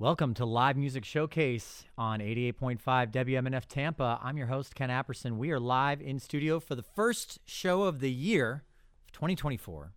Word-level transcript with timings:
Welcome 0.00 0.34
to 0.34 0.44
Live 0.44 0.76
Music 0.76 1.04
Showcase 1.04 1.84
on 1.96 2.18
88.5 2.18 2.80
WMNF 3.12 3.66
Tampa. 3.66 4.18
I'm 4.20 4.36
your 4.36 4.48
host, 4.48 4.74
Ken 4.74 4.88
Apperson. 4.88 5.36
We 5.36 5.52
are 5.52 5.60
live 5.60 6.02
in 6.02 6.18
studio 6.18 6.58
for 6.58 6.74
the 6.74 6.82
first 6.82 7.38
show 7.44 7.84
of 7.84 8.00
the 8.00 8.10
year, 8.10 8.64
2024, 9.12 9.92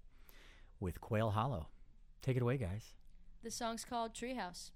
with 0.80 1.02
Quail 1.02 1.32
Hollow. 1.32 1.70
Take 2.22 2.38
it 2.38 2.44
away, 2.44 2.58
guys. 2.58 2.94
The 3.44 3.50
song's 3.50 3.84
called 3.84 4.14
Treehouse. 4.14 4.70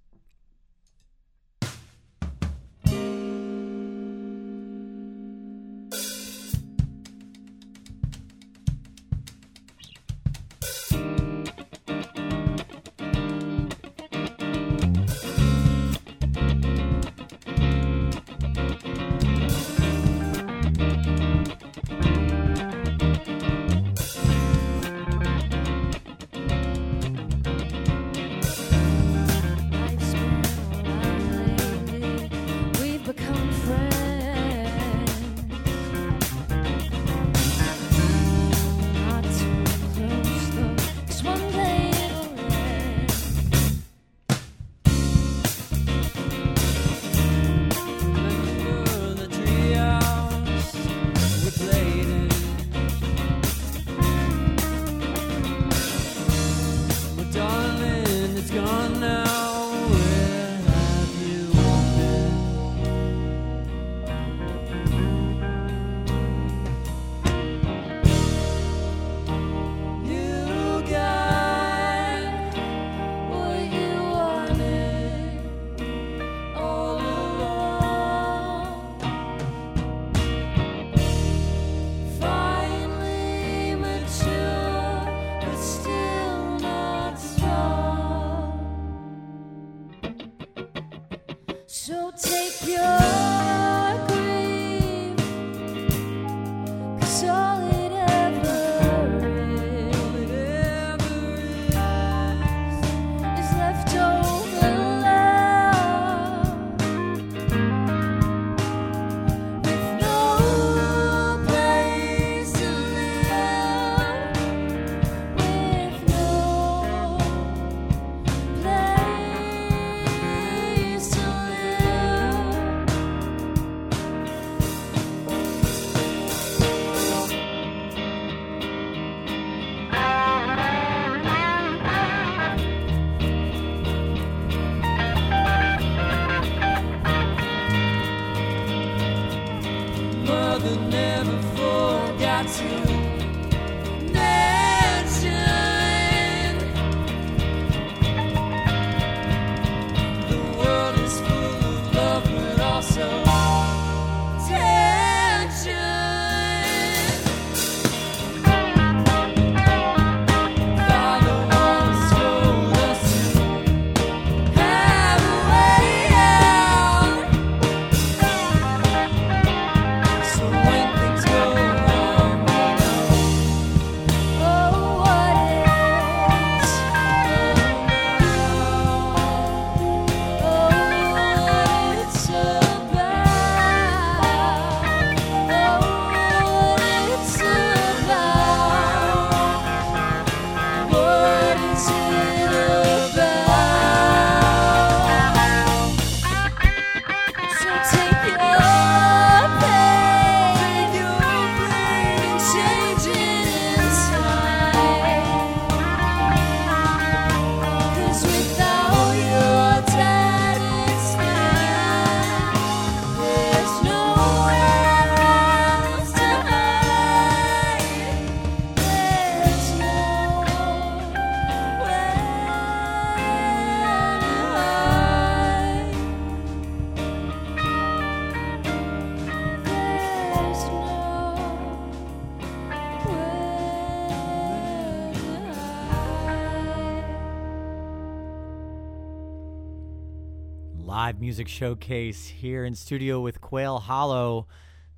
Music 241.21 241.47
Showcase 241.47 242.29
here 242.29 242.65
in 242.65 242.73
studio 242.73 243.19
with 243.19 243.41
Quail 243.41 243.77
Hollow. 243.77 244.47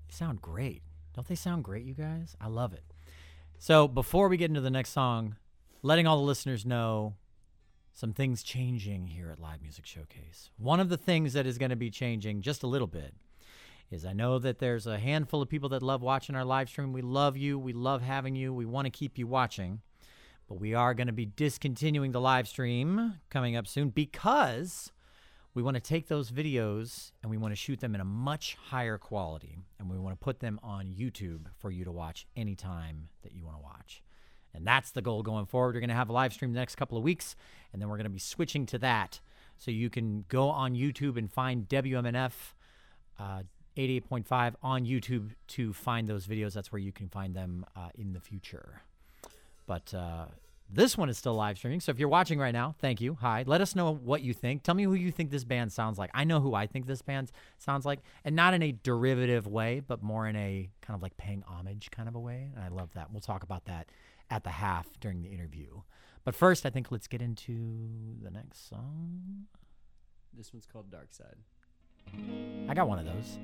They 0.07 0.13
sound 0.13 0.41
great. 0.41 0.81
Don't 1.13 1.27
they 1.27 1.35
sound 1.35 1.65
great, 1.65 1.83
you 1.83 1.93
guys? 1.93 2.37
I 2.39 2.47
love 2.47 2.71
it. 2.71 2.85
So, 3.57 3.89
before 3.89 4.29
we 4.29 4.37
get 4.37 4.49
into 4.49 4.61
the 4.61 4.69
next 4.69 4.91
song, 4.91 5.35
letting 5.81 6.07
all 6.07 6.15
the 6.15 6.23
listeners 6.23 6.65
know 6.65 7.15
some 7.91 8.13
things 8.13 8.41
changing 8.41 9.07
here 9.07 9.31
at 9.31 9.39
Live 9.41 9.61
Music 9.61 9.85
Showcase. 9.85 10.49
One 10.55 10.79
of 10.79 10.87
the 10.87 10.95
things 10.95 11.33
that 11.33 11.45
is 11.45 11.57
going 11.57 11.71
to 11.71 11.75
be 11.75 11.91
changing 11.91 12.41
just 12.41 12.63
a 12.63 12.67
little 12.67 12.87
bit 12.87 13.13
is 13.91 14.05
I 14.05 14.13
know 14.13 14.39
that 14.39 14.59
there's 14.59 14.87
a 14.87 14.99
handful 14.99 15.41
of 15.41 15.49
people 15.49 15.67
that 15.69 15.83
love 15.83 16.01
watching 16.01 16.37
our 16.37 16.45
live 16.45 16.69
stream. 16.69 16.93
We 16.93 17.01
love 17.01 17.35
you. 17.35 17.59
We 17.59 17.73
love 17.73 18.01
having 18.01 18.33
you. 18.33 18.53
We 18.53 18.65
want 18.65 18.85
to 18.85 18.91
keep 18.91 19.17
you 19.17 19.27
watching. 19.27 19.81
But 20.47 20.61
we 20.61 20.73
are 20.73 20.93
going 20.93 21.07
to 21.07 21.13
be 21.13 21.25
discontinuing 21.25 22.13
the 22.13 22.21
live 22.21 22.47
stream 22.47 23.15
coming 23.29 23.57
up 23.57 23.67
soon 23.67 23.89
because 23.89 24.93
we 25.53 25.61
want 25.61 25.75
to 25.75 25.81
take 25.81 26.07
those 26.07 26.31
videos 26.31 27.11
and 27.21 27.29
we 27.29 27.37
want 27.37 27.51
to 27.51 27.55
shoot 27.55 27.79
them 27.79 27.93
in 27.93 28.01
a 28.01 28.05
much 28.05 28.57
higher 28.69 28.97
quality 28.97 29.59
and 29.79 29.89
we 29.89 29.97
want 29.97 30.19
to 30.19 30.23
put 30.23 30.39
them 30.39 30.59
on 30.63 30.87
YouTube 30.87 31.47
for 31.59 31.69
you 31.69 31.85
to 31.85 31.91
watch 31.91 32.25
anytime 32.35 33.09
that 33.21 33.33
you 33.33 33.45
want 33.45 33.57
to 33.57 33.63
watch. 33.63 34.01
And 34.55 34.65
that's 34.65 34.91
the 34.91 35.01
goal 35.01 35.23
going 35.23 35.45
forward. 35.45 35.75
We're 35.75 35.81
going 35.81 35.89
to 35.89 35.95
have 35.95 36.09
a 36.09 36.13
live 36.13 36.33
stream 36.33 36.53
the 36.53 36.59
next 36.59 36.75
couple 36.75 36.97
of 36.97 37.03
weeks 37.03 37.35
and 37.71 37.81
then 37.81 37.89
we're 37.89 37.97
going 37.97 38.05
to 38.05 38.09
be 38.09 38.19
switching 38.19 38.65
to 38.67 38.79
that. 38.79 39.19
So 39.57 39.71
you 39.71 39.89
can 39.89 40.25
go 40.27 40.49
on 40.49 40.73
YouTube 40.73 41.17
and 41.17 41.31
find 41.31 41.67
WMNF 41.69 42.31
uh, 43.19 43.43
88.5 43.77 44.55
on 44.61 44.85
YouTube 44.85 45.31
to 45.47 45.73
find 45.73 46.07
those 46.07 46.27
videos. 46.27 46.53
That's 46.53 46.71
where 46.71 46.81
you 46.81 46.91
can 46.91 47.09
find 47.09 47.35
them 47.35 47.65
uh, 47.75 47.89
in 47.95 48.13
the 48.13 48.19
future. 48.19 48.81
But 49.65 49.93
uh, 49.93 50.25
this 50.73 50.97
one 50.97 51.07
is 51.09 51.17
still 51.17 51.35
live 51.35 51.57
streaming. 51.57 51.79
So 51.79 51.91
if 51.91 51.99
you're 51.99 52.09
watching 52.09 52.39
right 52.39 52.51
now, 52.51 52.75
thank 52.79 52.99
you. 52.99 53.15
Hi. 53.21 53.43
Let 53.45 53.61
us 53.61 53.75
know 53.75 53.93
what 53.93 54.21
you 54.21 54.33
think. 54.33 54.63
Tell 54.63 54.73
me 54.75 54.83
who 54.83 54.93
you 54.95 55.11
think 55.11 55.29
this 55.29 55.43
band 55.43 55.71
sounds 55.71 55.99
like. 55.99 56.09
I 56.13 56.23
know 56.23 56.39
who 56.39 56.55
I 56.55 56.65
think 56.67 56.87
this 56.87 57.01
band 57.01 57.31
sounds 57.59 57.85
like, 57.85 57.99
and 58.25 58.35
not 58.35 58.53
in 58.53 58.63
a 58.63 58.71
derivative 58.71 59.45
way, 59.45 59.81
but 59.85 60.01
more 60.01 60.27
in 60.27 60.35
a 60.35 60.69
kind 60.81 60.95
of 60.95 61.01
like 61.03 61.15
paying 61.15 61.43
homage 61.47 61.91
kind 61.91 62.09
of 62.09 62.15
a 62.15 62.19
way. 62.19 62.49
And 62.55 62.63
I 62.63 62.69
love 62.69 62.89
that. 62.95 63.11
We'll 63.11 63.21
talk 63.21 63.43
about 63.43 63.65
that 63.65 63.89
at 64.29 64.43
the 64.43 64.49
half 64.49 64.87
during 64.99 65.21
the 65.21 65.29
interview. 65.29 65.81
But 66.23 66.33
first, 66.33 66.65
I 66.65 66.69
think 66.69 66.91
let's 66.91 67.07
get 67.07 67.21
into 67.21 68.17
the 68.21 68.31
next 68.31 68.69
song. 68.69 69.45
This 70.35 70.51
one's 70.51 70.65
called 70.65 70.89
Dark 70.89 71.13
Side. 71.13 71.37
I 72.67 72.73
got 72.73 72.87
one 72.87 72.99
of 72.99 73.05
those. 73.05 73.37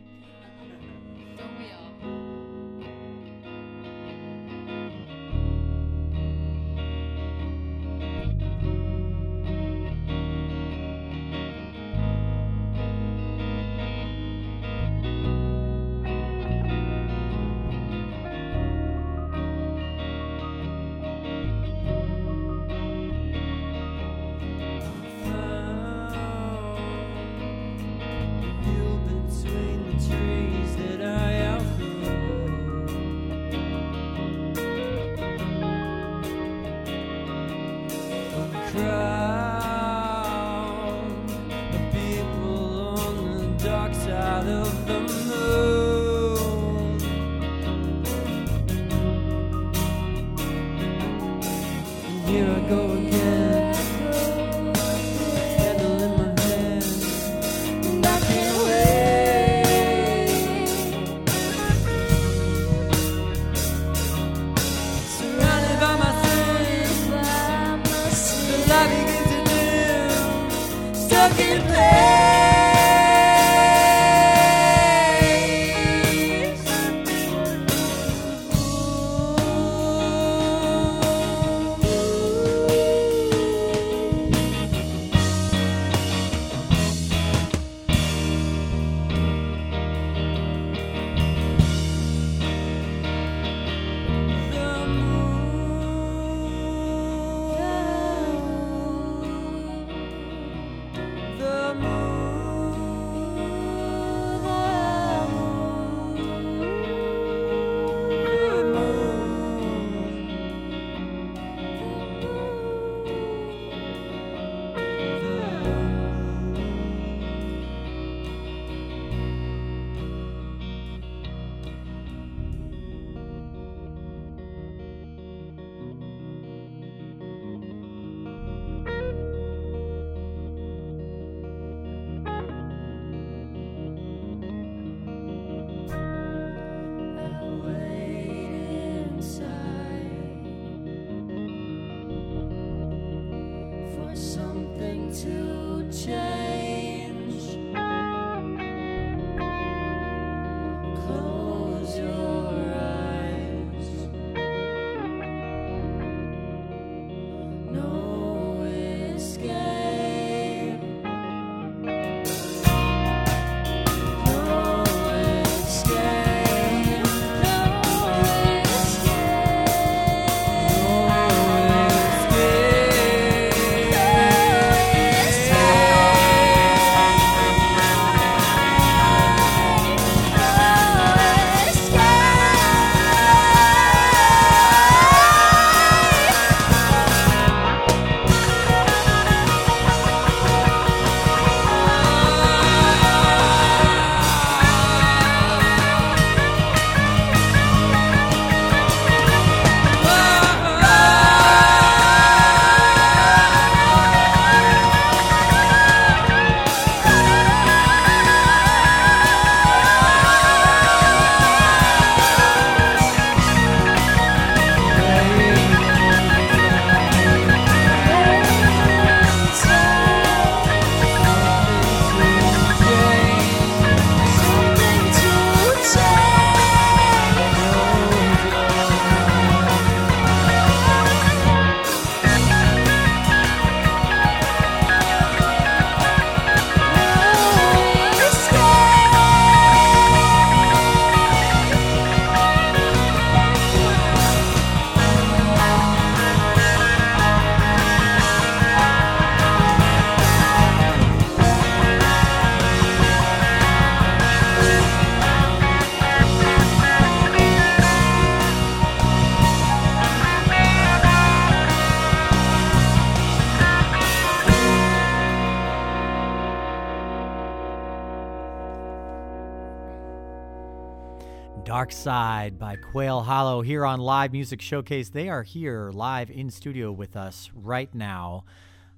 Dark 272.39 272.51
Side 272.51 272.59
by 272.59 272.77
Quail 272.77 273.21
Hollow 273.23 273.61
here 273.61 273.85
on 273.85 273.99
Live 273.99 274.31
Music 274.31 274.61
Showcase. 274.61 275.09
They 275.09 275.27
are 275.27 275.43
here 275.43 275.91
live 275.91 276.31
in 276.31 276.49
studio 276.49 276.89
with 276.89 277.17
us 277.17 277.51
right 277.53 277.93
now. 277.93 278.45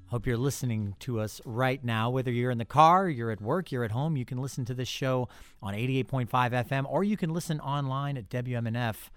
Hope 0.07 0.27
you're 0.27 0.37
listening 0.37 0.95
to 0.99 1.19
us 1.19 1.41
right 1.43 1.83
now. 1.83 2.11
Whether 2.11 2.31
you're 2.31 2.51
in 2.51 2.59
the 2.59 2.65
car, 2.65 3.09
you're 3.09 3.31
at 3.31 3.41
work, 3.41 3.71
you're 3.71 3.83
at 3.83 3.89
home, 3.89 4.15
you 4.15 4.25
can 4.25 4.37
listen 4.37 4.63
to 4.65 4.75
this 4.75 4.87
show 4.87 5.27
on 5.59 5.73
88.5 5.73 6.29
FM 6.29 6.85
or 6.87 7.03
you 7.03 7.17
can 7.17 7.31
listen 7.33 7.59
online 7.59 8.15
at 8.15 8.29
WMNF.org. 8.29 9.09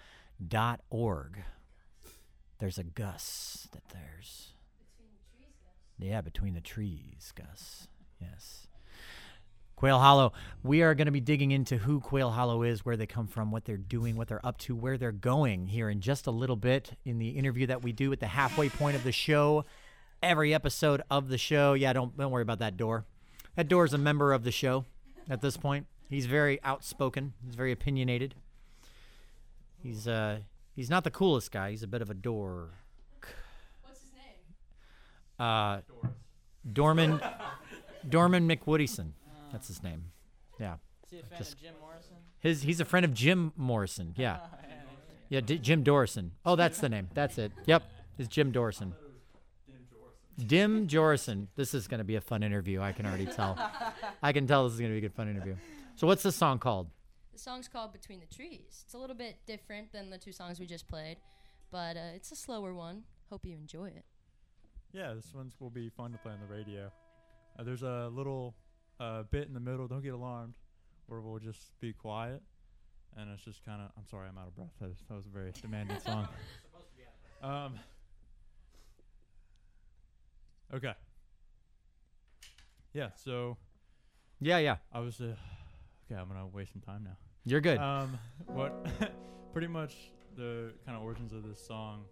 There's 2.60 2.78
a 2.78 2.84
Gus 2.84 3.68
that 3.72 3.82
there's. 3.92 4.54
Yeah, 5.98 6.22
between 6.22 6.54
the 6.54 6.62
trees, 6.62 7.30
Gus. 7.34 7.88
Yes. 8.18 8.53
Quail 9.84 9.98
Hollow. 9.98 10.32
We 10.62 10.80
are 10.80 10.94
going 10.94 11.08
to 11.08 11.12
be 11.12 11.20
digging 11.20 11.50
into 11.50 11.76
who 11.76 12.00
Quail 12.00 12.30
Hollow 12.30 12.62
is, 12.62 12.86
where 12.86 12.96
they 12.96 13.04
come 13.04 13.26
from, 13.26 13.50
what 13.50 13.66
they're 13.66 13.76
doing, 13.76 14.16
what 14.16 14.28
they're 14.28 14.40
up 14.42 14.56
to, 14.60 14.74
where 14.74 14.96
they're 14.96 15.12
going 15.12 15.66
here 15.66 15.90
in 15.90 16.00
just 16.00 16.26
a 16.26 16.30
little 16.30 16.56
bit 16.56 16.92
in 17.04 17.18
the 17.18 17.28
interview 17.28 17.66
that 17.66 17.82
we 17.82 17.92
do 17.92 18.10
at 18.10 18.18
the 18.18 18.28
halfway 18.28 18.70
point 18.70 18.96
of 18.96 19.04
the 19.04 19.12
show. 19.12 19.66
Every 20.22 20.54
episode 20.54 21.02
of 21.10 21.28
the 21.28 21.36
show. 21.36 21.74
Yeah, 21.74 21.92
don't 21.92 22.16
don't 22.16 22.30
worry 22.30 22.40
about 22.40 22.60
that 22.60 22.78
door. 22.78 23.04
That 23.56 23.68
door 23.68 23.84
is 23.84 23.92
a 23.92 23.98
member 23.98 24.32
of 24.32 24.42
the 24.42 24.50
show 24.50 24.86
at 25.28 25.42
this 25.42 25.58
point. 25.58 25.86
He's 26.08 26.24
very 26.24 26.62
outspoken. 26.62 27.34
He's 27.44 27.54
very 27.54 27.70
opinionated. 27.70 28.36
He's 29.82 30.08
uh 30.08 30.38
he's 30.74 30.88
not 30.88 31.04
the 31.04 31.10
coolest 31.10 31.52
guy. 31.52 31.72
He's 31.72 31.82
a 31.82 31.86
bit 31.86 32.00
of 32.00 32.08
a 32.08 32.14
dork. 32.14 32.72
What's 33.82 34.00
his 34.00 34.12
name? 34.14 34.56
Uh 35.38 35.80
Dorman 36.72 37.20
Dorman 38.08 38.48
McWoodison. 38.48 39.10
That's 39.54 39.68
his 39.68 39.82
name. 39.82 40.04
Yeah. 40.60 40.74
Is 41.04 41.10
he 41.10 41.18
a 41.18 41.22
fan 41.22 41.38
Just- 41.38 41.52
of 41.54 41.60
Jim 41.60 41.74
Morrison? 41.80 42.16
His 42.40 42.62
he's 42.62 42.80
a 42.80 42.84
friend 42.84 43.04
of 43.04 43.14
Jim 43.14 43.52
Morrison. 43.56 44.12
Yeah. 44.16 44.38
Yeah, 45.30 45.40
D- 45.40 45.58
Jim 45.58 45.82
Dorison. 45.82 46.32
Oh, 46.44 46.54
that's 46.54 46.78
the 46.78 46.88
name. 46.90 47.08
That's 47.14 47.38
it. 47.38 47.50
Yep. 47.64 47.82
It's 48.18 48.28
Jim 48.28 48.52
Dorison. 48.52 48.92
Dim 50.46 50.86
Jorison. 50.86 51.46
This 51.56 51.74
is 51.74 51.88
going 51.88 51.98
to 51.98 52.04
be 52.04 52.16
a 52.16 52.20
fun 52.20 52.42
interview. 52.42 52.80
I 52.82 52.92
can 52.92 53.06
already 53.06 53.26
tell. 53.26 53.56
I 54.22 54.32
can 54.32 54.46
tell 54.46 54.64
this 54.64 54.74
is 54.74 54.80
going 54.80 54.90
to 54.90 54.94
be 54.94 54.98
a 54.98 55.08
good 55.08 55.14
fun 55.14 55.28
interview. 55.28 55.56
So 55.96 56.06
what's 56.06 56.22
this 56.22 56.36
song 56.36 56.58
called? 56.58 56.88
The 57.32 57.38
song's 57.38 57.68
called 57.68 57.92
Between 57.92 58.20
the 58.20 58.26
Trees. 58.32 58.82
It's 58.84 58.94
a 58.94 58.98
little 58.98 59.16
bit 59.16 59.36
different 59.46 59.92
than 59.92 60.10
the 60.10 60.18
two 60.18 60.30
songs 60.32 60.60
we 60.60 60.66
just 60.66 60.86
played, 60.88 61.16
but 61.72 61.96
uh, 61.96 62.14
it's 62.14 62.30
a 62.30 62.36
slower 62.36 62.74
one. 62.74 63.04
Hope 63.30 63.44
you 63.46 63.56
enjoy 63.56 63.86
it. 63.86 64.04
Yeah, 64.92 65.14
this 65.14 65.32
one's 65.34 65.54
will 65.58 65.70
be 65.70 65.88
fun 65.88 66.12
to 66.12 66.18
play 66.18 66.32
on 66.32 66.38
the 66.40 66.54
radio. 66.54 66.92
Uh, 67.58 67.62
there's 67.64 67.82
a 67.82 68.10
little 68.12 68.54
uh, 69.00 69.22
bit 69.24 69.46
in 69.48 69.54
the 69.54 69.60
middle. 69.60 69.86
Don't 69.86 70.02
get 70.02 70.14
alarmed, 70.14 70.54
where 71.06 71.20
we'll 71.20 71.38
just 71.38 71.78
be 71.80 71.92
quiet, 71.92 72.42
and 73.16 73.30
it's 73.30 73.44
just 73.44 73.64
kind 73.64 73.80
of. 73.82 73.90
I'm 73.96 74.06
sorry, 74.06 74.28
I'm 74.28 74.38
out 74.38 74.48
of 74.48 74.56
breath. 74.56 74.72
That 74.80 74.88
was, 74.88 74.98
that 75.08 75.14
was 75.14 75.26
a 75.26 75.30
very 75.30 75.52
demanding 75.62 75.98
song. 76.00 76.28
Um. 77.42 77.74
Okay. 80.72 80.94
Yeah. 82.92 83.08
So 83.16 83.56
Yeah, 84.40 84.58
yeah. 84.58 84.76
I 84.92 85.00
was. 85.00 85.20
Uh, 85.20 85.34
okay, 86.10 86.20
I'm 86.20 86.28
gonna 86.28 86.46
waste 86.46 86.72
some 86.72 86.82
time 86.82 87.04
now. 87.04 87.16
You're 87.44 87.60
good. 87.60 87.78
Um, 87.78 88.18
what 88.46 88.86
pretty 89.52 89.68
much 89.68 89.94
the 90.36 90.72
kind 90.86 90.96
of 90.96 91.04
origins 91.04 91.32
of 91.32 91.46
this 91.46 91.64
song 91.64 92.04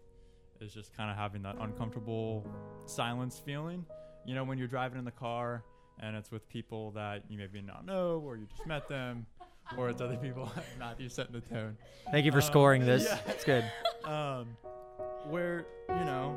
is 0.61 0.73
just 0.73 0.95
kind 0.97 1.11
of 1.11 1.17
having 1.17 1.43
that 1.43 1.57
uncomfortable 1.59 2.47
silence 2.87 3.41
feeling. 3.45 3.85
You 4.27 4.35
know, 4.35 4.45
when 4.45 4.59
you're 4.59 4.69
driving 4.69 4.99
in 4.99 5.05
the 5.05 5.11
car 5.11 5.65
and 6.03 6.17
it's 6.17 6.31
with 6.31 6.47
people 6.49 6.91
that 6.91 7.23
you 7.29 7.39
maybe 7.39 7.63
not 7.63 7.87
know 7.87 8.23
or 8.25 8.37
you 8.37 8.47
just 8.47 8.67
met 8.67 8.89
them, 8.89 9.25
or 9.79 9.89
it's 9.89 10.01
other 10.01 10.17
people. 10.17 10.51
Matthew 10.79 11.09
setting 11.09 11.33
the 11.33 11.41
tone. 11.41 11.77
Thank 12.11 12.27
you 12.27 12.33
for 12.33 12.39
um, 12.39 12.43
scoring 12.43 12.85
this. 12.85 13.05
yeah. 13.05 13.19
It's 13.29 13.45
good. 13.45 13.65
Um, 14.05 14.57
where 15.29 15.67
you 15.89 16.05
know 16.05 16.37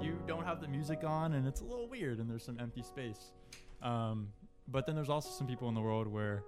you 0.00 0.18
don't 0.26 0.44
have 0.44 0.60
the 0.60 0.68
music 0.68 1.04
on 1.04 1.34
and 1.34 1.46
it's 1.46 1.60
a 1.60 1.64
little 1.64 1.88
weird 1.88 2.18
and 2.18 2.28
there's 2.28 2.44
some 2.44 2.58
empty 2.60 2.82
space. 2.82 3.32
Um, 3.80 4.28
but 4.66 4.86
then 4.86 4.94
there's 4.96 5.08
also 5.08 5.30
some 5.30 5.46
people 5.46 5.68
in 5.68 5.74
the 5.74 5.80
world 5.80 6.08
where 6.08 6.42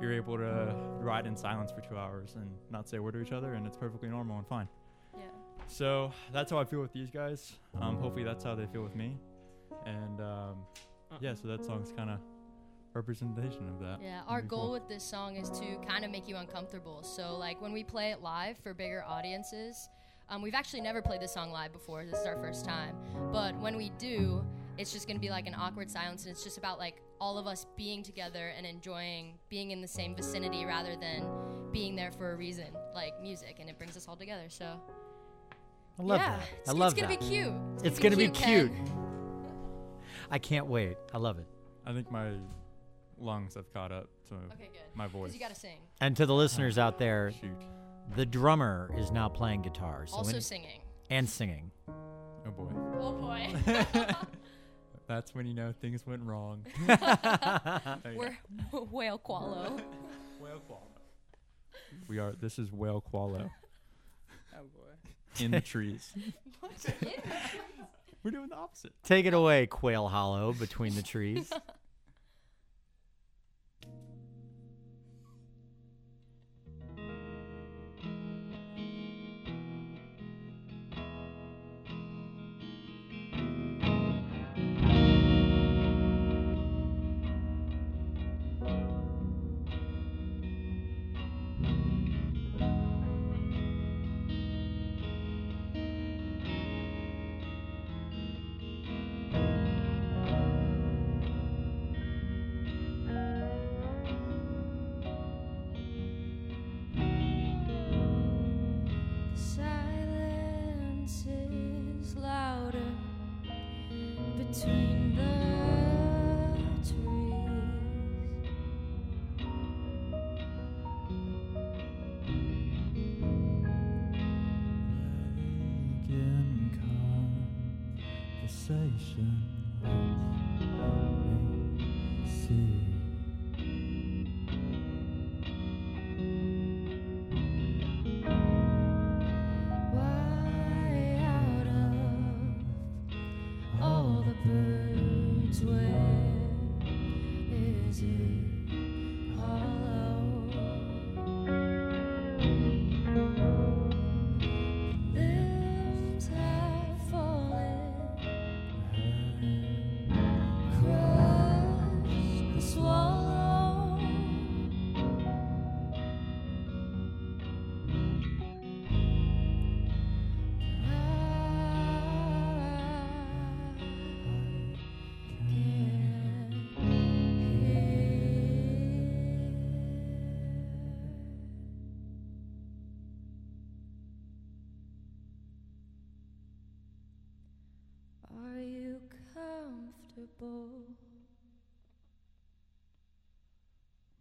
you're 0.00 0.12
able 0.12 0.36
to 0.36 0.74
ride 1.00 1.26
in 1.26 1.36
silence 1.36 1.70
for 1.70 1.80
two 1.80 1.96
hours 1.96 2.34
and 2.36 2.50
not 2.70 2.88
say 2.88 2.96
a 2.96 3.02
word 3.02 3.12
to 3.12 3.22
each 3.22 3.32
other, 3.32 3.54
and 3.54 3.66
it's 3.66 3.76
perfectly 3.76 4.08
normal 4.08 4.36
and 4.38 4.46
fine. 4.46 4.68
Yeah. 5.16 5.22
So 5.66 6.10
that's 6.32 6.50
how 6.50 6.58
I 6.58 6.64
feel 6.64 6.80
with 6.80 6.92
these 6.92 7.10
guys. 7.10 7.52
Um, 7.80 7.96
hopefully 7.96 8.24
that's 8.24 8.44
how 8.44 8.54
they 8.54 8.66
feel 8.66 8.82
with 8.82 8.96
me. 8.96 9.16
And 9.86 10.20
um, 10.20 10.56
yeah, 11.20 11.34
so 11.34 11.48
that 11.48 11.64
song's 11.64 11.92
kind 11.92 12.10
of 12.10 12.18
representation 12.94 13.68
of 13.68 13.80
that. 13.80 13.98
Yeah, 14.02 14.22
our 14.28 14.40
goal 14.40 14.62
cool. 14.62 14.72
with 14.72 14.88
this 14.88 15.02
song 15.02 15.36
is 15.36 15.50
to 15.58 15.76
kind 15.86 16.04
of 16.04 16.10
make 16.10 16.28
you 16.28 16.36
uncomfortable. 16.36 17.02
So, 17.02 17.36
like 17.36 17.60
when 17.60 17.72
we 17.72 17.84
play 17.84 18.10
it 18.12 18.22
live 18.22 18.56
for 18.58 18.72
bigger 18.72 19.04
audiences, 19.06 19.88
um, 20.28 20.42
we've 20.42 20.54
actually 20.54 20.80
never 20.80 21.02
played 21.02 21.20
this 21.20 21.32
song 21.32 21.50
live 21.50 21.72
before. 21.72 22.04
This 22.04 22.20
is 22.20 22.26
our 22.26 22.36
first 22.36 22.64
time. 22.64 22.96
But 23.32 23.58
when 23.60 23.76
we 23.76 23.90
do, 23.98 24.44
it's 24.78 24.92
just 24.92 25.06
gonna 25.06 25.18
be 25.18 25.30
like 25.30 25.46
an 25.46 25.54
awkward 25.54 25.90
silence, 25.90 26.24
and 26.24 26.32
it's 26.32 26.44
just 26.44 26.56
about 26.56 26.78
like 26.78 27.02
all 27.20 27.38
of 27.38 27.46
us 27.46 27.66
being 27.76 28.02
together 28.02 28.52
and 28.56 28.66
enjoying 28.66 29.34
being 29.48 29.70
in 29.70 29.80
the 29.80 29.88
same 29.88 30.14
vicinity 30.14 30.64
rather 30.64 30.96
than 30.96 31.26
being 31.72 31.96
there 31.96 32.12
for 32.12 32.32
a 32.32 32.36
reason, 32.36 32.66
like 32.94 33.20
music, 33.20 33.56
and 33.60 33.68
it 33.68 33.76
brings 33.76 33.96
us 33.96 34.08
all 34.08 34.16
together. 34.16 34.48
So, 34.48 34.80
I 35.98 36.02
love 36.02 36.20
yeah, 36.20 36.36
that. 36.36 36.48
it's, 36.60 36.68
I 36.68 36.72
love 36.72 36.94
that. 36.94 37.04
it's 37.04 37.08
gonna 37.08 37.20
be 37.20 37.36
cute. 37.36 37.52
It's 37.82 37.98
gonna 37.98 38.16
be 38.16 38.28
Ken. 38.28 38.68
cute. 38.68 39.03
I 40.34 40.38
can't 40.38 40.66
wait. 40.66 40.96
I 41.12 41.18
love 41.18 41.38
it. 41.38 41.46
I 41.86 41.92
think 41.92 42.10
my 42.10 42.32
lungs 43.18 43.54
have 43.54 43.72
caught 43.72 43.92
up 43.92 44.08
to 44.30 44.34
Okay, 44.34 44.68
good. 44.72 44.82
my 44.96 45.06
voice. 45.06 45.32
You 45.32 45.38
gotta 45.38 45.54
sing. 45.54 45.78
And 46.00 46.16
to 46.16 46.26
the 46.26 46.34
listeners 46.34 46.76
out 46.76 46.98
there, 46.98 47.30
Shoot. 47.40 47.50
the 48.16 48.26
drummer 48.26 48.90
is 48.98 49.12
now 49.12 49.28
playing 49.28 49.62
guitar. 49.62 50.06
So 50.08 50.16
Also 50.16 50.30
any- 50.32 50.40
singing. 50.40 50.80
and 51.08 51.28
singing. 51.28 51.70
Oh 51.88 52.50
boy. 52.50 52.72
Oh 53.00 53.12
boy. 53.12 53.54
That's 55.06 55.36
when 55.36 55.46
you 55.46 55.54
know 55.54 55.72
things 55.80 56.04
went 56.04 56.22
wrong. 56.24 56.64
There 56.88 58.12
you 58.12 58.18
go. 58.18 58.30
We're 58.72 58.80
whale 58.90 59.18
qualo. 59.20 59.80
Whale 60.40 60.60
Qualo. 60.68 60.80
We 62.08 62.18
are. 62.18 62.32
This 62.32 62.58
is 62.58 62.72
Whale 62.72 63.04
Qualo 63.12 63.48
Oh 64.52 64.62
boy. 64.74 65.44
in 65.44 65.52
the 65.52 65.60
trees. 65.60 66.12
We're 68.24 68.30
doing 68.30 68.48
the 68.48 68.56
opposite. 68.56 68.92
Take 69.04 69.26
it 69.26 69.34
away, 69.34 69.66
Quail 69.66 70.08
Hollow, 70.08 70.54
between 70.54 70.94
the 70.94 71.02
trees. 71.02 71.52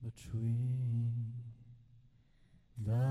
Between 0.04 1.34
the 2.86 3.03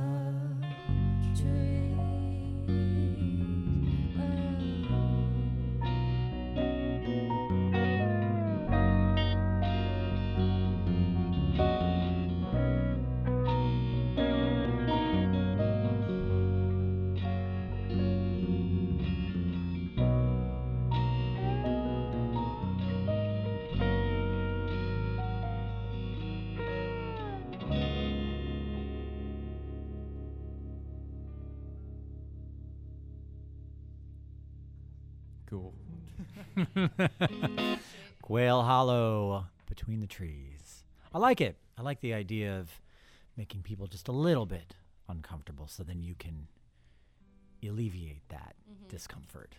Quail 38.22 38.62
Hollow, 38.62 39.46
Between 39.68 40.00
the 40.00 40.06
Trees. 40.06 40.84
I 41.12 41.18
like 41.18 41.40
it. 41.40 41.56
I 41.76 41.82
like 41.82 42.00
the 42.00 42.14
idea 42.14 42.58
of 42.58 42.80
making 43.36 43.62
people 43.62 43.86
just 43.86 44.08
a 44.08 44.12
little 44.12 44.46
bit 44.46 44.74
uncomfortable 45.08 45.66
so 45.66 45.82
then 45.82 46.02
you 46.02 46.14
can 46.14 46.46
alleviate 47.66 48.28
that 48.28 48.54
discomfort. 48.88 49.56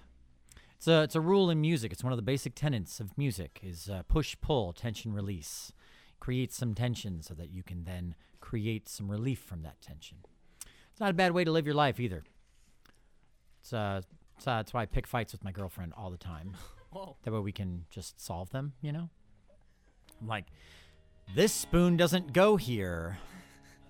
It's 0.77 0.87
a, 0.87 1.03
it's 1.03 1.15
a 1.15 1.21
rule 1.21 1.49
in 1.49 1.61
music. 1.61 1.93
It's 1.93 2.03
one 2.03 2.11
of 2.11 2.17
the 2.17 2.23
basic 2.23 2.55
tenets 2.55 2.99
of 2.99 3.17
music 3.17 3.59
is 3.63 3.89
uh, 3.89 4.03
push, 4.07 4.35
pull, 4.41 4.73
tension, 4.73 5.13
release. 5.13 5.71
Create 6.19 6.53
some 6.53 6.73
tension 6.73 7.21
so 7.21 7.33
that 7.33 7.49
you 7.51 7.63
can 7.63 7.85
then 7.85 8.15
create 8.41 8.89
some 8.89 9.09
relief 9.09 9.39
from 9.39 9.61
that 9.61 9.81
tension. 9.81 10.17
It's 10.91 10.99
not 10.99 11.09
a 11.09 11.13
bad 11.13 11.31
way 11.31 11.43
to 11.43 11.51
live 11.51 11.65
your 11.65 11.75
life 11.75 11.99
either. 11.99 12.23
It's, 13.61 13.71
uh, 13.71 14.01
uh, 14.45 14.57
it's 14.59 14.73
why 14.73 14.81
I 14.81 14.85
pick 14.85 15.07
fights 15.07 15.31
with 15.31 15.43
my 15.43 15.51
girlfriend 15.51 15.93
all 15.95 16.09
the 16.11 16.17
time. 16.17 16.53
Whoa. 16.93 17.17
That 17.23 17.31
way 17.31 17.39
we 17.39 17.51
can 17.51 17.85
just 17.89 18.21
solve 18.21 18.51
them, 18.51 18.73
you 18.81 18.91
know? 18.91 19.09
I'm 20.21 20.27
like, 20.27 20.45
this 21.35 21.51
spoon 21.51 21.97
doesn't 21.97 22.33
go 22.33 22.55
here. 22.57 23.17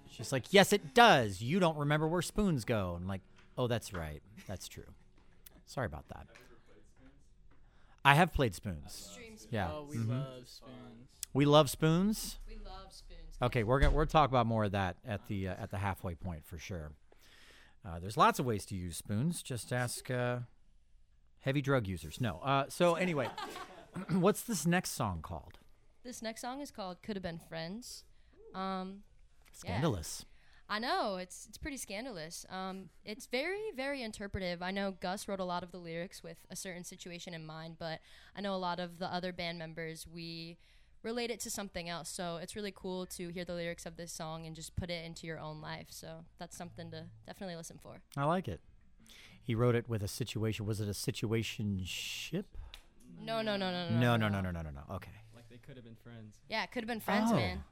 She's 0.10 0.32
like, 0.32 0.46
yes, 0.52 0.74
it 0.74 0.94
does. 0.94 1.42
You 1.42 1.60
don't 1.60 1.78
remember 1.78 2.08
where 2.08 2.22
spoons 2.22 2.66
go. 2.66 2.98
I'm 3.00 3.08
like, 3.08 3.22
oh, 3.58 3.68
that's 3.68 3.94
right. 3.94 4.22
That's 4.48 4.68
true. 4.68 4.86
Sorry 5.66 5.86
about 5.86 6.08
that. 6.10 6.28
I 8.06 8.16
have 8.16 8.34
played 8.34 8.54
spoons. 8.54 9.18
Yeah. 9.50 9.70
Oh, 9.72 9.88
we 9.90 9.98
mhm. 9.98 10.10
love 10.10 10.48
spoons. 10.48 11.10
We 11.34 11.46
love 11.46 11.70
spoons. 11.70 12.40
We 12.48 12.58
love 12.64 12.92
spoons. 12.92 13.38
Okay, 13.42 13.64
we're 13.64 13.80
gonna 13.80 13.94
we're 13.94 14.06
talk 14.06 14.30
about 14.30 14.46
more 14.46 14.66
of 14.66 14.72
that 14.74 14.98
at 15.06 15.28
the 15.28 15.48
uh, 15.48 15.56
at 15.58 15.72
the 15.72 15.78
halfway 15.78 16.16
point 16.16 16.46
for 16.46 16.58
sure. 16.58 16.92
Uh, 17.86 18.00
there's 18.00 18.18
lots 18.18 18.40
of 18.40 18.46
ways 18.46 18.66
to 18.66 18.76
use 18.76 18.98
spoons. 18.98 19.42
Just 19.42 19.72
ask 19.72 20.10
uh, 20.12 20.40
heavy 21.44 21.62
drug 21.62 21.88
users. 21.88 22.20
No. 22.20 22.40
Uh, 22.40 22.66
so 22.70 22.96
anyway, 23.06 23.30
what's 24.12 24.42
this 24.42 24.66
next 24.66 24.92
song 24.92 25.20
called? 25.22 25.60
This 26.04 26.22
next 26.22 26.42
song 26.42 26.60
is 26.62 26.72
called 26.72 27.02
"Could 27.02 27.16
Have 27.16 27.24
Been 27.24 27.40
Friends." 27.40 28.04
Um, 28.54 29.04
Yeah. 29.48 29.52
Scandalous. 29.54 30.26
I 30.70 30.80
know 30.80 31.18
it's 31.18 31.46
it's 31.48 31.58
pretty 31.58 31.78
scandalous. 31.78 32.46
Um, 32.50 32.90
it's 33.06 33.28
very 33.28 33.72
very 33.76 34.02
interpretive. 34.02 34.62
I 34.62 34.72
know 34.72 34.92
Gus 35.00 35.28
wrote 35.28 35.40
a 35.40 35.46
lot 35.46 35.62
of 35.64 35.72
the 35.72 35.78
lyrics 35.78 36.24
with 36.24 36.38
a 36.50 36.56
certain 36.56 36.84
situation 36.84 37.34
in 37.34 37.46
mind, 37.46 37.76
but 37.80 38.00
I 38.36 38.42
know 38.42 38.56
a 38.56 38.58
lot 38.58 38.80
of 38.80 38.98
the 38.98 39.06
other 39.14 39.32
band 39.34 39.60
members 39.60 40.08
we 40.08 40.58
relate 41.04 41.30
it 41.30 41.40
to 41.42 41.50
something 41.50 41.90
else. 41.90 42.10
So 42.10 42.38
it's 42.42 42.56
really 42.56 42.74
cool 42.74 43.06
to 43.08 43.28
hear 43.30 43.44
the 43.46 43.54
lyrics 43.54 43.86
of 43.86 43.98
this 43.98 44.12
song 44.12 44.46
and 44.46 44.56
just 44.56 44.76
put 44.76 44.90
it 44.90 45.06
into 45.06 45.28
your 45.28 45.38
own 45.38 45.62
life. 45.62 45.88
So 45.90 46.24
that's 46.40 46.58
something 46.58 46.90
to 46.92 47.06
definitely 47.28 47.58
listen 47.58 47.78
for. 47.78 48.02
I 48.16 48.24
like 48.24 48.48
it. 48.48 48.62
He 49.44 49.56
wrote 49.56 49.76
it 49.76 49.88
with 49.90 50.02
a 50.02 50.08
situation. 50.08 50.66
Was 50.66 50.80
it 50.80 50.88
a 50.88 50.94
situation 50.94 51.82
ship? 51.84 52.58
No, 53.22 53.42
no, 53.42 53.56
no, 53.58 53.72
no, 53.72 53.90
no, 53.90 54.00
No, 54.00 54.18
no, 54.18 54.30
no, 54.30 54.42
no, 54.42 54.52
no, 54.52 54.62
no, 54.62 54.70
no. 54.72 54.96
Okay. 54.96 55.12
Like 55.36 55.50
they 55.50 55.58
could 55.58 55.76
have 55.76 55.86
been 55.86 55.96
friends. 56.04 56.38
Yeah, 56.50 56.64
it 56.64 56.72
could 56.72 56.84
have 56.84 56.88
been 56.88 57.00
friends, 57.00 57.32
Oh. 57.32 57.36
man. 57.36 57.64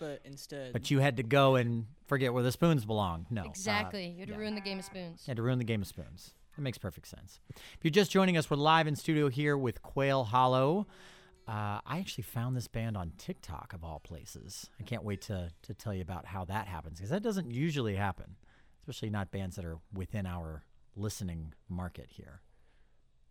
But 0.00 0.20
instead, 0.24 0.72
But 0.72 0.90
you 0.90 0.98
had 0.98 1.16
to 1.18 1.22
go 1.22 1.54
and 1.54 1.86
forget 2.06 2.34
where 2.34 2.42
the 2.42 2.50
spoons 2.50 2.84
belong. 2.84 3.26
No. 3.30 3.42
uh, 3.42 3.44
Exactly. 3.44 4.08
you 4.08 4.18
had 4.18 4.28
to 4.28 4.34
yeah. 4.34 4.40
ruin 4.40 4.56
the 4.56 4.60
game 4.60 4.80
of 4.80 4.84
spoons. 4.84 5.22
You 5.24 5.30
had 5.30 5.36
to 5.36 5.42
ruin 5.42 5.58
the 5.58 5.64
game 5.64 5.82
of 5.82 5.86
spoons. 5.86 6.34
That 6.56 6.62
makes 6.62 6.78
perfect 6.78 7.06
sense. 7.06 7.38
If 7.48 7.78
you're 7.84 7.92
just 7.92 8.10
joining 8.10 8.36
us, 8.36 8.50
we're 8.50 8.56
live 8.56 8.88
in 8.88 8.96
studio 8.96 9.28
here 9.28 9.56
with 9.56 9.82
Quail 9.82 10.24
Hollow. 10.24 10.88
Uh, 11.46 11.78
I 11.86 11.98
actually 12.00 12.24
found 12.24 12.56
this 12.56 12.66
band 12.66 12.96
on 12.96 13.12
TikTok 13.18 13.72
of 13.72 13.84
all 13.84 14.00
places. 14.00 14.68
I 14.80 14.82
can't 14.82 15.04
wait 15.04 15.20
to 15.22 15.50
to 15.62 15.74
tell 15.74 15.94
you 15.94 16.02
about 16.02 16.26
how 16.26 16.44
that 16.46 16.66
happens 16.66 16.98
because 16.98 17.10
that 17.10 17.22
doesn't 17.22 17.50
usually 17.52 17.94
happen, 17.94 18.34
especially 18.84 19.10
not 19.10 19.30
bands 19.30 19.56
that 19.56 19.64
are 19.64 19.78
within 19.92 20.26
our 20.26 20.62
listening 20.94 21.54
market 21.70 22.08
here. 22.10 22.40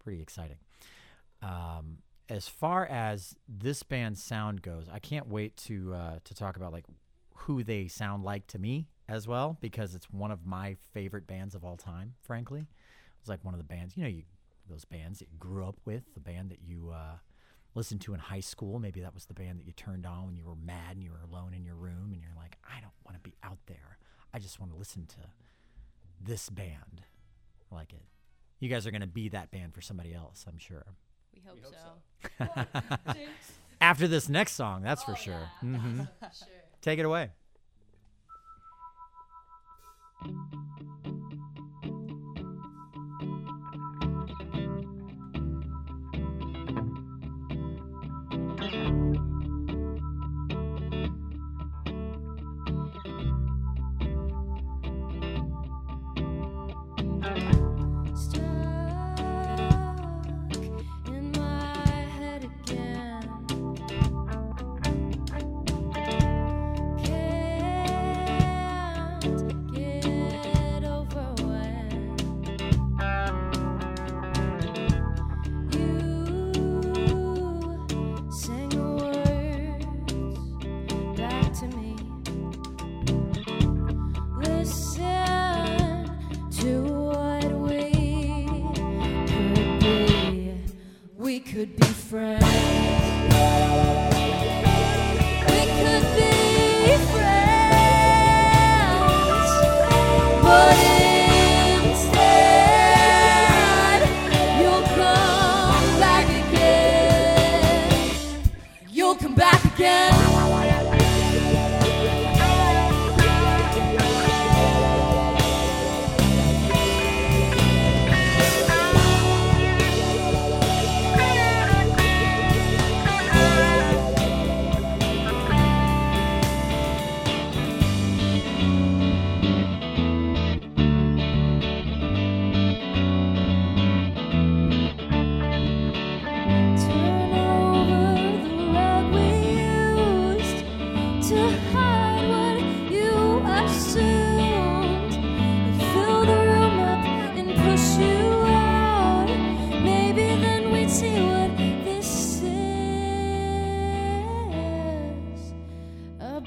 Pretty 0.04 0.20
exciting. 0.20 0.58
Um, 1.44 2.00
as 2.28 2.48
far 2.48 2.86
as 2.88 3.36
this 3.48 3.84
band's 3.84 4.24
sound 4.24 4.64
goes, 4.64 4.88
I 4.92 4.98
can't 4.98 5.28
wait 5.28 5.56
to 5.58 5.94
uh, 5.94 6.20
to 6.24 6.34
talk 6.34 6.58
about 6.58 6.74
like 6.74 6.86
who 7.36 7.64
they 7.64 7.88
sound 7.88 8.24
like 8.24 8.48
to 8.48 8.60
me 8.60 8.88
as 9.08 9.28
well 9.28 9.58
because 9.62 9.94
it's 9.94 10.10
one 10.10 10.32
of 10.32 10.46
my 10.46 10.78
favorite 10.94 11.28
bands 11.28 11.54
of 11.54 11.64
all 11.64 11.78
time. 11.78 12.16
Frankly, 12.22 12.66
it's 13.20 13.30
like 13.30 13.44
one 13.46 13.54
of 13.54 13.60
the 13.60 13.66
bands 13.66 13.96
you 13.96 14.04
know 14.04 14.10
you 14.10 14.24
those 14.70 14.86
bands 14.86 15.20
that 15.20 15.30
you 15.30 15.38
grew 15.38 15.68
up 15.68 15.76
with, 15.86 16.14
the 16.14 16.22
band 16.22 16.50
that 16.50 16.62
you 16.66 16.92
uh, 16.92 17.18
listened 17.76 18.02
to 18.02 18.14
in 18.14 18.20
high 18.20 18.40
school. 18.40 18.80
Maybe 18.80 19.02
that 19.02 19.14
was 19.14 19.26
the 19.26 19.34
band 19.34 19.60
that 19.60 19.66
you 19.68 19.74
turned 19.74 20.06
on 20.06 20.26
when 20.26 20.36
you 20.36 20.46
were 20.46 20.56
mad 20.56 20.96
and 20.96 21.04
you 21.04 21.12
were 21.12 21.22
alone 21.22 21.54
in 21.54 21.64
your 21.66 21.76
room 21.76 22.12
and 22.14 22.22
you're 22.22 22.32
like, 22.36 22.58
I 22.66 22.80
don't 22.80 22.94
want 23.06 23.22
to 23.22 23.30
be 23.30 23.36
out 23.44 23.60
there. 23.68 23.98
I 24.34 24.40
just 24.40 24.60
want 24.60 24.72
to 24.72 24.78
listen 24.78 25.06
to 25.06 25.18
this 26.26 26.50
band. 26.50 27.02
I 27.72 27.76
like 27.76 27.94
it. 27.94 28.04
You 28.60 28.70
guys 28.70 28.88
are 28.88 28.92
going 28.92 29.02
to 29.02 29.08
be 29.08 29.30
that 29.30 29.52
band 29.52 29.74
for 29.74 29.82
somebody 29.82 30.14
else, 30.14 30.46
I'm 30.48 30.58
sure. 30.58 30.86
We 31.34 31.42
hope, 31.46 31.60
hope 31.64 31.76
so. 31.76 33.16
After 33.82 34.08
this 34.08 34.30
next 34.30 34.54
song, 34.54 34.82
that's 34.84 35.04
for 35.04 35.12
Oh, 35.12 35.16
sure. 35.16 35.34
yeah. 35.62 35.78
hmm 35.80 36.00
sure. 36.22 36.48
Take 36.82 37.00
it 37.00 37.06
away. 37.06 37.32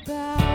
back. 0.07 0.46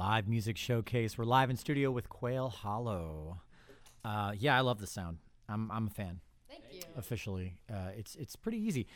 Live 0.00 0.28
music 0.28 0.56
showcase. 0.56 1.18
We're 1.18 1.26
live 1.26 1.50
in 1.50 1.58
studio 1.58 1.90
with 1.90 2.08
Quail 2.08 2.48
Hollow. 2.48 3.42
Uh, 4.02 4.32
yeah, 4.34 4.56
I 4.56 4.62
love 4.62 4.80
the 4.80 4.86
sound. 4.86 5.18
I'm 5.46 5.70
I'm 5.70 5.88
a 5.88 5.90
fan. 5.90 6.20
Thank 6.48 6.62
you. 6.72 6.80
officially. 6.96 7.58
Uh, 7.70 7.90
it's 7.94 8.14
it's 8.14 8.34
pretty 8.34 8.56
easy. 8.56 8.86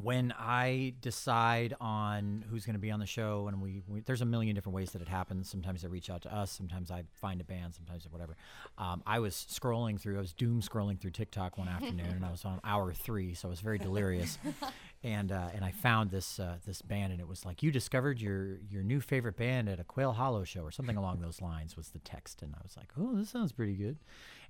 When 0.00 0.32
I 0.38 0.94
decide 1.02 1.74
on 1.82 2.46
who's 2.48 2.64
going 2.64 2.76
to 2.76 2.80
be 2.80 2.90
on 2.90 2.98
the 2.98 3.06
show, 3.06 3.48
and 3.48 3.60
we, 3.60 3.82
we 3.86 4.00
there's 4.00 4.22
a 4.22 4.26
million 4.26 4.54
different 4.54 4.74
ways 4.74 4.92
that 4.92 5.02
it 5.02 5.08
happens. 5.08 5.50
Sometimes 5.50 5.82
they 5.82 5.88
reach 5.88 6.08
out 6.08 6.22
to 6.22 6.34
us. 6.34 6.50
Sometimes 6.50 6.90
I 6.90 7.04
find 7.12 7.42
a 7.42 7.44
band. 7.44 7.74
Sometimes 7.74 8.06
whatever. 8.08 8.38
Um, 8.78 9.02
I 9.06 9.18
was 9.18 9.34
scrolling 9.34 10.00
through. 10.00 10.16
I 10.16 10.20
was 10.20 10.32
doom 10.32 10.62
scrolling 10.62 10.98
through 10.98 11.10
TikTok 11.10 11.58
one 11.58 11.68
afternoon, 11.68 12.12
and 12.14 12.24
I 12.24 12.30
was 12.30 12.46
on 12.46 12.58
hour 12.64 12.94
three, 12.94 13.34
so 13.34 13.48
I 13.48 13.50
was 13.50 13.60
very 13.60 13.76
delirious. 13.76 14.38
and 15.06 15.30
uh, 15.30 15.50
and 15.54 15.64
I 15.64 15.70
found 15.70 16.10
this 16.10 16.40
uh, 16.40 16.56
this 16.66 16.82
band, 16.82 17.12
and 17.12 17.20
it 17.20 17.28
was 17.28 17.46
like 17.46 17.62
you 17.62 17.70
discovered 17.70 18.20
your 18.20 18.58
your 18.68 18.82
new 18.82 19.00
favorite 19.00 19.36
band 19.36 19.68
at 19.68 19.78
a 19.78 19.84
Quail 19.84 20.12
Hollow 20.12 20.42
show 20.42 20.62
or 20.62 20.72
something 20.72 20.96
along 20.96 21.20
those 21.20 21.40
lines 21.40 21.76
was 21.76 21.90
the 21.90 22.00
text, 22.00 22.42
and 22.42 22.52
I 22.56 22.58
was 22.64 22.76
like, 22.76 22.90
oh, 22.98 23.14
this 23.14 23.30
sounds 23.30 23.52
pretty 23.52 23.74
good. 23.74 23.98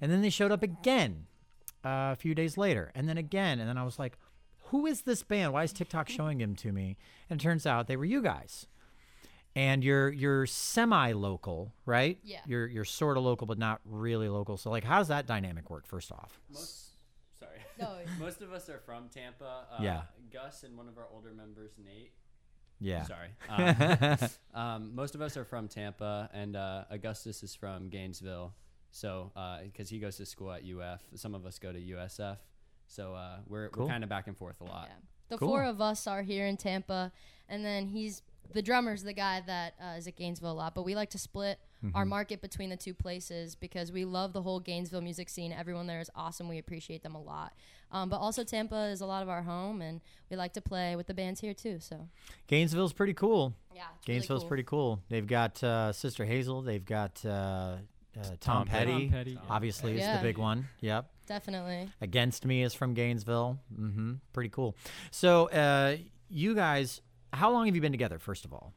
And 0.01 0.11
then 0.11 0.23
they 0.23 0.31
showed 0.31 0.51
up 0.51 0.62
again 0.62 1.27
uh, 1.85 2.11
a 2.12 2.16
few 2.16 2.35
days 2.35 2.57
later, 2.57 2.90
and 2.95 3.07
then 3.07 3.19
again, 3.19 3.61
and 3.61 3.69
then 3.69 3.77
I 3.77 3.85
was 3.85 3.99
like, 3.99 4.16
"Who 4.71 4.87
is 4.87 5.03
this 5.03 5.23
band? 5.23 5.53
Why 5.53 5.62
is 5.64 5.75
TikTok 5.75 6.09
showing 6.09 6.40
him 6.40 6.57
to 6.57 6.73
me?" 6.73 6.97
And 7.29 7.38
it 7.38 7.42
turns 7.45 7.66
out 7.66 7.87
they 7.87 7.97
were 7.99 8.07
you 8.07 8.23
guys. 8.23 8.66
And 9.55 9.83
you're 9.85 10.11
you're 10.11 10.47
semi-local, 10.47 11.75
right? 11.85 12.19
Yeah. 12.23 12.40
You're 12.47 12.66
you're 12.66 12.85
sort 12.85 13.16
of 13.19 13.25
local, 13.25 13.47
but 13.47 13.59
not 13.59 13.81
really 13.85 14.29
local. 14.29 14.57
So 14.57 14.71
like, 14.71 14.85
how 14.85 14.99
does 14.99 15.09
that 15.09 15.27
dynamic 15.27 15.71
work? 15.71 15.87
First 15.87 16.12
off, 16.12 16.40
Most, 16.51 16.61
sorry. 16.62 16.86
No. 17.78 17.98
Most 18.20 18.42
of 18.42 18.52
us 18.52 18.68
are 18.68 18.78
from 18.80 19.08
Tampa. 19.08 19.66
Uh, 19.72 19.82
Yeah. 19.82 20.02
Gus 20.32 20.62
and 20.64 20.76
one 20.76 20.88
of 20.88 20.98
our 20.98 21.06
older 21.12 21.32
members, 21.32 21.72
Nate. 21.82 22.12
yeah. 22.80 23.04
Sorry. 23.04 23.28
Um, 24.54 24.60
um, 24.60 24.94
most 24.94 25.14
of 25.14 25.20
us 25.22 25.36
are 25.36 25.44
from 25.44 25.68
Tampa, 25.68 26.28
and 26.32 26.56
uh, 26.56 26.84
Augustus 26.90 27.42
is 27.42 27.54
from 27.54 27.88
Gainesville. 27.88 28.54
So, 28.90 29.30
because 29.64 29.88
he 29.90 29.98
goes 29.98 30.16
to 30.16 30.26
school 30.26 30.50
at 30.52 30.62
UF, 30.62 31.02
some 31.14 31.34
of 31.34 31.44
us 31.46 31.58
go 31.58 31.72
to 31.72 31.78
USF. 31.78 32.38
So 32.88 33.14
uh, 33.14 33.38
we're, 33.46 33.68
Cool. 33.70 33.84
we're 33.86 33.90
kind 33.90 34.04
of 34.04 34.10
back 34.10 34.26
and 34.26 34.36
forth 34.36 34.60
a 34.60 34.64
lot. 34.64 34.88
Yeah. 34.88 34.94
The 35.28 35.38
Cool. 35.38 35.48
four 35.48 35.64
of 35.64 35.80
us 35.80 36.06
are 36.06 36.22
here 36.22 36.46
in 36.46 36.56
Tampa, 36.56 37.12
and 37.48 37.64
then 37.64 37.88
he's 37.88 38.22
the 38.52 38.62
drummer's 38.62 39.02
the 39.02 39.12
guy 39.12 39.42
that 39.46 39.74
uh, 39.82 39.96
is 39.98 40.06
at 40.06 40.16
Gainesville 40.16 40.52
a 40.52 40.54
lot. 40.54 40.74
But 40.74 40.84
we 40.84 40.94
like 40.94 41.10
to 41.10 41.18
split 41.18 41.58
our 41.94 42.02
Mm-hmm. 42.02 42.08
market 42.08 42.40
between 42.40 42.70
the 42.70 42.76
two 42.76 42.94
places 42.94 43.54
because 43.54 43.92
we 43.92 44.04
love 44.04 44.32
the 44.32 44.42
whole 44.42 44.60
Gainesville 44.60 45.02
music 45.02 45.28
scene. 45.28 45.52
Everyone 45.52 45.86
there 45.86 46.00
is 46.00 46.10
awesome. 46.16 46.48
We 46.48 46.58
appreciate 46.58 47.02
them 47.02 47.14
a 47.14 47.20
lot. 47.20 47.52
Um, 47.92 48.08
but 48.08 48.16
also 48.16 48.42
Tampa 48.44 48.86
is 48.86 49.00
a 49.02 49.06
lot 49.06 49.22
of 49.22 49.28
our 49.28 49.42
home, 49.42 49.82
and 49.82 50.00
we 50.30 50.36
like 50.36 50.52
to 50.54 50.60
play 50.60 50.96
with 50.96 51.06
the 51.06 51.14
bands 51.14 51.40
here 51.40 51.54
too. 51.54 51.78
So 51.80 52.08
Gainesville's 52.46 52.92
pretty 52.92 53.14
cool. 53.14 53.54
yeah, 53.74 53.82
it's 53.98 54.08
really 54.08 54.14
Gainesville's 54.18 54.42
cool. 54.42 54.48
pretty 54.48 54.62
cool. 54.64 55.00
They've 55.08 55.26
got 55.26 55.62
uh, 55.62 55.92
Sister 55.92 56.24
Hazel. 56.24 56.62
They've 56.62 56.84
got 56.84 57.20
uh, 57.24 57.28
uh, 57.28 57.76
Tom, 58.14 58.36
Tom 58.40 58.66
Petty. 58.66 58.90
Petty. 59.08 59.08
Tom 59.08 59.10
Petty. 59.12 59.38
Obviously, 59.50 59.92
is 59.94 59.98
Yeah. 60.00 60.16
the 60.16 60.22
big 60.22 60.38
one. 60.38 60.68
Yep. 60.80 61.10
Definitely. 61.26 61.88
Against 62.00 62.44
Me 62.46 62.62
is 62.62 62.72
from 62.74 62.94
Gainesville. 62.94 63.58
Mm-hmm. 63.78 64.14
Pretty 64.32 64.50
cool. 64.50 64.76
So, 65.10 65.48
uh, 65.50 65.96
you 66.28 66.54
guys, 66.54 67.00
how 67.32 67.50
long 67.50 67.66
have 67.66 67.74
you 67.74 67.80
been 67.82 67.92
together? 67.92 68.18
First 68.18 68.44
of 68.44 68.52
all, 68.52 68.72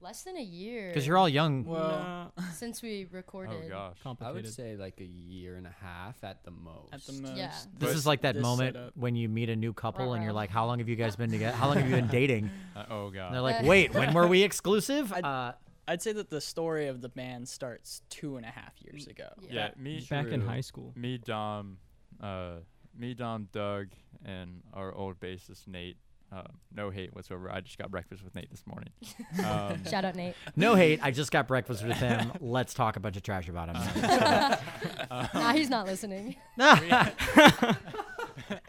Less 0.00 0.22
than 0.22 0.36
a 0.36 0.42
year. 0.42 0.88
because 0.88 1.06
you're 1.06 1.16
all 1.16 1.28
young. 1.30 1.64
Well, 1.64 2.30
since 2.52 2.82
we 2.82 3.06
recorded. 3.10 3.56
Oh 3.64 3.68
gosh. 3.70 3.96
I 4.00 4.02
Complicated. 4.02 4.44
would 4.44 4.52
say 4.52 4.76
like 4.76 5.00
a 5.00 5.04
year 5.04 5.56
and 5.56 5.66
a 5.66 5.74
half 5.82 6.22
at 6.22 6.44
the 6.44 6.50
most. 6.50 6.92
at 6.92 7.00
the 7.06 7.12
most. 7.22 7.36
Yeah. 7.36 7.48
this 7.48 7.66
But 7.78 7.88
is 7.90 8.06
like 8.06 8.20
that 8.20 8.34
this 8.34 8.42
moment 8.42 8.74
setup- 8.76 8.96
when 8.98 9.16
you 9.16 9.30
meet 9.30 9.48
a 9.48 9.56
new 9.56 9.72
couple 9.72 10.12
and 10.12 10.22
you're 10.22 10.32
Ruh-roh. 10.32 10.36
like, 10.42 10.50
"How 10.50 10.66
long 10.66 10.78
have 10.80 10.90
you 10.90 10.96
guys 10.96 11.16
been 11.16 11.30
together? 11.30 11.56
How 11.56 11.68
long 11.68 11.78
have 11.78 11.88
you 11.88 11.94
been 11.96 12.08
dating?" 12.20 12.50
Uh, 12.76 12.84
oh 12.90 13.10
god. 13.10 13.26
And 13.28 13.34
they're 13.34 13.40
like, 13.40 13.62
"Wait, 13.64 13.94
when 13.94 14.12
were 14.12 14.26
we 14.26 14.42
exclusive?" 14.42 15.10
Uh, 15.10 15.52
I'd 15.86 16.02
say 16.02 16.12
that 16.12 16.30
the 16.30 16.40
story 16.40 16.86
of 16.88 17.00
the 17.00 17.08
band 17.08 17.48
starts 17.48 18.02
two 18.10 18.36
and 18.36 18.44
a 18.46 18.50
half 18.50 18.72
years 18.80 19.06
ago. 19.06 19.28
yeah, 19.50 19.70
me. 19.78 20.04
Back 20.08 20.26
in 20.28 20.40
high 20.40 20.60
school. 20.62 20.92
Me, 20.96 21.18
Dom, 21.18 21.78
uh, 22.22 22.56
me, 22.96 23.14
Dom, 23.14 23.48
Doug, 23.52 23.88
and 24.24 24.62
our 24.72 24.94
old 24.94 25.20
bassist 25.20 25.66
Nate. 25.68 25.96
Uh, 26.34 26.42
no 26.74 26.90
hate 26.90 27.14
whatsoever. 27.14 27.48
I 27.50 27.60
just 27.60 27.78
got 27.78 27.90
breakfast 27.92 28.24
with 28.24 28.34
Nate 28.34 28.50
this 28.50 28.64
morning. 28.66 28.88
Um, 29.44 29.84
Shout 29.84 30.04
out 30.04 30.14
Nate. 30.16 30.34
no 30.56 30.74
hate. 30.74 31.00
I 31.02 31.10
just 31.10 31.30
got 31.30 31.46
breakfast 31.48 31.84
with 31.84 31.96
him. 31.96 32.32
Let's 32.40 32.72
talk 32.72 32.96
a 32.96 33.00
bunch 33.00 33.16
of 33.16 33.22
trash 33.22 33.48
about 33.48 33.68
him. 33.68 33.76
nah, 35.10 35.52
he's 35.52 35.68
not 35.68 35.86
listening. 35.86 36.36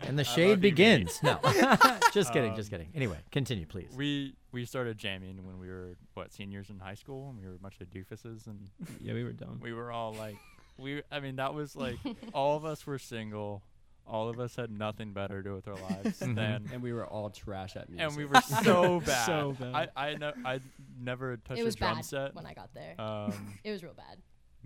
And 0.07 0.17
the 0.17 0.23
love 0.23 0.33
shade 0.35 0.49
you, 0.51 0.55
begins. 0.57 1.21
No, 1.23 1.39
just 2.13 2.31
kidding, 2.33 2.51
Um, 2.51 2.55
just 2.55 2.69
kidding. 2.69 2.89
Anyway, 2.95 3.17
continue, 3.31 3.65
please. 3.65 3.91
we 3.95 4.35
we 4.51 4.65
started 4.65 4.97
jamming 4.97 5.45
when 5.45 5.59
we 5.59 5.67
were 5.69 5.95
what 6.13 6.31
seniors 6.33 6.69
in 6.69 6.79
high 6.79 6.95
school, 6.95 7.29
and 7.29 7.39
we 7.39 7.45
were 7.47 7.55
a 7.55 7.59
bunch 7.59 7.79
of 7.81 7.89
doofuses, 7.89 8.47
and 8.47 8.69
Yeah, 9.01 9.13
we 9.13 9.23
were 9.23 9.33
dumb. 9.33 9.59
we 9.61 9.73
were 9.73 9.91
all 9.91 10.13
like, 10.13 10.37
we. 10.77 11.01
I 11.11 11.19
mean, 11.19 11.35
that 11.37 11.53
was 11.53 11.75
like 11.75 11.97
all 12.33 12.55
of 12.57 12.65
us 12.65 12.85
were 12.87 12.99
single. 12.99 13.63
All 14.07 14.29
of 14.29 14.39
us 14.39 14.55
had 14.55 14.69
nothing 14.69 15.13
better 15.13 15.41
to 15.41 15.49
do 15.49 15.55
with 15.55 15.67
our 15.67 15.73
lives 15.89 16.19
Mhm. 16.19 16.35
than 16.35 16.69
And 16.71 16.83
we 16.83 16.93
were 16.93 17.07
all 17.07 17.31
trash 17.31 17.75
at 17.75 17.89
music. 17.89 18.05
and 18.07 18.15
we 18.15 18.25
were 18.25 18.39
so 18.63 18.99
bad. 18.99 19.25
So 19.25 19.55
bad. 19.59 19.89
I 19.95 20.09
I, 20.09 20.13
no, 20.15 20.31
I 20.45 20.59
never 20.99 21.37
touched 21.37 21.59
it 21.59 21.63
was 21.63 21.73
a 21.73 21.77
drum 21.79 21.95
bad 21.95 22.05
set. 22.05 22.35
when 22.35 22.45
I 22.45 22.53
got 22.53 22.71
there. 22.75 22.93
Um, 23.01 23.33
it 23.63 23.71
was 23.71 23.81
real 23.81 23.95
bad. 23.95 24.19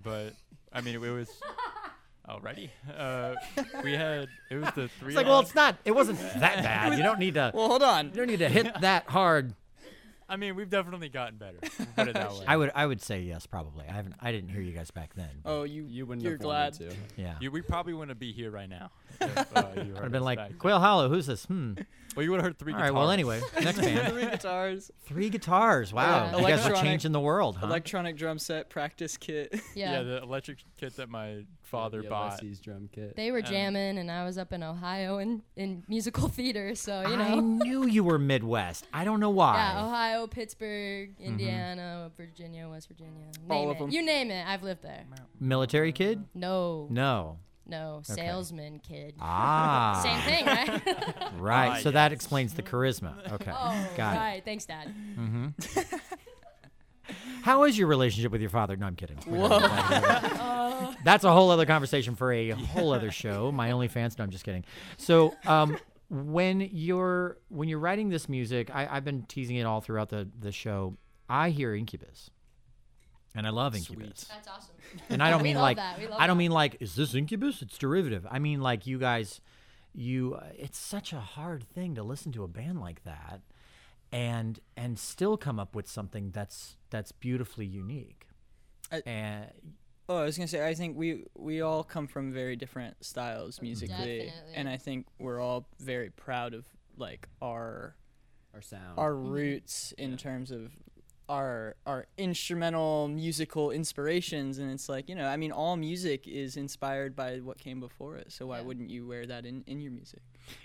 but 0.03 0.33
I 0.73 0.81
mean, 0.81 0.93
it 0.95 0.99
was 0.99 1.29
already. 2.29 2.71
Uh, 2.97 3.35
we 3.83 3.93
had 3.93 4.27
it 4.49 4.55
was 4.55 4.71
the 4.75 4.87
three. 4.99 5.09
It's 5.09 5.15
like, 5.17 5.25
well, 5.27 5.39
it's 5.41 5.55
not. 5.55 5.75
It 5.85 5.91
wasn't 5.91 6.19
that 6.19 6.63
bad. 6.63 6.93
You 6.97 7.03
don't 7.03 7.19
need 7.19 7.33
to. 7.35 7.51
Well, 7.53 7.67
hold 7.67 7.83
on. 7.83 8.07
You 8.07 8.11
don't 8.13 8.27
need 8.27 8.39
to 8.39 8.49
hit 8.49 8.81
that 8.81 9.05
hard. 9.09 9.53
I 10.31 10.35
mean, 10.35 10.55
we've 10.55 10.69
definitely 10.69 11.09
gotten 11.09 11.37
better. 11.37 11.57
we'll 11.61 11.87
Put 11.95 12.07
it 12.09 12.13
that 12.13 12.31
way. 12.33 12.45
I 12.47 12.55
would. 12.55 12.71
I 12.75 12.85
would 12.85 13.01
say 13.01 13.21
yes, 13.21 13.47
probably. 13.47 13.85
I 13.89 13.93
haven't. 13.93 14.13
I 14.21 14.31
didn't 14.31 14.49
hear 14.49 14.61
you 14.61 14.73
guys 14.73 14.91
back 14.91 15.13
then. 15.15 15.29
but 15.43 15.49
Oh, 15.49 15.63
you. 15.63 15.85
you 15.85 16.05
wouldn't 16.05 16.23
You're 16.23 16.33
have 16.33 16.41
glad. 16.41 16.73
wanted 16.79 16.91
to. 16.91 17.21
yeah. 17.21 17.35
You, 17.39 17.49
we 17.51 17.61
probably 17.61 17.93
wouldn't 17.93 18.19
be 18.19 18.31
here 18.31 18.51
right 18.51 18.69
now. 18.69 18.91
If, 19.21 19.57
uh, 19.57 19.63
you 19.75 19.93
I'd 19.97 20.03
have 20.03 20.11
been 20.11 20.15
us 20.15 20.21
like, 20.25 20.37
back. 20.37 20.57
Quail 20.59 20.79
Hollow. 20.79 21.09
Who's 21.09 21.27
this? 21.27 21.45
Hmm. 21.45 21.73
Well, 22.15 22.23
you 22.23 22.31
would 22.31 22.37
have 22.37 22.45
heard 22.45 22.57
three 22.57 22.73
All 22.73 22.79
guitars. 22.79 22.91
right. 22.91 22.97
Well, 22.99 23.11
anyway, 23.11 23.39
next 23.61 23.77
band. 23.81 24.11
Three 24.13 24.25
guitars, 24.29 24.91
Three 25.05 25.29
guitars. 25.29 25.93
Wow. 25.93 26.25
Yeah. 26.31 26.37
You 26.37 26.41
guys 26.41 26.41
are 26.41 26.69
Electronic- 26.71 26.81
changing 26.81 27.11
the 27.11 27.19
world, 27.19 27.57
huh? 27.57 27.67
electronic 27.67 28.17
drum 28.17 28.39
set, 28.39 28.69
practice 28.69 29.15
kit. 29.15 29.53
Yeah. 29.75 29.91
Yeah. 29.91 30.03
the 30.03 30.23
electric 30.23 30.57
kit 30.77 30.95
that 30.97 31.07
my 31.09 31.45
father 31.61 32.01
the 32.01 32.09
bought. 32.09 32.41
LSE's 32.41 32.59
drum 32.59 32.89
kit. 32.91 33.15
they 33.15 33.31
were 33.31 33.43
jamming, 33.43 33.99
and 33.99 34.09
I 34.11 34.25
was 34.25 34.37
up 34.39 34.51
in 34.53 34.63
Ohio 34.63 35.19
in, 35.19 35.43
in 35.55 35.83
musical 35.87 36.27
theater, 36.29 36.73
so 36.73 37.01
you 37.07 37.15
know 37.15 37.23
I 37.23 37.35
know. 37.35 37.41
knew 37.41 37.85
you 37.85 38.03
were 38.03 38.17
Midwest. 38.17 38.87
I 38.91 39.03
don't 39.05 39.19
know 39.19 39.29
why. 39.29 39.55
Yeah, 39.57 39.85
Ohio, 39.85 40.25
Pittsburgh, 40.27 41.11
Indiana, 41.19 42.09
Virginia, 42.17 42.67
West 42.67 42.87
Virginia. 42.87 43.25
Name 43.47 43.51
All 43.51 43.69
of 43.69 43.77
it. 43.77 43.79
them. 43.81 43.89
You 43.91 44.01
name 44.03 44.31
it, 44.31 44.45
I've 44.47 44.63
lived 44.63 44.81
there. 44.81 45.05
Military 45.39 45.91
kid? 45.91 46.25
No, 46.33 46.87
No. 46.89 47.37
No, 47.69 48.01
salesman 48.03 48.79
kid. 48.79 49.15
Ah. 49.19 49.99
Same 50.03 50.19
thing, 50.21 50.45
right? 50.45 51.33
Right. 51.39 51.69
Ah, 51.69 51.79
so 51.81 51.91
that 51.91 52.11
explains 52.11 52.53
the 52.53 52.63
charisma. 52.63 53.13
Okay. 53.33 53.51
oh, 53.53 53.89
Got 53.95 54.17
right. 54.17 54.43
Thanks, 54.43 54.65
Dad. 54.65 54.93
Mm-hmm. 55.17 55.95
How 57.43 57.63
is 57.63 57.77
your 57.77 57.87
relationship 57.87 58.31
with 58.31 58.41
your 58.41 58.49
father? 58.49 58.75
No, 58.75 58.85
I'm 58.87 58.95
kidding. 58.95 59.17
We're 59.25 59.47
not 59.47 59.61
gonna 59.61 59.67
talk 59.69 60.03
about 60.03 60.21
that. 60.21 60.97
That's 61.03 61.23
a 61.23 61.31
whole 61.31 61.49
other 61.51 61.65
conversation 61.65 62.15
for 62.15 62.31
a 62.31 62.49
whole 62.51 62.91
other 62.93 63.11
show. 63.11 63.51
My 63.51 63.69
OnlyFans. 63.71 64.17
No, 64.17 64.23
I'm 64.25 64.29
just 64.29 64.43
kidding. 64.43 64.65
So, 64.97 65.33
um, 65.45 65.77
when 66.09 66.61
you're 66.71 67.37
when 67.49 67.69
you're 67.69 67.79
writing 67.79 68.09
this 68.09 68.27
music, 68.27 68.69
I, 68.73 68.87
I've 68.89 69.05
been 69.05 69.23
teasing 69.23 69.55
it 69.55 69.63
all 69.63 69.81
throughout 69.81 70.09
the 70.09 70.27
the 70.39 70.51
show. 70.51 70.97
I 71.29 71.49
hear 71.51 71.73
Incubus, 71.75 72.29
and 73.35 73.45
I 73.47 73.51
love 73.51 73.75
Incubus. 73.75 74.25
That's 74.25 74.47
awesome. 74.47 74.75
And 75.09 75.21
I 75.21 75.29
don't 75.29 75.39
We 75.43 75.49
mean 75.49 75.55
love 75.55 75.63
like 75.63 75.77
that. 75.77 75.99
We 75.99 76.07
love 76.07 76.19
I 76.19 76.27
don't 76.27 76.37
that. 76.37 76.39
mean 76.43 76.51
like 76.51 76.77
is 76.79 76.95
this 76.95 77.13
Incubus? 77.13 77.61
It's 77.61 77.77
derivative. 77.77 78.25
I 78.29 78.39
mean 78.39 78.61
like 78.61 78.85
you 78.87 78.97
guys, 78.99 79.41
you. 79.93 80.35
Uh, 80.35 80.45
it's 80.57 80.77
such 80.77 81.13
a 81.13 81.19
hard 81.19 81.63
thing 81.63 81.95
to 81.95 82.03
listen 82.03 82.31
to 82.33 82.43
a 82.43 82.47
band 82.47 82.79
like 82.79 83.03
that, 83.03 83.41
and 84.11 84.59
and 84.75 84.97
still 84.99 85.37
come 85.37 85.59
up 85.59 85.75
with 85.75 85.87
something 85.87 86.31
that's 86.31 86.75
that's 86.89 87.11
beautifully 87.11 87.65
unique. 87.65 88.27
I- 88.91 89.03
and 89.05 89.45
Oh, 90.11 90.17
I 90.17 90.23
was 90.23 90.35
gonna 90.37 90.47
say 90.47 90.67
I 90.67 90.73
think 90.73 90.97
we 90.97 91.25
we 91.37 91.61
all 91.61 91.83
come 91.83 92.07
from 92.07 92.31
very 92.31 92.55
different 92.55 93.05
styles 93.05 93.57
mm-hmm. 93.57 93.65
musically, 93.65 94.25
Definitely. 94.25 94.53
and 94.55 94.67
I 94.67 94.77
think 94.77 95.05
we're 95.19 95.39
all 95.39 95.67
very 95.79 96.09
proud 96.09 96.55
of 96.55 96.65
like 96.97 97.27
our 97.43 97.95
Our 98.55 98.61
sound. 98.63 98.97
our 98.97 99.13
mm-hmm. 99.13 99.29
roots 99.29 99.93
in 99.99 100.17
terms 100.17 100.49
of 100.49 100.71
our 101.29 101.75
our 101.85 102.07
instrumental 102.17 103.07
musical 103.07 103.69
inspirations 103.71 104.57
and 104.57 104.71
it's 104.71 104.89
like 104.89 105.07
you 105.07 105.15
know 105.15 105.27
i 105.27 105.37
mean 105.37 105.51
all 105.51 105.77
music 105.77 106.27
is 106.27 106.57
inspired 106.57 107.15
by 107.15 107.37
what 107.37 107.57
came 107.59 107.79
before 107.79 108.15
it 108.17 108.31
so 108.31 108.47
why 108.47 108.57
Yeah. 108.57 108.63
wouldn't 108.65 108.89
you 108.89 109.05
wear 109.07 109.25
that 109.27 109.45
in 109.45 109.63
in 109.67 109.79
your 109.79 109.91
music 109.91 110.21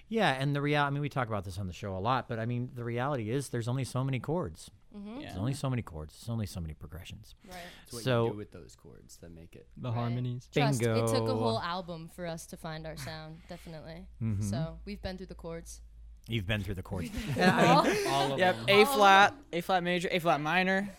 yeah, 0.08 0.30
and 0.40 0.54
the 0.56 0.62
real. 0.62 0.80
I 0.80 0.88
mean, 0.88 1.02
we 1.02 1.10
talk 1.10 1.28
about 1.28 1.44
this 1.44 1.58
on 1.58 1.66
the 1.66 1.72
show 1.74 1.94
a 1.94 1.98
lot, 1.98 2.26
but 2.26 2.38
I 2.38 2.46
mean, 2.46 2.70
the 2.74 2.84
reality 2.84 3.28
is 3.30 3.50
there's 3.50 3.68
only 3.68 3.84
so 3.84 4.02
many 4.02 4.18
chords. 4.18 4.70
Mm-hmm. 4.96 5.20
yeah 5.20 5.26
There's 5.26 5.38
only 5.38 5.52
so 5.52 5.68
many 5.68 5.82
chords. 5.82 6.14
There's 6.14 6.30
only 6.30 6.46
so 6.46 6.60
many 6.60 6.72
progressions. 6.72 7.34
Right. 7.46 7.56
it's 7.82 7.92
what 7.92 8.02
so- 8.02 8.24
you 8.26 8.30
do 8.32 8.36
with 8.38 8.52
those 8.52 8.76
chords 8.76 9.18
that 9.18 9.30
make 9.30 9.54
it. 9.56 9.66
The 9.76 9.90
Right. 9.90 9.98
harmonies. 9.98 10.48
Trust, 10.50 10.80
it 10.80 11.06
took 11.08 11.28
a 11.28 11.34
whole 11.34 11.60
album 11.60 12.08
for 12.16 12.24
us 12.24 12.46
to 12.46 12.56
find 12.56 12.86
our 12.86 12.96
sound, 12.96 13.40
definitely. 13.48 14.06
Mhm. 14.22 14.42
So 14.42 14.78
we've 14.86 15.02
been 15.02 15.18
through 15.18 15.26
the 15.26 15.34
chords. 15.34 15.82
You've 16.28 16.46
been 16.46 16.62
through 16.62 16.74
the 16.76 16.82
chords. 16.82 17.10
All 17.40 18.32
of 18.32 18.38
yep 18.38 18.56
them. 18.56 18.64
a 18.68 18.84
flat 18.86 19.34
a 19.52 19.60
flat 19.60 19.82
major 19.82 20.08
a 20.10 20.18
flat 20.18 20.40
minor 20.40 20.88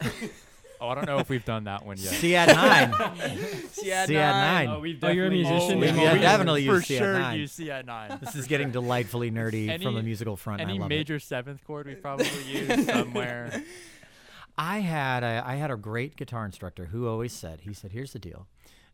Oh, 0.82 0.90
I 0.90 0.96
don't 0.96 1.06
know 1.08 1.20
if 1.20 1.30
we've 1.30 1.46
done 1.46 1.64
that 1.64 1.86
one 1.86 1.96
yet. 1.98 2.12
C 2.16 2.36
add 2.36 2.50
nine. 2.54 2.92
C 3.72 3.94
add 3.94 4.08
C 4.10 4.18
add 4.18 4.32
nine. 4.34 4.66
nine. 4.66 4.76
Oh, 4.76 4.80
we've 4.82 5.02
Oh, 5.02 5.08
you're 5.08 5.28
a 5.28 5.32
musician? 5.32 5.82
it. 5.82 5.94
Oh, 5.94 6.04
yeah, 6.04 6.14
we 6.14 6.20
definitely 6.20 6.66
for 6.68 6.74
use 6.76 6.86
C 6.88 6.96
add 6.98 7.00
sure 7.00 7.14
nine. 7.14 7.40
use 7.40 7.52
C 7.54 7.72
add 7.72 7.86
nine. 7.86 8.18
This 8.22 8.36
is 8.36 8.46
getting 8.46 8.72
delightfully 8.72 9.32
nerdy 9.32 9.82
from 9.82 9.96
a 9.96 10.04
musical 10.04 10.36
front. 10.36 10.60
and 10.60 10.70
I 10.70 10.74
Any 10.74 10.80
love 10.82 10.92
it. 10.92 10.96
major 10.96 11.18
seventh 11.18 11.64
chord 11.64 11.88
we 11.88 11.96
probably 11.96 12.28
used 12.46 12.88
somewhere. 12.90 13.64
I 14.58 14.80
had 14.80 15.24
a, 15.24 15.44
I 15.46 15.56
had 15.56 15.72
a 15.72 15.78
great 15.78 16.18
guitar 16.18 16.46
instructor 16.46 16.86
who 16.88 17.08
always 17.08 17.32
said, 17.32 17.62
he 17.62 17.74
said, 17.74 17.92
here's 17.94 18.12
the 18.12 18.20
deal. 18.20 18.46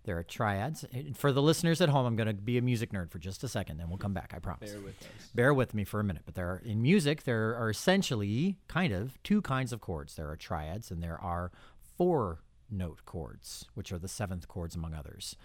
There 0.03 0.17
are 0.17 0.23
triads. 0.23 0.83
And 0.91 1.15
For 1.15 1.31
the 1.31 1.41
listeners 1.41 1.79
at 1.81 1.89
home, 1.89 2.05
I'm 2.05 2.15
going 2.15 2.27
to 2.27 2.33
be 2.33 2.57
a 2.57 2.61
music 2.61 2.91
nerd 2.91 3.11
for 3.11 3.19
just 3.19 3.43
a 3.43 3.47
second, 3.47 3.79
and 3.79 3.89
we'll 3.89 3.97
come 3.97 4.13
back. 4.13 4.33
I 4.35 4.39
promise. 4.39 4.71
Bear 4.71 4.81
with 4.81 5.01
us. 5.01 5.27
Bear 5.35 5.53
with 5.53 5.73
me 5.73 5.83
for 5.83 5.99
a 5.99 6.03
minute. 6.03 6.23
But 6.25 6.35
there 6.35 6.47
are, 6.47 6.61
in 6.65 6.81
music, 6.81 7.23
there 7.23 7.55
are 7.55 7.69
essentially 7.69 8.57
kind 8.67 8.93
of 8.93 9.21
two 9.23 9.41
kinds 9.41 9.71
of 9.71 9.81
chords. 9.81 10.15
There 10.15 10.29
are 10.29 10.35
triads, 10.35 10.89
and 10.91 11.03
there 11.03 11.19
are 11.21 11.51
four 11.97 12.39
note 12.69 13.05
chords, 13.05 13.65
which 13.75 13.91
are 13.91 13.99
the 13.99 14.07
seventh 14.07 14.47
chords 14.47 14.75
among 14.75 14.93
others. 14.93 15.35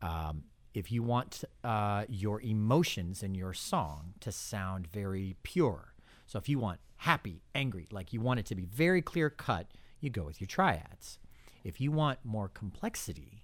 Um, 0.00 0.44
if 0.74 0.92
you 0.92 1.02
want 1.02 1.44
uh, 1.64 2.04
your 2.08 2.40
emotions 2.40 3.22
in 3.22 3.34
your 3.34 3.52
song 3.52 4.14
to 4.20 4.30
sound 4.30 4.86
very 4.86 5.36
pure, 5.42 5.94
so 6.26 6.38
if 6.38 6.48
you 6.48 6.58
want 6.58 6.78
happy, 6.98 7.42
angry, 7.54 7.88
like 7.90 8.12
you 8.12 8.20
want 8.20 8.40
it 8.40 8.46
to 8.46 8.54
be 8.54 8.64
very 8.64 9.02
clear 9.02 9.28
cut, 9.28 9.66
you 10.00 10.10
go 10.10 10.22
with 10.22 10.40
your 10.40 10.46
triads. 10.46 11.18
If 11.64 11.80
you 11.80 11.90
want 11.90 12.20
more 12.24 12.48
complexity, 12.48 13.42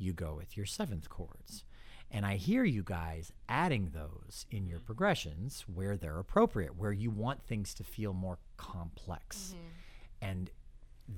you 0.00 0.12
go 0.12 0.34
with 0.34 0.56
your 0.56 0.66
seventh 0.66 1.08
chords. 1.08 1.64
And 2.10 2.26
I 2.26 2.36
hear 2.36 2.64
you 2.64 2.82
guys 2.82 3.32
adding 3.48 3.90
those 3.94 4.44
in 4.50 4.66
your 4.66 4.80
progressions 4.80 5.64
where 5.72 5.96
they're 5.96 6.18
appropriate, 6.18 6.76
where 6.76 6.90
you 6.92 7.08
want 7.10 7.42
things 7.44 7.72
to 7.74 7.84
feel 7.84 8.12
more 8.12 8.38
complex. 8.56 9.54
And 10.20 10.50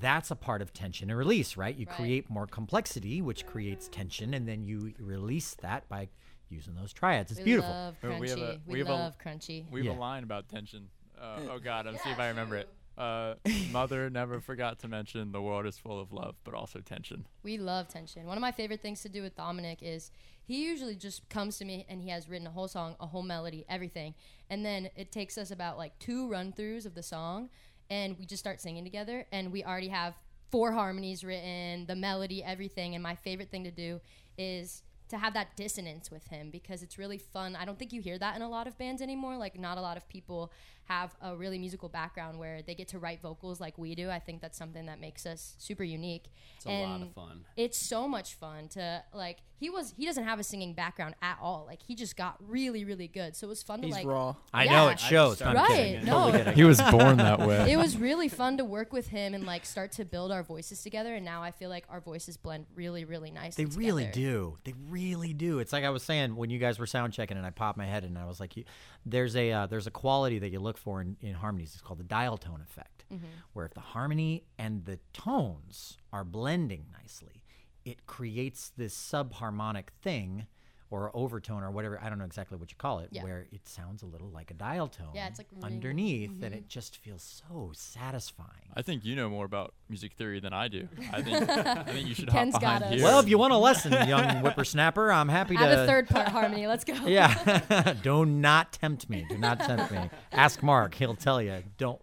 that's 0.01 0.31
a 0.31 0.37
part 0.37 0.61
of 0.61 0.73
tension 0.75 1.09
and 1.11 1.19
release, 1.19 1.57
right? 1.57 1.75
You 1.75 1.87
Right. 1.87 1.97
create 1.97 2.31
more 2.31 2.47
complexity, 2.47 3.23
which 3.23 3.47
creates 3.47 3.89
tension, 3.89 4.35
and 4.35 4.47
then 4.47 4.65
you 4.65 4.93
release 4.99 5.55
that 5.57 5.89
by 5.89 6.09
using 6.51 6.75
those 6.75 6.93
triads. 6.93 7.31
It's 7.31 7.41
we 7.41 7.45
beautiful. 7.45 7.71
love 7.71 7.97
crunchy. 8.03 8.21
we 8.21 8.29
have 8.29 8.39
a- 8.39 8.61
we 8.67 8.73
we 8.75 8.79
have 8.81 8.89
a- 8.89 9.17
crunchy. 9.23 9.71
We 9.71 9.81
have 9.81 9.95
Yeah. 9.95 9.99
a 9.99 10.01
line 10.01 10.25
about 10.25 10.49
tension. 10.51 10.91
Uh, 11.19 11.41
oh 11.51 11.59
God, 11.59 11.87
I'm 11.87 11.97
see 12.05 12.11
if 12.11 12.19
I 12.19 12.29
remember 12.29 12.57
it. 12.57 12.69
Uh, 12.97 13.35
mother 13.71 14.11
never 14.11 14.41
forgot 14.41 14.79
to 14.81 14.89
mention 14.89 15.33
the 15.33 15.43
world 15.43 15.67
is 15.67 15.79
full 15.79 16.01
of 16.01 16.13
love, 16.13 16.37
but 16.45 16.55
also 16.55 16.81
tension. 16.81 17.27
We 17.43 17.59
love 17.59 17.89
tension. 17.89 18.27
One 18.27 18.37
of 18.37 18.43
my 18.43 18.53
favorite 18.53 18.83
things 18.83 19.03
to 19.03 19.09
do 19.09 19.23
with 19.23 19.37
Dominic 19.37 19.79
is 19.83 20.11
he 20.45 20.65
usually 20.65 20.97
just 20.97 21.29
comes 21.29 21.59
to 21.59 21.65
me 21.65 21.87
and 21.89 22.03
he 22.03 22.11
has 22.11 22.29
written 22.29 22.47
a 22.47 22.51
whole 22.51 22.69
song, 22.69 22.97
a 23.01 23.07
whole 23.07 23.23
melody, 23.23 23.65
everything. 23.69 24.15
And 24.51 24.65
then 24.65 24.91
it 24.97 25.13
takes 25.13 25.39
us 25.39 25.51
about 25.51 25.79
like 25.79 25.99
two 25.99 26.29
run 26.29 26.53
throughs 26.53 26.85
of 26.85 26.95
the 26.95 27.03
song 27.03 27.49
and 27.89 28.19
we 28.19 28.27
just 28.27 28.41
start 28.41 28.61
singing 28.61 28.85
together 28.85 29.27
and 29.33 29.53
we 29.53 29.65
already 29.65 29.89
have 29.89 30.15
four 30.51 30.73
harmonies 30.73 31.25
written, 31.25 31.87
the 31.87 31.97
melody, 31.97 32.45
everything. 32.45 32.95
And 32.95 33.03
my 33.03 33.15
favorite 33.15 33.51
thing 33.51 33.65
to 33.65 33.71
do 33.71 34.01
is 34.37 34.83
to 35.09 35.19
have 35.19 35.35
that 35.35 35.57
dissonance 35.57 36.11
with 36.11 36.27
him 36.29 36.51
because 36.51 36.83
it's 36.83 36.99
really 36.99 37.19
fun. 37.19 37.55
I 37.55 37.65
don't 37.67 37.79
think 37.79 37.93
you 37.93 38.01
hear 38.01 38.19
that 38.19 38.35
in 38.35 38.43
a 38.43 38.49
lot 38.49 38.67
of 38.67 38.79
bands 38.79 39.03
anymore. 39.03 39.37
Like 39.37 39.59
not 39.59 39.79
a 39.79 39.81
lot 39.81 39.97
of 39.97 40.09
people 40.09 40.53
have 40.89 41.15
a 41.23 41.37
really 41.37 41.59
musical 41.59 41.89
background 41.89 42.39
where 42.39 42.61
they 42.63 42.75
get 42.75 42.89
to 42.89 42.99
write 42.99 43.21
vocals 43.23 43.61
like 43.61 43.79
we 43.79 43.95
do. 43.95 44.11
I 44.11 44.19
think 44.19 44.41
that's 44.41 44.59
something 44.59 44.87
that 44.87 45.01
makes 45.01 45.27
us 45.27 45.55
super 45.59 45.85
unique. 45.85 46.25
It's 46.57 46.67
a 46.67 46.83
lot 46.85 47.03
of 47.03 47.13
fun. 47.13 47.45
It's 47.57 47.79
so 47.79 48.09
much 48.09 48.35
fun 48.35 48.69
to 48.71 49.03
like. 49.15 49.39
He 49.57 49.71
was 49.71 49.95
he 49.97 50.07
doesn't 50.07 50.25
have 50.25 50.41
a 50.41 50.43
singing 50.43 50.75
background 50.75 51.15
at 51.23 51.39
all. 51.41 51.65
Like 51.69 51.83
he 51.87 51.95
just 51.95 52.17
got 52.17 52.37
really 52.41 52.85
really 52.85 53.07
good. 53.07 53.37
So 53.37 53.47
it 53.47 53.51
was 53.51 53.63
fun 53.63 53.81
to 53.83 53.87
he's 53.87 53.95
like. 53.95 54.07
raw 54.07 54.35
I 54.53 54.65
know 54.67 54.89
it 54.89 54.99
shows. 54.99 55.41
I 55.41 55.51
I'm 55.51 55.57
Right, 55.57 55.69
kidding. 55.69 56.05
no. 56.05 56.33
Totally. 56.33 56.55
He 56.57 56.65
was 56.65 56.81
born 56.83 57.19
that 57.19 57.39
way. 57.39 57.53
It 57.73 57.77
was 57.77 57.97
really 57.97 58.29
fun 58.29 58.57
to 58.59 58.65
work 58.65 58.93
with 58.93 59.09
him 59.09 59.35
and 59.35 59.47
like 59.47 59.65
start 59.65 59.93
to 59.93 60.05
build 60.05 60.33
our 60.33 60.43
voices 60.43 60.83
together. 60.83 61.15
And 61.15 61.25
now 61.25 61.43
I 61.45 61.53
feel 61.53 61.71
like 61.71 61.85
our 61.89 62.01
voices 62.01 62.37
blend 62.37 62.67
really 62.75 63.05
really 63.05 63.31
nicely. 63.31 63.65
They 63.65 63.77
really 63.77 64.07
do. 64.07 64.59
They 64.65 64.75
really 64.89 65.33
do. 65.33 65.61
It's 65.61 65.73
like 65.73 65.85
I 65.85 65.91
was 65.91 66.03
saying 66.03 66.35
when 66.35 66.51
you 66.51 66.59
guys 66.59 66.81
were 66.81 66.87
sound 66.87 67.13
checking, 67.13 67.37
and 67.37 67.47
I 67.47 67.51
popped 67.51 67.79
my 67.79 67.87
head, 67.87 68.03
and 68.03 68.19
I 68.19 68.27
was 68.27 68.41
like, 68.41 68.57
you, 68.57 68.65
"There's 69.07 69.37
a 69.37 69.53
uh, 69.53 69.67
there's 69.67 69.87
a 69.87 69.91
quality 69.93 70.41
that 70.41 70.49
you 70.51 70.59
look 70.59 70.72
for 70.79 71.01
in, 71.01 71.17
in 71.21 71.35
harmonies. 71.35 71.73
It's 71.75 71.83
called 71.83 71.99
the 72.01 72.05
dial 72.05 72.37
tone 72.39 72.61
effect, 72.63 73.05
Mm-hmm. 73.13 73.27
where 73.53 73.67
if 73.67 73.75
the 73.75 73.81
harmony 73.81 74.45
and 74.59 74.85
the 74.87 74.99
tones 75.13 75.99
are 76.13 76.25
blending 76.25 76.87
nicely, 76.99 77.45
it 77.85 78.07
creates 78.07 78.71
this 78.77 78.95
subharmonic 78.97 79.89
thing." 80.01 80.47
Or 80.93 81.11
overtone, 81.15 81.63
or 81.63 81.71
whatever 81.71 81.99
I 82.03 82.11
don't 82.11 82.19
know 82.19 82.27
exactly 82.27 82.59
what 82.59 82.71
you 82.71 82.77
call 82.77 82.99
it, 82.99 83.09
Yeah. 83.11 83.25
where 83.25 83.47
it 83.51 83.67
sounds 83.67 84.03
a 84.03 84.07
little 84.07 84.29
like 84.29 84.51
a 84.51 84.55
dial 84.55 84.89
tone. 84.89 85.09
Yeah, 85.15 85.27
it's 85.27 85.39
like 85.39 85.47
ring. 85.51 85.65
underneath, 85.65 86.31
and 86.31 86.43
mm-hmm. 86.43 86.55
it 86.55 86.69
just 86.69 86.99
feels 86.99 87.43
so 87.49 87.73
satisfying. 87.75 88.69
I 88.77 88.83
think 88.83 89.03
you 89.03 89.17
know 89.17 89.31
more 89.31 89.47
about 89.47 89.73
music 89.89 90.13
theory 90.13 90.39
than 90.39 90.53
I 90.53 90.69
do. 90.69 90.89
I 91.11 91.23
think 91.23 91.49
I 91.49 91.85
think 91.85 92.09
you 92.09 92.15
should 92.15 92.29
Ken's 92.29 92.53
hop 92.53 92.61
got 92.61 92.81
behind 92.81 92.85
us. 92.85 93.01
here. 93.01 93.05
Well, 93.05 93.21
if 93.21 93.29
you 93.31 93.39
want 93.39 93.55
a 93.55 93.57
lesson, 93.57 93.93
young 94.07 94.43
whippersnapper, 94.43 95.11
I'm 95.11 95.31
happy 95.31 95.55
Have 95.55 95.71
to. 95.71 95.85
a 95.85 95.87
third 95.87 96.09
part 96.09 96.29
harmony. 96.29 96.67
Let's 96.67 96.85
go. 96.85 96.93
Yeah. 97.07 97.95
Do 98.03 98.27
not 98.27 98.73
tempt 98.73 99.09
me. 99.09 99.25
Do 99.27 99.39
not 99.39 99.61
tempt 99.61 99.91
me. 99.93 100.11
Ask 100.31 100.63
Mark. 100.63 100.95
He'll 100.95 101.17
tell 101.17 101.41
you. 101.41 101.63
Don't. 101.79 102.03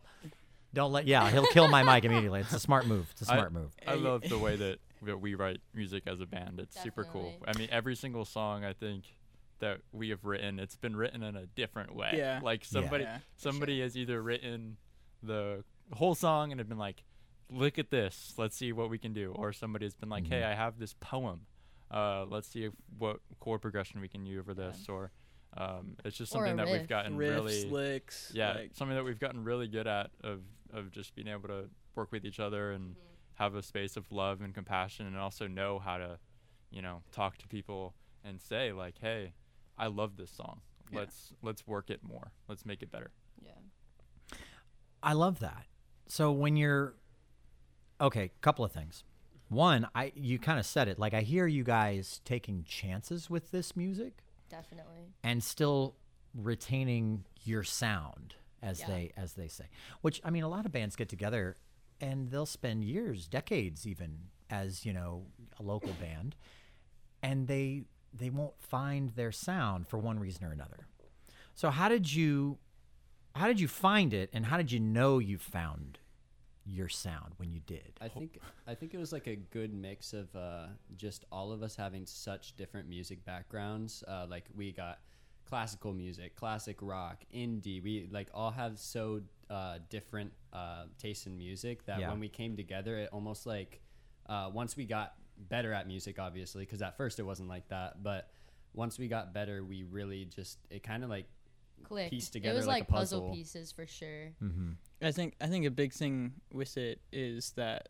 Don't 0.73 0.91
let. 0.91 1.07
Yeah, 1.07 1.29
he'll 1.29 1.45
kill 1.47 1.67
my 1.67 1.83
mic 1.83 2.05
immediately. 2.05 2.41
It's 2.41 2.53
a 2.53 2.59
smart 2.59 2.85
move. 2.87 3.07
It's 3.11 3.21
a 3.21 3.25
smart 3.25 3.51
move. 3.51 3.71
I 3.87 3.93
love 3.95 4.21
the 4.21 4.37
way 4.37 4.55
that, 4.55 4.79
that 5.03 5.19
we 5.19 5.35
write 5.35 5.61
music 5.73 6.03
as 6.07 6.19
a 6.21 6.25
band. 6.25 6.59
It's 6.59 6.81
super 6.81 7.03
cool. 7.03 7.33
I 7.47 7.57
mean, 7.57 7.69
every 7.71 7.95
single 7.95 8.25
song 8.25 8.63
I 8.65 8.73
think 8.73 9.03
that 9.59 9.79
we 9.91 10.09
have 10.09 10.23
written, 10.25 10.59
it's 10.59 10.75
been 10.75 10.95
written 10.95 11.21
in 11.23 11.35
a 11.35 11.45
different 11.45 11.93
way. 11.95 12.13
Yeah. 12.15 12.39
Like 12.41 12.63
somebody 12.65 13.03
Yeah. 13.03 13.19
somebody 13.35 13.81
has 13.81 13.97
either 13.97 14.21
written 14.21 14.77
the 15.21 15.63
whole 15.93 16.15
song 16.15 16.51
and 16.51 16.59
have 16.59 16.69
been 16.69 16.77
like, 16.77 17.03
"Look 17.49 17.77
at 17.77 17.89
this. 17.89 18.35
Let's 18.37 18.55
see 18.55 18.71
what 18.71 18.89
we 18.89 18.97
can 18.97 19.13
do," 19.13 19.33
or 19.35 19.51
somebody 19.51 19.85
has 19.85 19.95
been 19.95 20.09
like, 20.09 20.27
"Hey, 20.27 20.43
I 20.43 20.53
have 20.53 20.79
this 20.79 20.95
poem. 20.99 21.45
Uh, 21.91 22.25
let's 22.29 22.47
see 22.47 22.65
if, 22.65 22.73
what 22.97 23.19
chord 23.39 23.61
progression 23.61 23.99
we 23.99 24.07
can 24.07 24.25
use 24.25 24.45
for 24.45 24.53
this." 24.53 24.87
Or 24.87 25.11
um, 25.57 25.97
it's 26.05 26.17
just 26.17 26.31
Or 26.33 26.45
something 26.45 26.57
that 26.57 26.67
we've 26.67 26.87
gotten 26.87 27.17
riffs 27.17 27.29
really 27.35 27.65
licks 27.65 28.31
yeah 28.35 28.53
like, 28.53 28.71
something 28.75 28.95
that 28.95 29.03
we've 29.03 29.19
gotten 29.19 29.43
really 29.43 29.67
good 29.67 29.87
at 29.87 30.11
of 30.23 30.41
of 30.71 30.91
just 30.91 31.15
being 31.15 31.27
able 31.27 31.47
to 31.47 31.67
work 31.95 32.11
with 32.11 32.23
each 32.23 32.39
other 32.39 32.71
and 32.71 32.95
have 33.39 33.55
a 33.55 33.63
space 33.63 33.97
of 33.97 34.11
love 34.11 34.41
and 34.41 34.53
compassion 34.53 35.07
and 35.07 35.17
also 35.17 35.47
know 35.47 35.79
how 35.79 35.97
to 35.97 36.19
you 36.69 36.81
know 36.81 37.01
talk 37.11 37.37
to 37.37 37.47
people 37.47 37.95
and 38.23 38.39
say 38.41 38.71
like 38.71 38.95
hey 39.01 39.33
i 39.77 39.87
love 39.87 40.17
this 40.17 40.29
song 40.31 40.59
Yeah. 40.91 40.99
let's 40.99 41.33
let's 41.41 41.65
work 41.65 41.89
it 41.89 42.01
more 42.03 42.31
let's 42.47 42.65
make 42.65 42.81
it 42.83 42.91
better 42.91 43.11
Yeah. 43.41 43.51
I 45.01 45.13
love 45.13 45.39
that. 45.39 45.65
So 46.07 46.31
when 46.31 46.57
you're 46.57 46.95
okay, 48.01 48.31
couple 48.41 48.65
of 48.65 48.71
things. 48.73 49.03
One, 49.47 49.87
I 49.95 50.11
you 50.15 50.37
kind 50.39 50.59
of 50.59 50.65
said 50.65 50.87
it. 50.89 50.99
Like 50.99 51.13
I 51.13 51.21
hear 51.21 51.47
you 51.47 51.63
guys 51.63 52.19
taking 52.25 52.65
chances 52.65 53.29
with 53.29 53.51
this 53.51 53.75
music 53.77 54.17
Definitely. 54.49 55.13
and 55.23 55.41
still 55.43 55.95
retaining 56.35 57.23
your 57.43 57.63
sound 57.63 58.35
as 58.61 58.81
Yeah. 58.81 58.87
they 58.87 59.11
as 59.15 59.33
they 59.33 59.47
say. 59.47 59.65
Which 60.01 60.19
I 60.25 60.29
mean, 60.29 60.43
a 60.43 60.49
lot 60.49 60.65
of 60.65 60.71
bands 60.73 60.95
get 60.97 61.07
together 61.09 61.55
and 62.01 62.31
they'll 62.31 62.45
spend 62.45 62.83
years, 62.83 63.27
decades 63.27 63.85
even 63.87 64.17
as, 64.49 64.85
you 64.85 64.93
know, 64.93 65.25
a 65.59 65.63
local 65.63 65.93
band 65.93 66.35
and 67.21 67.47
they 67.47 67.83
they 68.13 68.29
won't 68.29 68.59
find 68.59 69.11
their 69.11 69.31
sound 69.31 69.87
for 69.87 69.97
one 69.97 70.19
reason 70.19 70.45
or 70.45 70.51
another. 70.51 70.87
So 71.53 71.69
how 71.69 71.89
did 71.89 72.11
you 72.13 72.57
how 73.35 73.47
did 73.47 73.59
you 73.59 73.67
find 73.67 74.13
it 74.13 74.29
and 74.33 74.45
how 74.45 74.57
did 74.57 74.71
you 74.71 74.79
know 74.79 75.19
you 75.19 75.37
found 75.37 75.99
your 76.65 76.89
sound 76.89 77.33
when 77.37 77.51
you 77.51 77.59
did? 77.65 77.93
I 78.01 78.07
think 78.07 78.39
I 78.67 78.73
think 78.73 78.93
it 78.93 78.97
was 78.97 79.11
like 79.11 79.27
a 79.27 79.35
good 79.35 79.73
mix 79.73 80.13
of 80.13 80.33
uh, 80.35 80.67
just 80.95 81.25
all 81.31 81.51
of 81.51 81.63
us 81.63 81.75
having 81.75 82.05
such 82.05 82.55
different 82.55 82.87
music 82.89 83.23
backgrounds. 83.25 84.03
Uh, 84.07 84.25
like 84.29 84.45
we 84.55 84.71
got 84.71 84.99
classical 85.47 85.93
music, 85.93 86.35
classic 86.35 86.77
rock, 86.81 87.23
indie. 87.33 87.83
We 87.83 88.07
like 88.11 88.29
all 88.33 88.51
have 88.51 88.79
so 88.79 89.21
uh, 89.49 89.79
different 89.89 90.31
uh, 90.53 90.83
tastes 90.97 91.25
in 91.25 91.37
music 91.37 91.85
that 91.85 91.99
Yeah. 91.99 92.09
when 92.11 92.19
we 92.19 92.29
came 92.29 92.55
together, 92.55 92.97
it 92.97 93.09
almost 93.11 93.45
like 93.45 93.81
uh, 94.27 94.49
once 94.53 94.77
we 94.77 94.85
got 94.85 95.15
better 95.37 95.73
at 95.73 95.87
music, 95.87 96.19
obviously, 96.19 96.63
because 96.65 96.81
at 96.81 96.97
first 96.97 97.19
it 97.19 97.23
wasn't 97.23 97.49
like 97.49 97.67
that, 97.69 98.03
but 98.03 98.29
once 98.73 98.99
we 98.99 99.07
got 99.07 99.33
better, 99.33 99.63
we 99.63 99.83
really 99.83 100.25
just 100.25 100.59
it 100.69 100.83
kind 100.83 101.03
of 101.03 101.09
like 101.09 101.25
Clicked. 101.83 102.11
pieced 102.11 102.35
it 102.35 102.53
was 102.53 102.67
like 102.67 102.81
like, 102.81 102.83
a 102.83 102.91
puzzle. 102.91 103.21
puzzle. 103.21 103.33
pieces 103.33 103.71
for 103.71 103.87
sure. 103.87 104.33
Mm-hmm. 104.43 104.71
I 105.01 105.11
think 105.11 105.35
I 105.41 105.47
think 105.47 105.65
a 105.65 105.71
big 105.71 105.93
thing 105.93 106.33
with 106.53 106.77
it 106.77 107.01
is 107.11 107.51
that 107.53 107.89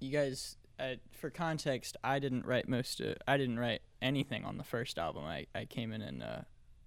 you 0.00 0.10
guys, 0.10 0.56
uh, 0.78 0.94
for 1.12 1.30
context, 1.30 1.96
I 2.04 2.18
didn't 2.18 2.44
write 2.44 2.68
most 2.68 3.00
of 3.00 3.16
I 3.26 3.36
didn't 3.38 3.58
write 3.58 3.80
anything 4.02 4.44
on 4.44 4.58
the 4.58 4.64
first 4.64 4.98
album. 4.98 5.24
I, 5.24 5.46
I 5.54 5.64
came 5.64 5.92
in 5.92 6.02
and 6.02 6.22
uh, 6.22 6.40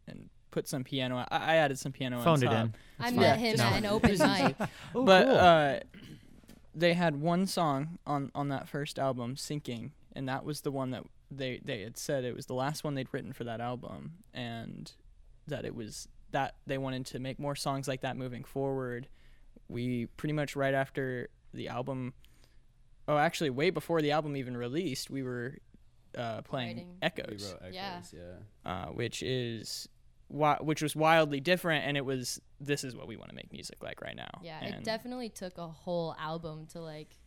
and 0.08 0.30
put 0.52 0.68
some 0.68 0.84
piano. 0.84 1.18
I, 1.30 1.38
I 1.38 1.56
added 1.58 1.78
some 1.80 1.92
piano. 1.92 2.22
Phoned 2.22 2.44
on 2.46 2.52
it 2.52 2.56
top. 2.56 2.66
in. 2.66 2.76
I 3.00 3.04
fine. 3.06 3.16
met 3.18 3.22
Yeah, 3.22 3.36
him 3.36 3.58
just- 3.58 3.64
at 3.64 3.78
an 3.78 3.86
open 3.86 4.12
mic. 4.20 4.56
Oh, 4.96 5.04
but 5.04 5.26
cool. 5.26 5.36
uh, 5.38 5.80
they 6.76 6.94
had 6.94 7.20
one 7.20 7.46
song 7.48 7.98
on 8.06 8.32
on 8.36 8.50
that 8.50 8.68
first 8.68 9.00
album, 9.00 9.36
"Sinking," 9.36 9.92
and 10.16 10.28
that 10.30 10.44
was 10.46 10.62
the 10.62 10.72
one 10.72 10.92
that 10.92 11.04
they 11.32 11.60
they 11.64 11.82
had 11.82 11.98
said 11.98 12.24
it 12.24 12.36
was 12.36 12.46
the 12.46 12.54
last 12.54 12.84
one 12.84 12.96
they'd 12.96 13.08
written 13.12 13.34
for 13.34 13.44
that 13.46 13.60
album, 13.62 14.14
and 14.34 14.92
that 15.48 15.66
it 15.66 15.76
was 15.76 16.08
that 16.32 16.56
they 16.66 16.78
wanted 16.78 17.06
to 17.08 17.20
make 17.20 17.40
more 17.40 17.56
songs 17.56 17.88
like 17.88 18.02
that 18.02 18.16
moving 18.18 18.44
forward. 18.44 19.08
We 19.70 20.06
pretty 20.18 20.34
much 20.34 20.56
right 20.56 20.74
after 20.74 21.30
the 21.54 21.68
album, 21.70 22.14
oh, 23.08 23.18
actually, 23.18 23.50
way 23.50 23.70
before 23.70 24.02
the 24.02 24.12
album 24.12 24.36
even 24.38 24.56
released, 24.56 25.10
we 25.10 25.24
were 25.24 25.58
uh, 26.18 26.42
playing 26.42 26.78
Writing. 26.78 26.88
we 26.92 26.98
Echoes 27.02 27.52
wrote 27.54 27.62
echoes. 27.64 28.14
Yeah. 28.14 28.20
yeah. 28.66 28.72
uh, 28.72 28.86
which 28.88 29.24
is 29.24 29.88
wi- 30.30 30.60
which 30.62 30.82
was 30.82 30.96
wildly 30.96 31.40
different, 31.40 31.86
and 31.86 31.98
it 31.98 32.06
was 32.06 32.42
this 32.60 32.84
is 32.84 32.96
what 32.96 33.08
we 33.08 33.18
want 33.18 33.30
to 33.30 33.36
make 33.36 33.52
music 33.52 33.84
like 33.84 34.02
right 34.02 34.16
now. 34.16 34.42
Yeah, 34.44 34.60
and 34.62 34.76
it 34.76 34.84
definitely 34.84 35.30
took 35.30 35.58
a 35.58 35.68
whole 35.68 36.16
album 36.20 36.68
to 36.74 36.80
like 36.80 37.18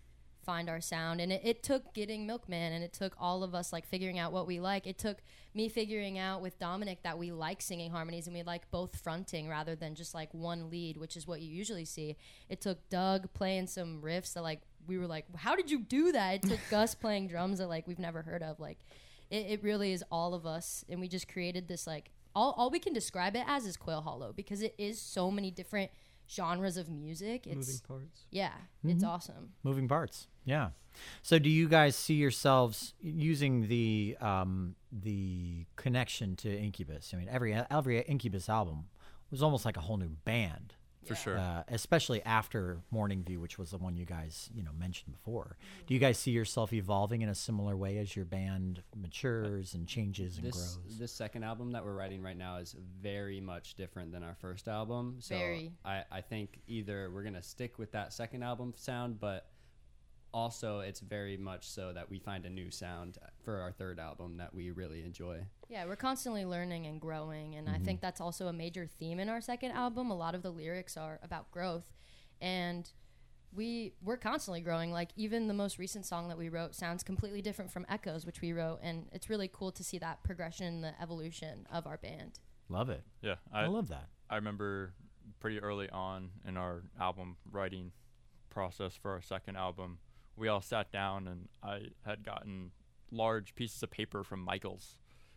find 0.44 0.68
our 0.68 0.80
sound 0.80 1.20
and 1.20 1.32
it, 1.32 1.40
it 1.44 1.62
took 1.62 1.92
getting 1.92 2.26
milkman 2.26 2.72
and 2.72 2.82
it 2.82 2.92
took 2.92 3.14
all 3.20 3.42
of 3.42 3.54
us 3.54 3.72
like 3.72 3.86
figuring 3.86 4.18
out 4.18 4.32
what 4.32 4.46
we 4.46 4.58
like. 4.58 4.86
It 4.86 4.98
took 4.98 5.18
me 5.54 5.68
figuring 5.68 6.18
out 6.18 6.40
with 6.40 6.58
dominic 6.58 7.02
that 7.02 7.18
we 7.18 7.30
like 7.30 7.60
singing 7.60 7.90
harmonies 7.90 8.26
and 8.26 8.34
we 8.34 8.42
like 8.42 8.70
both 8.70 8.98
fronting 8.98 9.48
rather 9.48 9.76
than 9.76 9.94
just 9.94 10.14
like 10.14 10.32
one 10.32 10.70
lead 10.70 10.96
which 10.96 11.16
is 11.16 11.26
what 11.26 11.40
you 11.40 11.50
usually 11.50 11.84
see. 11.84 12.16
It 12.48 12.60
took 12.60 12.88
doug 12.88 13.32
playing 13.34 13.66
some 13.66 14.00
riffs 14.00 14.32
that 14.34 14.42
like 14.42 14.62
we 14.86 14.98
were 14.98 15.06
like 15.06 15.26
how 15.36 15.54
did 15.54 15.70
you 15.70 15.80
do 15.80 16.12
that? 16.12 16.36
It 16.36 16.42
took 16.42 16.60
gus 16.70 16.94
playing 16.94 17.28
drums 17.28 17.58
that 17.58 17.68
like 17.68 17.86
we've 17.86 17.98
never 17.98 18.22
heard 18.22 18.42
of 18.42 18.58
like 18.58 18.78
it, 19.30 19.46
it 19.46 19.62
really 19.62 19.92
is 19.92 20.02
all 20.10 20.34
of 20.34 20.46
us 20.46 20.84
and 20.88 21.00
we 21.00 21.08
just 21.08 21.28
created 21.28 21.68
this 21.68 21.86
like 21.86 22.10
all, 22.34 22.54
all 22.56 22.70
we 22.70 22.78
can 22.78 22.92
describe 22.92 23.36
it 23.36 23.44
as 23.46 23.66
is 23.66 23.76
quail 23.76 24.00
hollow 24.00 24.32
because 24.34 24.62
it 24.62 24.74
is 24.78 25.00
so 25.00 25.30
many 25.30 25.50
different 25.50 25.90
genres 26.28 26.76
of 26.76 26.88
music 26.88 27.44
it's 27.44 27.56
moving 27.56 27.80
parts. 27.88 28.24
yeah 28.30 28.52
it's 28.84 29.02
awesome 29.02 29.50
moving 29.64 29.88
parts. 29.88 30.28
Yeah. 30.44 30.70
So 31.22 31.38
do 31.38 31.48
you 31.48 31.68
guys 31.68 31.94
see 31.94 32.14
yourselves 32.14 32.94
using 33.00 33.68
the 33.68 34.16
um, 34.20 34.74
the 34.90 35.66
connection 35.76 36.34
to 36.36 36.50
Incubus? 36.50 37.12
I 37.14 37.16
mean, 37.18 37.28
every 37.28 37.54
every 37.70 38.00
Incubus 38.02 38.48
album 38.48 38.86
was 39.30 39.42
almost 39.42 39.64
like 39.64 39.76
a 39.76 39.80
whole 39.80 39.96
new 39.96 40.16
band. 40.24 40.74
For 41.06 41.14
sure. 41.14 41.38
Uh, 41.38 41.62
especially 41.68 42.22
after 42.24 42.80
Morning 42.90 43.24
View, 43.24 43.40
which 43.40 43.58
was 43.58 43.70
the 43.70 43.78
one 43.78 43.96
you 43.96 44.04
guys 44.04 44.50
you 44.54 44.62
know 44.62 44.72
mentioned 44.78 45.12
before. 45.12 45.56
Do 45.86 45.94
you 45.94 46.00
guys 46.00 46.18
see 46.18 46.30
yourself 46.30 46.72
evolving 46.72 47.22
in 47.22 47.28
a 47.28 47.34
similar 47.34 47.76
way 47.76 47.98
as 47.98 48.14
your 48.14 48.24
band 48.24 48.82
matures 49.00 49.74
and 49.74 49.86
changes 49.86 50.36
and 50.36 50.46
this 50.46 50.56
grows? 50.56 50.98
this 50.98 51.12
second 51.12 51.44
album 51.44 51.72
that 51.72 51.84
we're 51.84 51.94
writing 51.94 52.22
right 52.22 52.36
now 52.36 52.56
is 52.56 52.76
very 53.00 53.40
much 53.40 53.74
different 53.74 54.12
than 54.12 54.22
our 54.22 54.34
first 54.34 54.68
album. 54.68 55.16
So 55.20 55.36
Very. 55.36 55.72
I, 55.84 56.04
I 56.10 56.20
think 56.20 56.60
either 56.66 57.10
we're 57.12 57.24
gonna 57.24 57.42
stick 57.42 57.78
with 57.78 57.92
that 57.92 58.12
second 58.12 58.42
album 58.42 58.74
sound, 58.76 59.18
but 59.20 59.49
also 60.32 60.80
it's 60.80 61.00
very 61.00 61.36
much 61.36 61.68
so 61.68 61.92
that 61.92 62.08
we 62.10 62.18
find 62.18 62.46
a 62.46 62.50
new 62.50 62.70
sound 62.70 63.18
for 63.44 63.60
our 63.60 63.72
third 63.72 63.98
album 63.98 64.36
that 64.36 64.54
we 64.54 64.70
really 64.70 65.02
enjoy. 65.02 65.38
yeah 65.68 65.84
we're 65.84 65.96
constantly 65.96 66.44
learning 66.44 66.86
and 66.86 67.00
growing 67.00 67.54
and 67.54 67.68
i 67.68 67.72
mm-hmm. 67.72 67.84
think 67.84 68.00
that's 68.00 68.20
also 68.20 68.46
a 68.48 68.52
major 68.52 68.86
theme 68.86 69.18
in 69.18 69.28
our 69.28 69.40
second 69.40 69.72
album 69.72 70.11
a 70.11 70.16
lot 70.16 70.34
of 70.34 70.42
the 70.42 70.50
lyrics 70.50 70.96
are 70.96 71.18
about 71.22 71.50
growth 71.50 71.92
and 72.40 72.90
we 73.52 73.92
we're 74.02 74.16
constantly 74.16 74.61
growing 74.61 74.92
like 74.92 75.11
even 75.16 75.48
the 75.48 75.55
most 75.55 75.78
recent 75.78 76.07
song 76.07 76.28
that 76.28 76.38
we 76.38 76.48
wrote 76.48 76.74
sounds 76.74 77.02
completely 77.02 77.42
different 77.42 77.70
from 77.70 77.84
echoes 77.88 78.24
which 78.24 78.40
we 78.40 78.52
wrote 78.52 78.78
and 78.82 79.07
it's 79.12 79.28
really 79.28 79.50
cool 79.52 79.72
to 79.72 79.82
see 79.82 79.98
that 79.98 80.22
progression 80.22 80.66
and 80.66 80.84
the 80.84 81.02
evolution 81.02 81.66
of 81.72 81.86
our 81.86 81.96
band 81.96 82.38
love 82.70 82.88
it. 82.88 83.02
Yeah, 83.20 83.34
I, 83.52 83.62
I, 83.62 83.66
love 83.66 83.88
that. 83.88 84.09
I 84.30 84.36
remember 84.36 84.94
pretty 85.40 85.61
early 85.61 85.90
on 85.90 86.30
in 86.46 86.57
our 86.57 86.82
album 86.98 87.36
writing 87.50 87.92
process 88.48 88.94
for 88.94 89.11
our 89.11 89.20
second 89.20 89.57
album, 89.57 89.98
we 90.41 90.49
all 90.49 90.62
sat 90.62 90.91
down 90.91 91.28
and 91.28 91.49
I 91.62 91.88
had 92.05 92.24
gotten 92.24 92.72
large 93.12 93.55
pieces 93.55 93.82
of 93.82 93.91
paper 93.91 94.24
from 94.24 94.41
Michaels, 94.41 94.97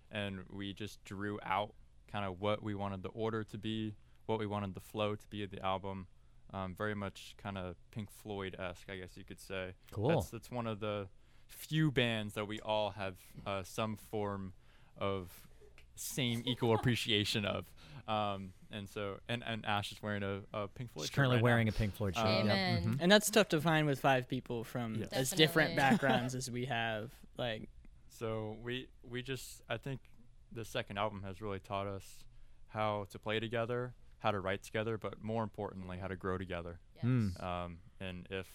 and 0.09 0.39
we 0.49 0.73
just 0.73 1.03
drew 1.03 1.39
out 1.43 1.73
kind 2.11 2.25
of 2.25 2.39
what 2.39 2.63
we 2.63 2.73
wanted 2.73 3.03
the 3.03 3.09
order 3.09 3.43
to 3.43 3.57
be, 3.57 3.95
what 4.25 4.39
we 4.39 4.47
wanted 4.47 4.73
the 4.73 4.79
flow 4.79 5.15
to 5.15 5.27
be 5.27 5.43
of 5.43 5.51
the 5.51 5.63
album. 5.63 6.07
Um, 6.53 6.75
very 6.75 6.93
much 6.93 7.35
kind 7.41 7.57
of 7.57 7.75
Pink 7.91 8.11
Floyd 8.11 8.55
esque, 8.59 8.87
I 8.89 8.97
guess 8.97 9.17
you 9.17 9.23
could 9.23 9.39
say. 9.39 9.73
Cool. 9.91 10.09
That's 10.09 10.29
that's 10.29 10.51
one 10.51 10.67
of 10.67 10.79
the 10.79 11.07
few 11.47 11.91
bands 11.91 12.35
that 12.35 12.47
we 12.47 12.59
all 12.59 12.91
have 12.91 13.15
uh, 13.45 13.63
some 13.63 13.97
form 13.97 14.53
of 14.97 15.31
same 15.95 16.43
equal 16.45 16.73
appreciation 16.75 17.43
of. 17.43 17.65
Um, 18.07 18.51
and 18.71 18.89
so, 18.89 19.19
and, 19.29 19.43
and 19.45 19.65
Ash 19.65 19.91
is 19.91 20.01
wearing 20.01 20.23
a, 20.23 20.41
a 20.53 20.67
Pink 20.67 20.91
Floyd. 20.91 21.03
She's 21.05 21.09
shirt 21.09 21.15
currently 21.15 21.35
right 21.37 21.41
now. 21.41 21.43
wearing 21.43 21.67
a 21.69 21.71
Pink 21.71 21.93
Floyd 21.95 22.15
shirt. 22.15 22.25
Um, 22.25 22.33
Yep. 22.47 22.55
Amen. 22.55 22.83
Mhm. 22.83 22.97
and 23.01 23.11
that's 23.11 23.29
tough 23.29 23.49
to 23.49 23.61
find 23.61 23.87
with 23.87 23.99
five 24.01 24.27
people 24.27 24.63
from 24.63 24.95
Yeah. 24.95 25.05
as 25.11 25.31
different 25.31 25.75
backgrounds 25.75 26.35
as 26.35 26.49
we 26.51 26.65
have. 26.65 27.11
Like, 27.37 27.69
So 28.09 28.57
we 28.63 28.87
we 29.03 29.21
just 29.23 29.61
I 29.69 29.77
think 29.77 29.99
the 30.51 30.63
second 30.65 30.97
album 30.99 31.23
has 31.23 31.41
really 31.41 31.59
taught 31.59 31.87
us 31.87 32.23
how 32.67 33.07
to 33.11 33.17
play 33.19 33.39
together, 33.39 33.95
how 34.19 34.31
to 34.31 34.39
write 34.39 34.61
together, 34.63 34.97
but 34.99 35.23
more 35.23 35.41
importantly, 35.43 35.97
how 35.97 36.07
to 36.07 36.15
grow 36.15 36.37
together. 36.37 36.79
yes. 36.95 37.05
Mm. 37.05 37.43
Um, 37.43 37.77
and 37.99 38.27
if 38.29 38.47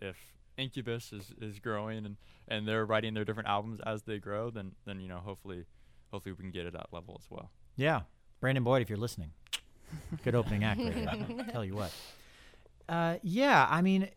if 0.00 0.16
Incubus 0.56 1.12
is, 1.12 1.32
is 1.40 1.58
growing 1.58 2.06
and, 2.06 2.16
and 2.48 2.66
they're 2.68 2.86
writing 2.86 3.12
their 3.14 3.24
different 3.24 3.48
albums 3.48 3.80
as 3.84 4.02
they 4.04 4.18
grow, 4.18 4.50
then 4.50 4.72
then 4.86 5.00
you 5.00 5.08
know 5.08 5.18
hopefully 5.18 5.64
hopefully 6.10 6.32
we 6.32 6.42
can 6.42 6.50
get 6.52 6.64
at 6.66 6.72
that 6.74 6.86
level 6.92 7.16
as 7.20 7.26
well. 7.30 7.50
Yeah, 7.76 8.02
Brandon 8.40 8.64
Boyd, 8.64 8.82
if 8.82 8.88
you're 8.88 8.98
listening, 8.98 9.30
good 10.22 10.34
opening 10.34 10.64
act. 10.64 10.80
Right. 10.80 11.48
Tell 11.52 11.64
you 11.64 11.74
what. 11.74 11.92
Uh, 12.88 13.16
yeah, 13.22 13.66
I 13.70 13.80
mean, 13.82 14.08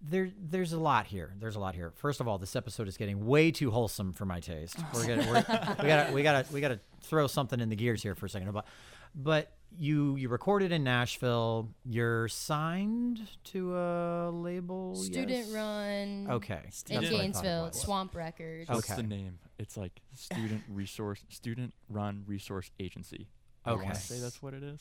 there 0.00 0.30
there's 0.38 0.72
a 0.72 0.78
lot 0.78 1.06
here. 1.06 1.32
There's 1.38 1.56
a 1.56 1.60
lot 1.60 1.74
here. 1.74 1.92
First 1.96 2.20
of 2.20 2.28
all, 2.28 2.38
this 2.38 2.56
episode 2.56 2.88
is 2.88 2.96
getting 2.96 3.26
way 3.26 3.50
too 3.50 3.70
wholesome 3.70 4.12
for 4.12 4.24
my 4.24 4.40
taste. 4.40 4.76
We're 4.94 5.06
gonna 5.06 5.26
we're, 5.28 5.34
we 5.82 5.88
gotta 5.88 6.12
we 6.12 6.22
gotta 6.22 6.46
we 6.52 6.60
gotta 6.60 6.80
throw 7.02 7.26
something 7.26 7.60
in 7.60 7.68
the 7.68 7.76
gears 7.76 8.02
here 8.02 8.14
for 8.14 8.26
a 8.26 8.30
second. 8.30 8.52
But 8.52 8.66
but 9.14 9.52
you 9.78 10.16
you 10.16 10.28
recorded 10.28 10.72
in 10.72 10.84
Nashville. 10.84 11.68
You're 11.84 12.28
signed 12.28 13.20
to 13.44 13.76
a 13.76 14.30
label. 14.30 14.94
student 14.94 15.30
yes? 15.46 15.50
run 15.52 16.26
Okay. 16.30 16.54
in 16.54 16.62
that's 16.64 16.84
what 16.90 16.96
I 16.96 17.00
thought 17.00 17.04
it 17.04 17.16
gainesville 17.18 17.64
was. 17.66 17.80
swamp 17.80 18.14
records 18.14 18.68
Okay. 18.70 18.76
What's 18.76 18.94
the 18.94 19.02
name? 19.02 19.38
It's 19.58 19.76
like 19.76 20.00
student 20.14 20.62
resource 20.68 21.24
student 21.28 21.74
run 21.88 22.24
resource 22.26 22.70
agency. 22.80 23.28
I 23.64 23.72
Okay. 23.72 23.84
want 23.84 23.94
to 23.94 24.00
say 24.00 24.18
that's 24.20 24.42
what 24.42 24.54
it 24.54 24.62
is. 24.62 24.80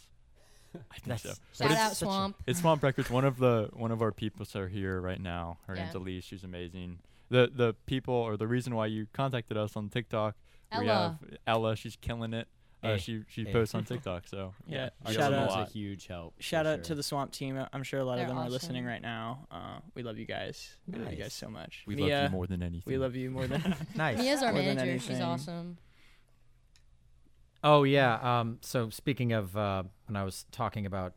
I 0.76 0.80
think 0.96 1.06
That's 1.06 1.24
so. 1.24 1.30
But 1.30 1.58
shout 1.66 1.72
it's 1.72 1.80
out 1.80 1.90
such 1.92 1.96
a- 1.96 2.06
swamp 2.06 2.36
It's 2.48 2.60
Swamp 2.60 2.84
Records. 2.84 3.10
One 3.10 3.26
of 3.26 3.38
the 3.38 3.70
one 3.74 3.92
of 3.92 4.02
our 4.02 4.12
people 4.12 4.46
are 4.56 4.68
here 4.68 5.00
right 5.02 5.22
now. 5.22 5.58
Her 5.68 5.76
name's 5.76 5.94
Yeah. 5.94 6.00
Elise. 6.02 6.24
She's 6.24 6.44
amazing. 6.44 7.00
The 7.30 7.52
the 7.54 7.76
people 7.86 8.14
or 8.16 8.38
the 8.38 8.48
reason 8.48 8.76
why 8.76 8.88
you 8.88 9.08
contacted 9.14 9.56
us 9.58 9.76
on 9.76 9.90
TikTok. 9.90 10.36
We 10.78 10.90
Ella. 10.90 11.20
have 11.22 11.38
Ella. 11.46 11.76
She's 11.76 11.96
killing 11.96 12.34
it. 12.34 12.48
Uh, 12.84 12.98
she 12.98 13.24
she 13.30 13.46
Hey. 13.46 13.52
posts 13.54 13.74
on 13.76 13.84
TikTok. 13.92 14.28
So 14.28 14.54
Yeah. 14.68 14.90
I 15.06 15.14
Shout 15.14 15.34
out. 15.34 15.50
a 15.50 15.62
a 15.62 15.66
huge 15.66 16.08
help. 16.08 16.34
shout 16.40 16.66
out 16.66 16.78
sure. 16.78 16.84
to 16.86 16.96
the 16.96 17.04
Swamp 17.04 17.32
team. 17.32 17.64
I'm 17.72 17.84
sure 17.84 18.00
a 18.00 18.04
lot 18.04 18.16
They're 18.18 18.26
of 18.26 18.30
them 18.30 18.38
are 18.38 18.50
listening 18.50 18.86
right 18.86 19.02
now. 19.02 19.48
Uh, 19.50 19.80
we 19.96 20.04
love 20.04 20.18
you 20.18 20.26
guys. 20.26 20.76
We 20.88 21.00
love 21.00 21.12
you 21.12 21.18
guys 21.18 21.34
so 21.34 21.50
much. 21.50 21.84
We 21.88 21.96
Mia, 21.96 22.16
love 22.16 22.24
you 22.24 22.30
more 22.38 22.48
than 22.48 22.62
anything. 22.64 22.84
We 22.92 22.98
love 22.98 23.16
you 23.16 23.30
more 23.32 23.48
than. 23.48 23.62
Nice. 23.96 24.18
mia's 24.18 24.44
our 24.44 24.52
More 24.54 24.62
than 24.64 24.76
manager 24.76 25.00
she's 25.00 25.22
awesome 25.22 25.78
Oh 27.64 27.84
yeah. 27.84 28.40
Um, 28.42 28.58
so 28.62 28.90
speaking 28.90 29.32
of 29.32 29.56
uh, 29.56 29.84
when 30.08 30.18
I 30.18 30.24
was 30.26 30.46
talking 30.52 30.86
about 30.86 31.14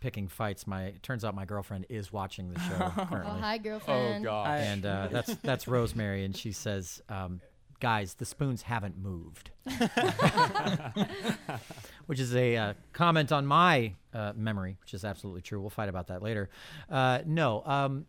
picking 0.00 0.28
fights. 0.28 0.66
My 0.66 0.84
it 0.84 1.02
turns 1.02 1.24
out 1.24 1.34
my 1.34 1.44
girlfriend 1.44 1.86
is 1.88 2.12
watching 2.12 2.52
the 2.52 2.58
show 2.60 2.92
Oh, 2.96 3.06
currently, 3.06 3.40
hi, 3.40 3.58
girlfriend. 3.58 4.24
Oh 4.26 4.28
god. 4.30 4.60
And 4.60 4.86
uh, 4.86 5.08
that's 5.10 5.34
that's 5.36 5.68
Rosemary, 5.68 6.24
and 6.24 6.34
she 6.36 6.52
says, 6.52 7.00
um, 7.08 7.40
"Guys, 7.80 8.14
the 8.14 8.24
spoons 8.24 8.62
haven't 8.62 8.96
moved," 8.98 9.50
which 12.06 12.20
is 12.20 12.34
a 12.34 12.56
uh, 12.56 12.74
comment 12.92 13.32
on 13.32 13.46
my 13.46 13.94
uh, 14.14 14.32
memory, 14.36 14.76
which 14.80 14.94
is 14.94 15.04
absolutely 15.04 15.42
true. 15.42 15.60
We'll 15.60 15.70
fight 15.70 15.88
about 15.88 16.08
that 16.08 16.22
later. 16.22 16.48
Uh, 16.88 17.20
no. 17.26 17.64
Um, 17.64 18.06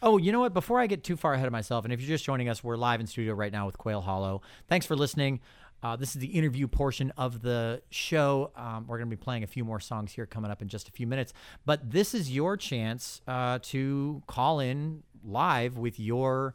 Oh, 0.00 0.16
you 0.16 0.30
know 0.30 0.38
what? 0.38 0.54
Before 0.54 0.78
I 0.78 0.86
get 0.86 1.02
too 1.02 1.16
far 1.16 1.34
ahead 1.34 1.46
of 1.46 1.52
myself, 1.52 1.84
and 1.84 1.92
if 1.92 2.00
you're 2.00 2.08
just 2.08 2.24
joining 2.24 2.48
us, 2.48 2.62
we're 2.62 2.76
live 2.76 3.00
in 3.00 3.08
studio 3.08 3.34
right 3.34 3.52
now 3.52 3.66
with 3.66 3.76
Quail 3.78 4.00
Hollow. 4.00 4.42
Thanks 4.68 4.86
for 4.86 4.94
listening. 4.94 5.40
Uh, 5.82 5.96
this 5.96 6.14
is 6.14 6.20
the 6.20 6.28
interview 6.28 6.68
portion 6.68 7.12
of 7.16 7.42
the 7.42 7.82
show. 7.90 8.52
Um, 8.56 8.86
we're 8.86 8.98
going 8.98 9.10
to 9.10 9.16
be 9.16 9.20
playing 9.20 9.42
a 9.42 9.46
few 9.48 9.64
more 9.64 9.80
songs 9.80 10.12
here 10.12 10.26
coming 10.26 10.50
up 10.50 10.62
in 10.62 10.68
just 10.68 10.88
a 10.88 10.92
few 10.92 11.06
minutes. 11.06 11.32
But 11.66 11.90
this 11.90 12.14
is 12.14 12.30
your 12.30 12.56
chance 12.56 13.22
uh, 13.26 13.58
to 13.62 14.22
call 14.26 14.60
in 14.60 15.02
live 15.24 15.78
with 15.78 15.98
your 15.98 16.54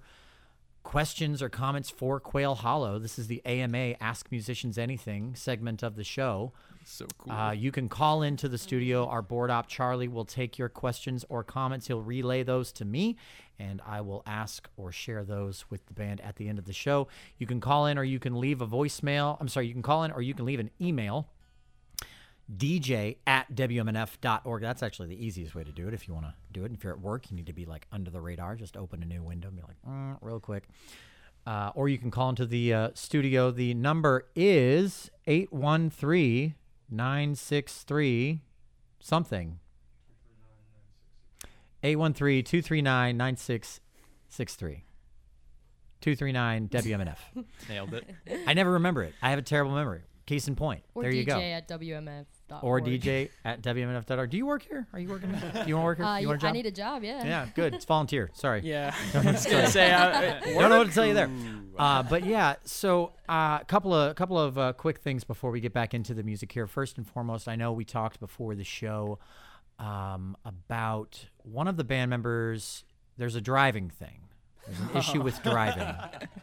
questions 0.84 1.42
or 1.42 1.50
comments 1.50 1.90
for 1.90 2.20
Quail 2.20 2.56
Hollow. 2.56 3.00
This 3.00 3.18
is 3.18 3.28
the 3.28 3.42
AMA 3.46 3.96
Ask 4.00 4.30
Musicians 4.32 4.78
Anything 4.78 5.36
segment 5.36 5.82
of 5.82 5.96
the 5.96 6.04
show. 6.04 6.54
So 6.86 7.08
cool. 7.18 7.32
Uh, 7.32 7.52
you 7.52 7.72
can 7.72 7.90
call 7.90 8.22
into 8.22 8.50
the 8.50 8.58
studio. 8.58 9.08
Our 9.08 9.22
board 9.22 9.50
op 9.50 9.68
Charlie 9.68 10.08
will 10.08 10.26
take 10.26 10.58
your 10.58 10.70
questions 10.70 11.26
or 11.30 11.44
comments. 11.44 11.88
He'll 11.88 12.02
relay 12.02 12.44
those 12.44 12.72
to 12.74 12.86
me, 12.86 13.16
and 13.58 13.82
I 13.86 14.02
will 14.02 14.22
ask 14.26 14.70
or 14.76 14.92
share 14.92 15.24
those 15.24 15.66
with 15.70 15.86
the 15.88 15.94
band 15.94 16.22
at 16.22 16.36
the 16.36 16.50
end 16.50 16.60
of 16.60 16.66
the 16.66 16.74
show. 16.74 17.08
You 17.38 17.48
can 17.48 17.62
call 17.62 17.86
in 17.86 17.98
or 17.98 18.04
you 18.04 18.20
can 18.20 18.40
leave 18.40 18.62
a 18.62 18.68
voicemail. 18.68 19.38
I'm 19.40 19.48
sorry, 19.48 19.68
you 19.68 19.74
can 19.74 19.82
call 19.82 20.04
in 20.04 20.12
or 20.12 20.22
you 20.22 20.34
can 20.34 20.46
leave 20.46 20.60
an 20.60 20.72
email. 20.82 21.30
DJ 22.52 23.18
at 23.26 23.54
WMNF.org. 23.56 24.62
That's 24.62 24.84
actually 24.84 25.10
the 25.10 25.26
easiest 25.26 25.56
way 25.56 25.64
to 25.64 25.72
do 25.72 25.88
it 25.88 25.94
if 25.94 26.08
you 26.08 26.14
want 26.14 26.26
to 26.26 26.34
do 26.52 26.66
it. 26.66 26.72
If 26.74 26.84
you're 26.84 26.94
at 26.94 27.00
work, 27.00 27.30
you 27.30 27.38
need 27.38 27.48
to 27.48 27.54
be 27.54 27.66
like 27.66 27.88
under 27.92 28.12
the 28.12 28.22
radar. 28.22 28.56
Just 28.56 28.78
open 28.78 29.02
a 29.02 29.06
new 29.06 29.24
window 29.24 29.48
and 29.48 29.58
be 29.58 29.64
like, 29.64 29.78
"Mm," 29.88 30.18
real 30.22 30.40
quick. 30.40 30.64
Uh, 31.46 31.72
or 31.76 31.90
you 31.90 31.98
can 31.98 32.10
call 32.10 32.30
into 32.30 32.46
the 32.46 32.74
uh, 32.74 32.90
studio. 32.94 33.52
The 33.52 33.74
number 33.74 34.28
is 34.36 35.12
813 35.28 36.56
963 36.90 38.42
something. 39.00 39.60
813 41.84 42.44
239 42.44 43.18
9663. 43.18 44.84
239 46.00 46.70
WMNF. 46.70 47.18
Nailed 47.70 47.94
it. 47.94 48.10
I 48.48 48.54
never 48.54 48.72
remember 48.72 49.04
it. 49.04 49.14
I 49.22 49.30
have 49.30 49.40
a 49.40 49.44
terrible 49.44 49.74
memory. 49.74 50.02
Case 50.26 50.48
in 50.48 50.56
point. 50.56 50.84
Or 50.96 51.04
there 51.04 51.12
DJ 51.12 51.16
you 51.16 51.26
go. 51.26 51.38
at 51.38 51.68
WMF. 51.68 52.26
Or 52.62 52.80
DJ 52.80 53.30
at 53.44 53.62
WMNF.org. 53.62 54.30
Do 54.30 54.38
you 54.38 54.46
work 54.46 54.64
here? 54.64 54.88
Are 54.94 55.00
you 55.00 55.10
working? 55.10 55.32
Do 55.32 55.38
you 55.68 55.76
want 55.76 55.82
to 55.82 55.82
work 55.82 55.98
here? 55.98 56.06
Uh, 56.06 56.18
you 56.18 56.28
want 56.28 56.40
a 56.40 56.42
job? 56.42 56.50
I 56.50 56.52
need 56.54 56.66
a 56.66 56.72
job. 56.72 57.04
Yeah. 57.04 57.26
yeah, 57.26 57.48
good. 57.56 57.74
It's 57.74 57.84
volunteer. 57.84 58.30
Sorry. 58.34 58.62
Yeah. 58.64 58.96
I 59.14 59.32
was 59.32 59.46
gonna 59.46 59.68
say. 59.68 59.92
I, 59.92 60.40
Don't 60.54 60.70
know 60.70 60.78
what 60.78 60.88
to 60.88 60.94
tell 60.94 61.06
you 61.06 61.14
there. 61.14 61.30
Uh, 61.78 62.04
but 62.04 62.26
yeah, 62.26 62.56
so 62.64 63.14
a 63.28 63.32
uh, 63.32 63.60
couple 63.64 63.94
of 63.94 64.16
couple 64.16 64.40
of 64.40 64.58
uh, 64.58 64.74
quick 64.74 65.00
things 65.00 65.24
before 65.24 65.52
we 65.52 65.60
get 65.60 65.74
back 65.74 65.94
into 65.94 66.14
the 66.14 66.24
music 66.24 66.52
here. 66.52 66.68
First 66.68 66.98
and 66.98 67.06
foremost, 67.06 67.48
I 67.50 67.56
know 67.56 67.74
we 67.74 67.84
talked 67.84 68.20
before 68.20 68.56
the 68.56 68.64
show 68.64 69.20
um, 69.80 70.38
about 70.46 71.26
one 71.40 71.68
of 71.68 71.76
the 71.76 71.84
band 71.84 72.10
members. 72.10 72.86
There's 73.18 73.36
a 73.36 73.42
driving 73.42 73.90
thing. 73.90 74.30
There's 74.68 74.80
an 74.80 74.98
issue 74.98 75.22
with 75.22 75.42
driving. 75.44 75.88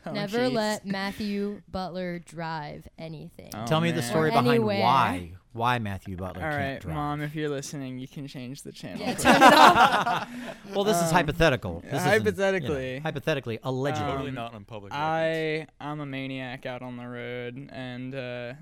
Oh, 0.06 0.12
Never 0.12 0.38
jeez. 0.38 0.52
let 0.54 0.86
Matthew 0.86 1.60
Butler 1.70 2.20
drive 2.20 2.88
anything. 2.98 3.50
Oh, 3.54 3.66
Tell 3.66 3.82
me 3.82 3.90
the 3.90 4.00
man. 4.00 4.10
story 4.10 4.28
Or 4.28 4.32
behind 4.32 4.48
anywhere. 4.48 4.80
why 4.80 5.32
why 5.52 5.78
Matthew 5.78 6.16
Butler 6.16 6.42
All 6.42 6.50
can't 6.50 6.56
right, 6.74 6.80
drive. 6.80 6.94
mom, 6.94 7.20
if 7.20 7.34
you're 7.34 7.50
listening, 7.50 7.98
you 7.98 8.08
can 8.08 8.26
change 8.26 8.62
the 8.62 8.72
channel. 8.72 9.00
Yeah, 9.06 9.14
turn 9.14 9.36
it 9.36 9.42
off. 9.42 10.28
Well, 10.74 10.84
this 10.84 10.96
is 10.96 11.08
Um, 11.08 11.14
hypothetical. 11.14 11.80
This 11.80 11.92
isn't, 11.92 12.02
you 12.02 12.04
know, 12.04 12.10
hypothetically. 12.24 12.98
hypothetically, 13.00 13.58
allegedly. 13.62 14.10
totally 14.10 14.28
Um, 14.30 14.34
not 14.36 14.54
on 14.54 14.64
public. 14.64 14.92
records. 14.94 15.04
I 15.06 15.66
I'm 15.80 16.00
a 16.00 16.06
maniac 16.06 16.64
out 16.64 16.80
on 16.80 16.96
the 16.96 17.06
road, 17.06 17.68
and 17.70 18.14
uh, 18.14 18.54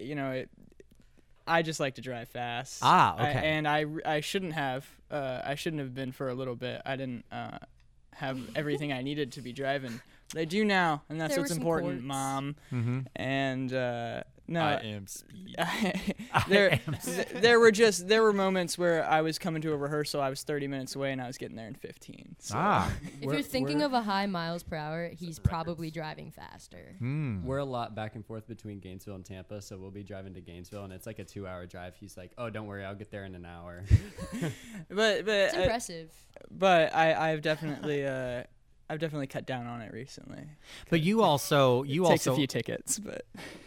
you 0.00 0.14
know 0.14 0.30
it. 0.32 0.48
I 1.46 1.60
just 1.60 1.78
like 1.78 1.96
to 1.96 2.00
drive 2.00 2.28
fast. 2.30 2.78
Ah, 2.82 3.16
I- 3.18 3.30
okay. 3.30 3.48
and 3.50 3.68
I 3.68 3.84
r- 3.84 4.02
I 4.06 4.20
shouldn't 4.20 4.54
have 4.54 4.86
uh, 5.10 5.42
I 5.44 5.56
shouldn't 5.56 5.80
have 5.80 5.94
been 5.94 6.10
for 6.12 6.28
a 6.30 6.34
little 6.34 6.56
bit. 6.56 6.80
I 6.86 6.96
didn't 6.96 7.24
uh, 7.30 7.58
have 8.16 8.38
everything 8.54 8.92
I 8.92 9.02
needed 9.02 9.32
to 9.32 9.42
be 9.42 9.52
driving. 9.52 10.00
But 10.32 10.40
I 10.40 10.44
do 10.44 10.64
now, 10.64 11.02
and 11.08 11.20
that's 11.20 11.34
There 11.34 11.42
what's 11.42 11.52
important, 11.52 11.92
courts. 11.92 12.04
mom. 12.04 12.56
mm-hmm. 12.72 13.00
And 13.14 13.72
uh, 13.72 14.22
no, 14.48 14.60
I 14.60 14.74
am 14.74 15.06
speed. 15.06 15.56
there, 16.48 16.80
th- 17.04 17.28
there 17.34 17.58
were 17.58 17.70
just 17.70 18.08
there 18.08 18.22
were 18.22 18.32
moments 18.32 18.78
where 18.78 19.04
I 19.04 19.22
was 19.22 19.38
coming 19.38 19.62
to 19.62 19.72
a 19.72 19.76
rehearsal. 19.76 20.20
I 20.20 20.30
was 20.30 20.42
30 20.42 20.68
minutes 20.68 20.94
away, 20.94 21.12
and 21.12 21.20
I 21.20 21.26
was 21.26 21.38
getting 21.38 21.56
there 21.56 21.68
in 21.68 21.74
15. 21.74 22.36
So. 22.38 22.54
Ah. 22.56 22.92
If 23.20 23.32
you're 23.32 23.42
thinking 23.42 23.82
of 23.82 23.92
a 23.92 24.02
high 24.02 24.26
miles 24.26 24.62
per 24.62 24.76
hour, 24.76 25.08
he's 25.08 25.38
probably 25.38 25.90
driving 25.90 26.30
faster. 26.30 26.94
Hmm. 26.98 27.44
We're 27.44 27.58
a 27.58 27.64
lot 27.64 27.94
back 27.94 28.14
and 28.14 28.24
forth 28.24 28.46
between 28.46 28.78
Gainesville 28.78 29.16
and 29.16 29.24
Tampa, 29.24 29.60
so 29.62 29.76
we'll 29.78 29.90
be 29.90 30.02
driving 30.04 30.34
to 30.34 30.40
Gainesville, 30.40 30.84
and 30.84 30.92
it's 30.92 31.06
like 31.06 31.18
a 31.18 31.24
two-hour 31.24 31.66
drive. 31.66 31.96
He's 31.98 32.16
like, 32.16 32.32
"Oh, 32.38 32.50
don't 32.50 32.66
worry, 32.66 32.84
I'll 32.84 32.94
get 32.94 33.10
there 33.10 33.24
in 33.24 33.34
an 33.34 33.44
hour." 33.46 33.84
But 34.88 35.24
but 35.24 35.28
It's 35.28 35.54
uh, 35.56 35.60
impressive. 35.60 36.10
but 36.50 36.94
I 36.94 37.32
I've 37.32 37.42
definitely 37.42 38.06
uh 38.06 38.44
I've 38.88 38.98
definitely 39.00 39.26
cut 39.26 39.46
down 39.46 39.66
on 39.66 39.80
it 39.82 39.92
recently. 39.92 40.44
But 40.90 41.00
you 41.00 41.22
also 41.22 41.82
you 41.82 42.02
Takes 42.04 42.26
also 42.26 42.32
a 42.34 42.36
few 42.36 42.46
tickets, 42.46 42.98
but 42.98 43.24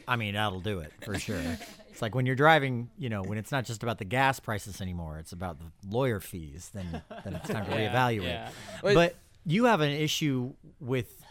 I 0.08 0.16
mean 0.16 0.34
that'll 0.36 0.60
do 0.62 0.80
it 0.80 0.94
for 1.02 1.18
sure. 1.20 1.42
it's 1.90 2.02
like 2.02 2.16
when 2.16 2.26
you're 2.26 2.36
driving, 2.36 2.90
you 2.98 3.10
know, 3.10 3.22
when 3.22 3.38
it's 3.38 3.52
not 3.52 3.66
just 3.66 3.84
about 3.84 3.98
the 3.98 4.06
gas 4.06 4.40
prices 4.40 4.80
anymore, 4.82 5.18
it's 5.20 5.32
about 5.34 5.60
the 5.60 5.66
lawyer 5.90 6.20
fees. 6.20 6.72
Then 6.74 7.02
then 7.24 7.36
it's 7.36 7.50
time 7.50 7.66
to 7.66 7.72
reevaluate. 7.76 8.24
yeah. 8.24 8.52
But 8.82 9.16
you 9.46 9.66
have 9.66 9.82
an 9.82 9.92
issue 9.92 10.54
with 10.80 11.24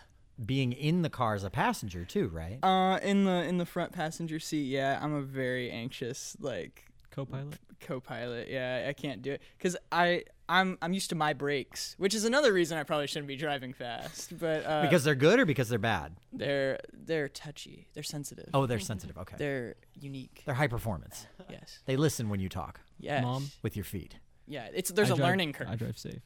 being 0.44 0.72
in 0.72 1.02
the 1.02 1.10
car 1.10 1.34
as 1.34 1.42
a 1.42 1.50
passenger 1.50 2.04
too, 2.04 2.28
right? 2.28 2.58
uh 2.62 2.98
in 3.02 3.24
the 3.24 3.42
in 3.44 3.58
the 3.58 3.66
front 3.66 3.92
passenger 3.92 4.38
seat, 4.38 4.64
yeah, 4.66 4.98
I'm 5.02 5.14
a 5.14 5.22
very 5.22 5.70
anxious 5.70 6.36
like 6.40 6.84
Co-pilot. 7.10 7.58
co-pilot. 7.80 8.48
Yeah, 8.48 8.86
I 8.88 8.92
can't 8.92 9.22
do 9.22 9.32
it 9.32 9.42
cuz 9.58 9.76
I 9.90 10.24
I'm 10.48 10.78
I'm 10.80 10.92
used 10.92 11.10
to 11.10 11.14
my 11.16 11.32
brakes, 11.34 11.94
which 11.98 12.14
is 12.14 12.24
another 12.24 12.52
reason 12.52 12.78
I 12.78 12.82
probably 12.82 13.06
shouldn't 13.06 13.28
be 13.28 13.36
driving 13.36 13.72
fast. 13.72 14.38
But 14.38 14.64
uh, 14.66 14.82
because 14.82 15.04
they're 15.04 15.14
good 15.14 15.38
or 15.40 15.46
because 15.46 15.68
they're 15.68 15.78
bad? 15.78 16.16
they're 16.32 16.78
they're 16.92 17.28
touchy, 17.28 17.88
they're 17.94 18.02
sensitive, 18.02 18.48
Oh, 18.54 18.66
they're 18.66 18.78
sensitive. 18.80 19.18
Okay. 19.18 19.36
they're 19.38 19.74
unique. 20.00 20.42
They're 20.46 20.54
high 20.54 20.66
performance. 20.68 21.26
yes, 21.50 21.80
They 21.86 21.96
listen 21.96 22.28
when 22.28 22.40
you 22.40 22.48
talk 22.48 22.80
yes, 22.98 23.22
Mom? 23.22 23.50
with 23.62 23.76
your 23.76 23.84
feet. 23.84 24.16
Yeah, 24.46 24.68
it's 24.72 24.90
there's 24.90 25.10
I 25.10 25.14
a 25.14 25.16
drive- 25.16 25.28
learning 25.28 25.52
curve. 25.52 25.68
I 25.70 25.76
drive 25.76 25.98
safe. 25.98 26.20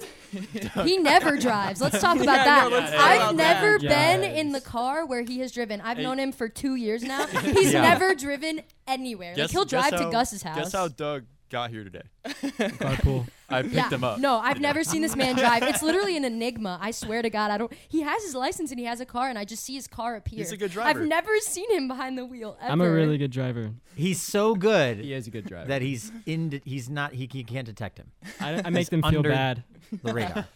He 0.84 0.98
never 0.98 1.36
drives. 1.36 1.80
Let's 1.80 2.00
talk 2.00 2.16
about 2.20 2.36
Yeah, 2.46 2.68
that. 2.68 2.70
no, 2.70 2.76
I've 2.78 3.20
about 3.20 3.34
never 3.36 3.78
that. 3.80 4.20
been 4.20 4.22
in 4.24 4.52
the 4.52 4.60
car 4.60 5.04
where 5.04 5.22
he 5.22 5.40
has 5.40 5.50
driven. 5.52 5.80
I've 5.80 5.98
known 5.98 6.18
him 6.18 6.32
for 6.32 6.48
two 6.48 6.76
years 6.76 7.02
now. 7.02 7.26
He's 7.42 7.72
Yeah. 7.72 7.82
never 7.82 8.14
driven 8.14 8.62
anywhere. 8.86 9.34
like 9.36 9.50
he'll 9.50 9.64
drive 9.64 9.90
to 9.90 10.08
Gus's 10.10 10.42
house. 10.42 10.56
Guess 10.56 10.72
how 10.72 10.88
Doug 10.88 11.24
got 11.50 11.70
here 11.70 11.82
today? 11.84 12.02
Carpool. 12.24 13.26
I 13.50 13.62
picked 13.62 13.74
yeah. 13.74 13.90
him 13.90 14.04
up. 14.04 14.18
No, 14.18 14.38
I've 14.38 14.60
never 14.60 14.84
seen 14.84 15.02
this 15.02 15.16
man 15.16 15.36
drive. 15.36 15.62
It's 15.62 15.82
literally 15.82 16.16
an 16.16 16.24
enigma. 16.24 16.78
I 16.80 16.90
swear 16.90 17.22
to 17.22 17.30
God, 17.30 17.50
I 17.50 17.58
don't. 17.58 17.72
He 17.88 18.02
has 18.02 18.22
his 18.22 18.34
license 18.34 18.70
and 18.70 18.78
he 18.78 18.86
has 18.86 19.00
a 19.00 19.06
car, 19.06 19.28
and 19.28 19.38
I 19.38 19.44
just 19.44 19.64
see 19.64 19.74
his 19.74 19.86
car 19.86 20.16
appear. 20.16 20.38
He's 20.38 20.52
a 20.52 20.56
good 20.56 20.70
driver. 20.70 21.00
I've 21.00 21.06
never 21.06 21.38
seen 21.40 21.70
him 21.70 21.88
behind 21.88 22.16
the 22.16 22.24
wheel. 22.24 22.56
Ever. 22.60 22.72
I'm 22.72 22.80
a 22.80 22.90
really 22.90 23.18
good 23.18 23.30
driver. 23.30 23.72
He's 23.94 24.22
so 24.22 24.54
good 24.54 24.98
he 24.98 25.12
is 25.12 25.26
a 25.26 25.30
good 25.30 25.46
driver. 25.46 25.68
that 25.68 25.82
he's 25.82 26.12
in. 26.26 26.60
He's 26.64 26.88
not. 26.88 27.12
He, 27.12 27.28
he 27.30 27.44
can't 27.44 27.66
detect 27.66 27.98
him. 27.98 28.10
I, 28.40 28.62
I 28.64 28.70
make 28.70 28.88
them 28.88 29.02
feel 29.02 29.18
under- 29.18 29.30
bad. 29.30 29.64
The 30.02 30.14
radar. 30.14 30.46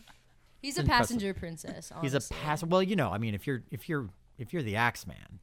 He's 0.62 0.78
a 0.78 0.80
impressive. 0.80 1.08
passenger 1.08 1.34
princess. 1.34 1.92
He's 2.00 2.14
a 2.14 2.16
honestly. 2.16 2.36
pass. 2.40 2.64
Well, 2.64 2.82
you 2.82 2.96
know, 2.96 3.10
I 3.10 3.18
mean, 3.18 3.34
if 3.34 3.46
you're 3.46 3.62
if 3.70 3.88
you're 3.88 4.08
if 4.38 4.52
you're 4.52 4.62
the 4.62 4.76
axe 4.76 5.06
man, 5.06 5.40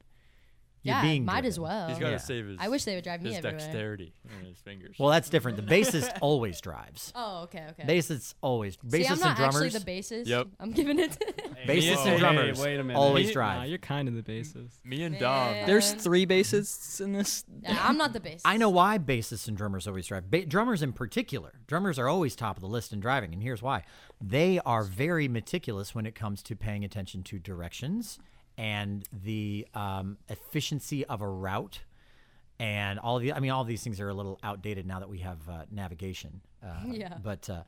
you're 0.82 0.94
Yeah, 0.96 1.02
being 1.02 1.24
might 1.24 1.44
as 1.44 1.58
well. 1.60 1.88
He's 1.88 1.98
got 1.98 2.06
to 2.06 2.10
Yeah. 2.12 2.16
save 2.18 2.46
his. 2.46 2.58
I 2.60 2.68
wish 2.68 2.84
they 2.84 2.94
would 2.94 3.04
drive 3.04 3.22
me 3.22 3.28
his 3.30 3.38
everywhere. 3.38 3.58
dexterity 3.60 4.14
in 4.40 4.46
his 4.46 4.58
fingers. 4.58 4.96
Well, 4.98 5.10
that's 5.10 5.28
different. 5.30 5.56
The 5.56 5.62
bassist 5.62 6.16
always 6.20 6.60
drives. 6.60 7.12
Oh, 7.14 7.42
okay, 7.44 7.66
okay. 7.70 7.84
Bassists 7.84 8.34
always. 8.40 8.76
Bassists 8.78 8.90
See, 8.92 9.06
I'm 9.06 9.18
not 9.20 9.28
and 9.28 9.36
drummers. 9.36 9.74
actually 9.74 9.78
the 9.78 10.00
bassist. 10.00 10.26
Yep. 10.26 10.48
I'm 10.60 10.72
giving 10.72 10.98
it. 10.98 11.16
bassists 11.66 11.96
Hey, 12.04 12.10
and 12.10 12.18
drummers 12.18 12.60
wait 12.60 12.80
a 12.80 12.84
minute. 12.84 12.98
always 12.98 13.28
Me- 13.28 13.32
drive. 13.32 13.58
Nah, 13.58 13.64
you're 13.64 13.78
kind 13.78 14.08
of 14.08 14.14
the 14.14 14.22
bassist. 14.22 14.84
Me 14.84 15.02
and 15.04 15.12
Man. 15.12 15.20
Dom. 15.20 15.66
There's 15.66 15.92
Um, 15.92 15.98
three 15.98 16.26
bassists 16.26 17.00
in 17.00 17.12
this. 17.12 17.44
yeah, 17.62 17.78
I'm 17.86 17.96
not 17.96 18.12
the 18.12 18.20
bassist. 18.20 18.42
I 18.44 18.56
know 18.56 18.70
why 18.70 18.98
bassists 18.98 19.46
and 19.48 19.56
drummers 19.56 19.86
always 19.86 20.06
drive. 20.06 20.30
Ba- 20.30 20.46
drummers 20.46 20.82
in 20.82 20.92
particular. 20.92 21.52
Drummers 21.66 21.98
are 21.98 22.08
always 22.08 22.34
top 22.34 22.56
of 22.56 22.60
the 22.60 22.68
list 22.68 22.92
in 22.92 23.00
driving, 23.00 23.32
and 23.32 23.42
here's 23.42 23.62
why. 23.62 23.84
They 24.20 24.58
are 24.66 24.82
very 24.82 25.28
meticulous 25.28 25.94
when 25.94 26.06
it 26.06 26.14
comes 26.14 26.42
to 26.44 26.56
paying 26.56 26.84
attention 26.84 27.22
to 27.24 27.38
directions 27.38 28.18
and 28.58 29.06
the 29.12 29.66
um, 29.74 30.18
efficiency 30.28 31.04
of 31.06 31.20
a 31.22 31.28
route. 31.28 31.80
And 32.58 32.98
all 33.00 33.16
of 33.16 33.22
the, 33.22 33.32
I 33.32 33.40
mean, 33.40 33.50
all 33.50 33.62
of 33.62 33.66
these 33.66 33.82
things 33.82 33.98
are 34.00 34.08
a 34.08 34.14
little 34.14 34.38
outdated 34.42 34.86
now 34.86 35.00
that 35.00 35.08
we 35.08 35.18
have 35.18 35.38
uh, 35.48 35.64
navigation. 35.70 36.42
Uh, 36.64 36.68
Yeah. 36.92 37.16
But 37.22 37.48
uh, 37.50 37.62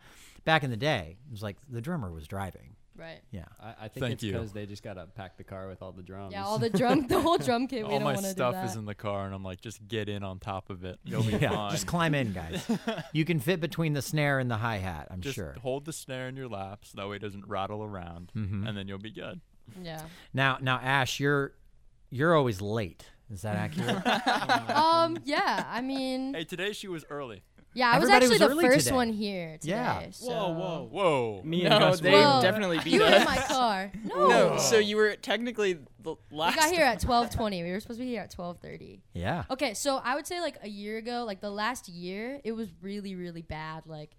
back 0.44 0.62
in 0.62 0.70
the 0.70 0.76
day, 0.76 1.16
it 1.26 1.32
was 1.32 1.42
like 1.42 1.56
the 1.68 1.80
drummer 1.80 2.12
was 2.12 2.28
driving, 2.28 2.76
Right. 2.96 3.22
Yeah. 3.32 3.46
I, 3.60 3.70
I 3.86 3.88
think 3.88 4.04
Thank 4.04 4.12
it's 4.12 4.22
because 4.22 4.52
they 4.52 4.66
just 4.66 4.84
gotta 4.84 5.06
pack 5.16 5.36
the 5.36 5.42
car 5.42 5.66
with 5.66 5.82
all 5.82 5.90
the 5.90 6.02
drums. 6.04 6.32
Yeah, 6.32 6.44
all 6.44 6.60
the 6.60 6.70
drum, 6.70 7.08
the 7.08 7.20
whole 7.20 7.38
drum 7.38 7.66
kit. 7.66 7.78
We 7.80 7.84
All 7.92 7.98
don't 7.98 8.04
my 8.04 8.12
want 8.12 8.24
do 8.26 8.30
stuff 8.30 8.54
that. 8.54 8.66
is 8.66 8.76
in 8.76 8.84
the 8.84 8.94
car, 8.94 9.26
and 9.26 9.34
I'm 9.34 9.42
like, 9.42 9.60
just 9.60 9.88
get 9.88 10.08
in 10.08 10.22
on 10.22 10.38
top 10.38 10.70
of 10.70 10.84
it. 10.84 11.00
You'll 11.02 11.22
be 11.24 11.32
Yeah, 11.32 11.48
fine. 11.50 11.70
just 11.72 11.88
climb 11.88 12.14
in, 12.14 12.32
guys. 12.32 12.64
you 13.12 13.24
can 13.24 13.40
fit 13.40 13.60
between 13.60 13.94
the 13.94 14.02
snare 14.02 14.38
and 14.38 14.48
the 14.48 14.58
hi 14.58 14.76
hat. 14.76 15.08
I'm 15.10 15.22
sure. 15.22 15.24
Just 15.24 15.34
sure. 15.34 15.56
hold 15.60 15.86
the 15.86 15.92
snare 15.92 16.28
in 16.28 16.36
your 16.36 16.46
lap 16.46 16.84
so 16.84 16.92
that 17.00 17.08
way 17.08 17.16
it 17.16 17.18
doesn't 17.22 17.48
rattle 17.48 17.82
around, 17.82 18.30
Mhm. 18.36 18.68
and 18.68 18.78
then 18.78 18.86
you'll 18.86 18.98
be 18.98 19.10
good. 19.10 19.40
Yeah. 19.82 20.02
Now, 20.32 20.58
now, 20.60 20.76
Ash, 20.82 21.20
you're 21.20 21.52
you're 22.10 22.34
always 22.36 22.60
late. 22.60 23.04
Is 23.32 23.42
that 23.42 23.56
accurate? 23.56 24.04
Um. 24.76 25.18
Yeah. 25.24 25.64
I 25.68 25.80
mean, 25.80 26.34
Hey, 26.34 26.44
today 26.44 26.72
she 26.72 26.88
was 26.88 27.04
early. 27.10 27.42
yeah. 27.72 27.90
I 27.90 27.98
was 27.98 28.08
actually 28.10 28.30
was 28.30 28.38
the 28.40 28.60
first 28.60 28.84
today. 28.86 28.94
one 28.96 29.12
here 29.12 29.56
today. 29.60 29.72
Yeah. 29.72 30.10
So. 30.10 30.28
Whoa. 30.30 30.88
Whoa. 30.92 31.40
Me 31.44 31.62
and 31.64 31.70
No, 31.70 31.78
Gus 31.78 32.00
they 32.00 32.12
were- 32.12 32.18
Well, 32.18 32.42
definitely 32.42 32.78
beat 32.84 32.92
You 32.94 33.00
were 33.00 33.06
in 33.06 33.24
my 33.24 33.36
car. 33.38 33.90
No. 34.04 34.28
No, 34.28 34.58
so 34.58 34.78
you 34.78 34.96
were 34.96 35.16
technically 35.16 35.78
the 36.02 36.14
last. 36.30 36.56
We 36.56 36.60
got 36.62 36.72
here 36.72 36.84
at 36.84 37.00
12:20. 37.02 37.62
We 37.64 37.70
were 37.72 37.80
supposed 37.80 37.98
to 37.98 38.04
be 38.04 38.10
here 38.10 38.20
at 38.22 38.32
12:30. 38.36 39.00
yeah. 39.14 39.44
Okay, 39.50 39.74
so 39.74 39.96
I 40.04 40.14
would 40.14 40.26
say 40.26 40.40
like 40.40 40.58
a 40.62 40.68
year 40.68 40.98
ago, 40.98 41.24
like 41.26 41.40
the 41.40 41.50
last 41.50 41.88
year, 41.88 42.40
it 42.44 42.52
was 42.52 42.68
really 42.82 43.14
really 43.16 43.42
bad. 43.42 43.86
Like 43.86 44.10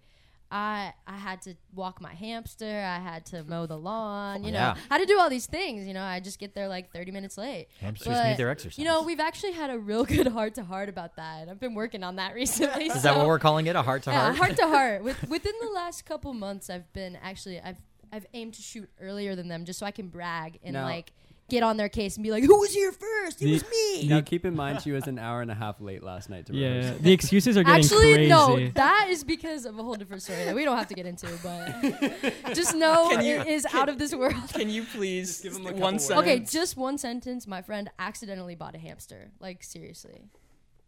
I 0.50 0.92
I 1.06 1.16
had 1.16 1.42
to 1.42 1.54
walk 1.74 2.00
my 2.00 2.14
hamster, 2.14 2.64
I 2.64 2.98
had 2.98 3.26
to 3.26 3.42
mow 3.44 3.66
the 3.66 3.76
lawn, 3.76 4.44
you 4.44 4.50
oh, 4.50 4.52
know. 4.52 4.58
Yeah. 4.58 4.76
I 4.90 4.94
had 4.94 4.98
to 4.98 5.06
do 5.06 5.18
all 5.18 5.28
these 5.28 5.46
things, 5.46 5.86
you 5.86 5.94
know. 5.94 6.02
I 6.02 6.20
just 6.20 6.38
get 6.38 6.54
there 6.54 6.68
like 6.68 6.92
30 6.92 7.10
minutes 7.10 7.36
late. 7.36 7.68
Hamsters 7.80 8.14
But, 8.14 8.28
need 8.28 8.36
their 8.36 8.50
exercise. 8.50 8.78
You 8.78 8.84
know, 8.84 9.02
we've 9.02 9.20
actually 9.20 9.52
had 9.52 9.70
a 9.70 9.78
real 9.78 10.04
good 10.16 10.28
heart 10.28 10.54
to 10.54 10.64
heart 10.64 10.88
about 10.88 11.16
that. 11.16 11.48
I've 11.48 11.60
been 11.60 11.74
working 11.74 12.02
on 12.02 12.16
that 12.16 12.34
recently. 12.34 12.86
is 12.86 13.02
that 13.02 13.16
what 13.16 13.26
we're 13.26 13.38
calling 13.38 13.66
it? 13.66 13.76
A 13.76 13.82
heart 13.82 14.04
to 14.04 14.10
yeah, 14.10 14.32
heart? 14.32 14.36
heart 14.36 14.56
to 14.56 14.66
heart. 14.68 15.02
With, 15.06 15.28
within 15.28 15.54
the 15.60 15.70
last 15.70 16.04
couple 16.04 16.32
months, 16.34 16.70
I've 16.70 16.92
been 16.92 17.16
actually 17.16 17.60
I've 17.60 17.80
I've 18.12 18.26
aimed 18.34 18.54
to 18.54 18.62
shoot 18.62 18.88
earlier 19.00 19.34
than 19.34 19.48
them 19.48 19.64
just 19.64 19.78
so 19.78 19.86
I 19.86 19.90
can 19.90 20.08
brag 20.08 20.58
and 20.62 20.74
like 20.74 21.12
get 21.48 21.62
on 21.62 21.76
their 21.76 21.88
case 21.88 22.16
and 22.16 22.24
be 22.24 22.30
like, 22.30 22.42
"Who 22.44 22.58
was 22.58 22.72
here 22.74 22.90
first? 22.92 23.40
It 23.40 23.44
The- 23.46 23.52
was 23.52 23.64
me." 23.70 24.08
Now 24.08 24.20
keep 24.20 24.44
in 24.44 24.54
mind 24.56 24.82
she 24.82 24.90
was 24.92 25.06
an 25.06 25.18
hour 25.18 25.40
and 25.42 25.50
a 25.50 25.54
half 25.54 25.80
late 25.80 26.02
last 26.02 26.28
night 26.28 26.46
to 26.46 26.54
Yeah, 26.54 26.68
rehearse. 26.68 26.98
the 27.00 27.12
excuses 27.12 27.56
are 27.56 27.62
getting 27.62 27.84
Actually, 27.84 28.14
crazy. 28.14 28.28
no. 28.28 28.68
That 28.74 29.06
is 29.10 29.22
because 29.24 29.64
of 29.64 29.78
a 29.78 29.82
whole 29.82 29.94
different 29.94 30.22
story 30.22 30.44
that 30.44 30.54
we 30.54 30.64
don't 30.64 30.76
have 30.76 30.88
to 30.88 30.94
get 30.94 31.06
into. 31.06 31.28
But 31.42 32.54
just 32.54 32.74
know 32.74 33.08
Can 33.10 33.24
you- 33.24 33.40
it 33.40 33.46
is 33.46 33.66
out 33.72 33.88
of 33.88 33.98
this 33.98 34.14
world. 34.14 34.34
Can 34.52 34.68
you 34.70 34.84
please 34.84 35.40
give 35.40 35.54
'em 35.54 35.62
a 35.66 35.72
one 35.72 35.74
couple 35.94 35.98
sentence? 36.00 36.20
Okay, 36.20 36.38
just 36.40 36.76
one 36.76 36.98
sentence. 36.98 37.46
My 37.46 37.62
friend 37.62 37.90
accidentally 37.98 38.54
bought 38.54 38.74
a 38.74 38.78
hamster. 38.78 39.30
Like 39.40 39.62
seriously. 39.62 40.22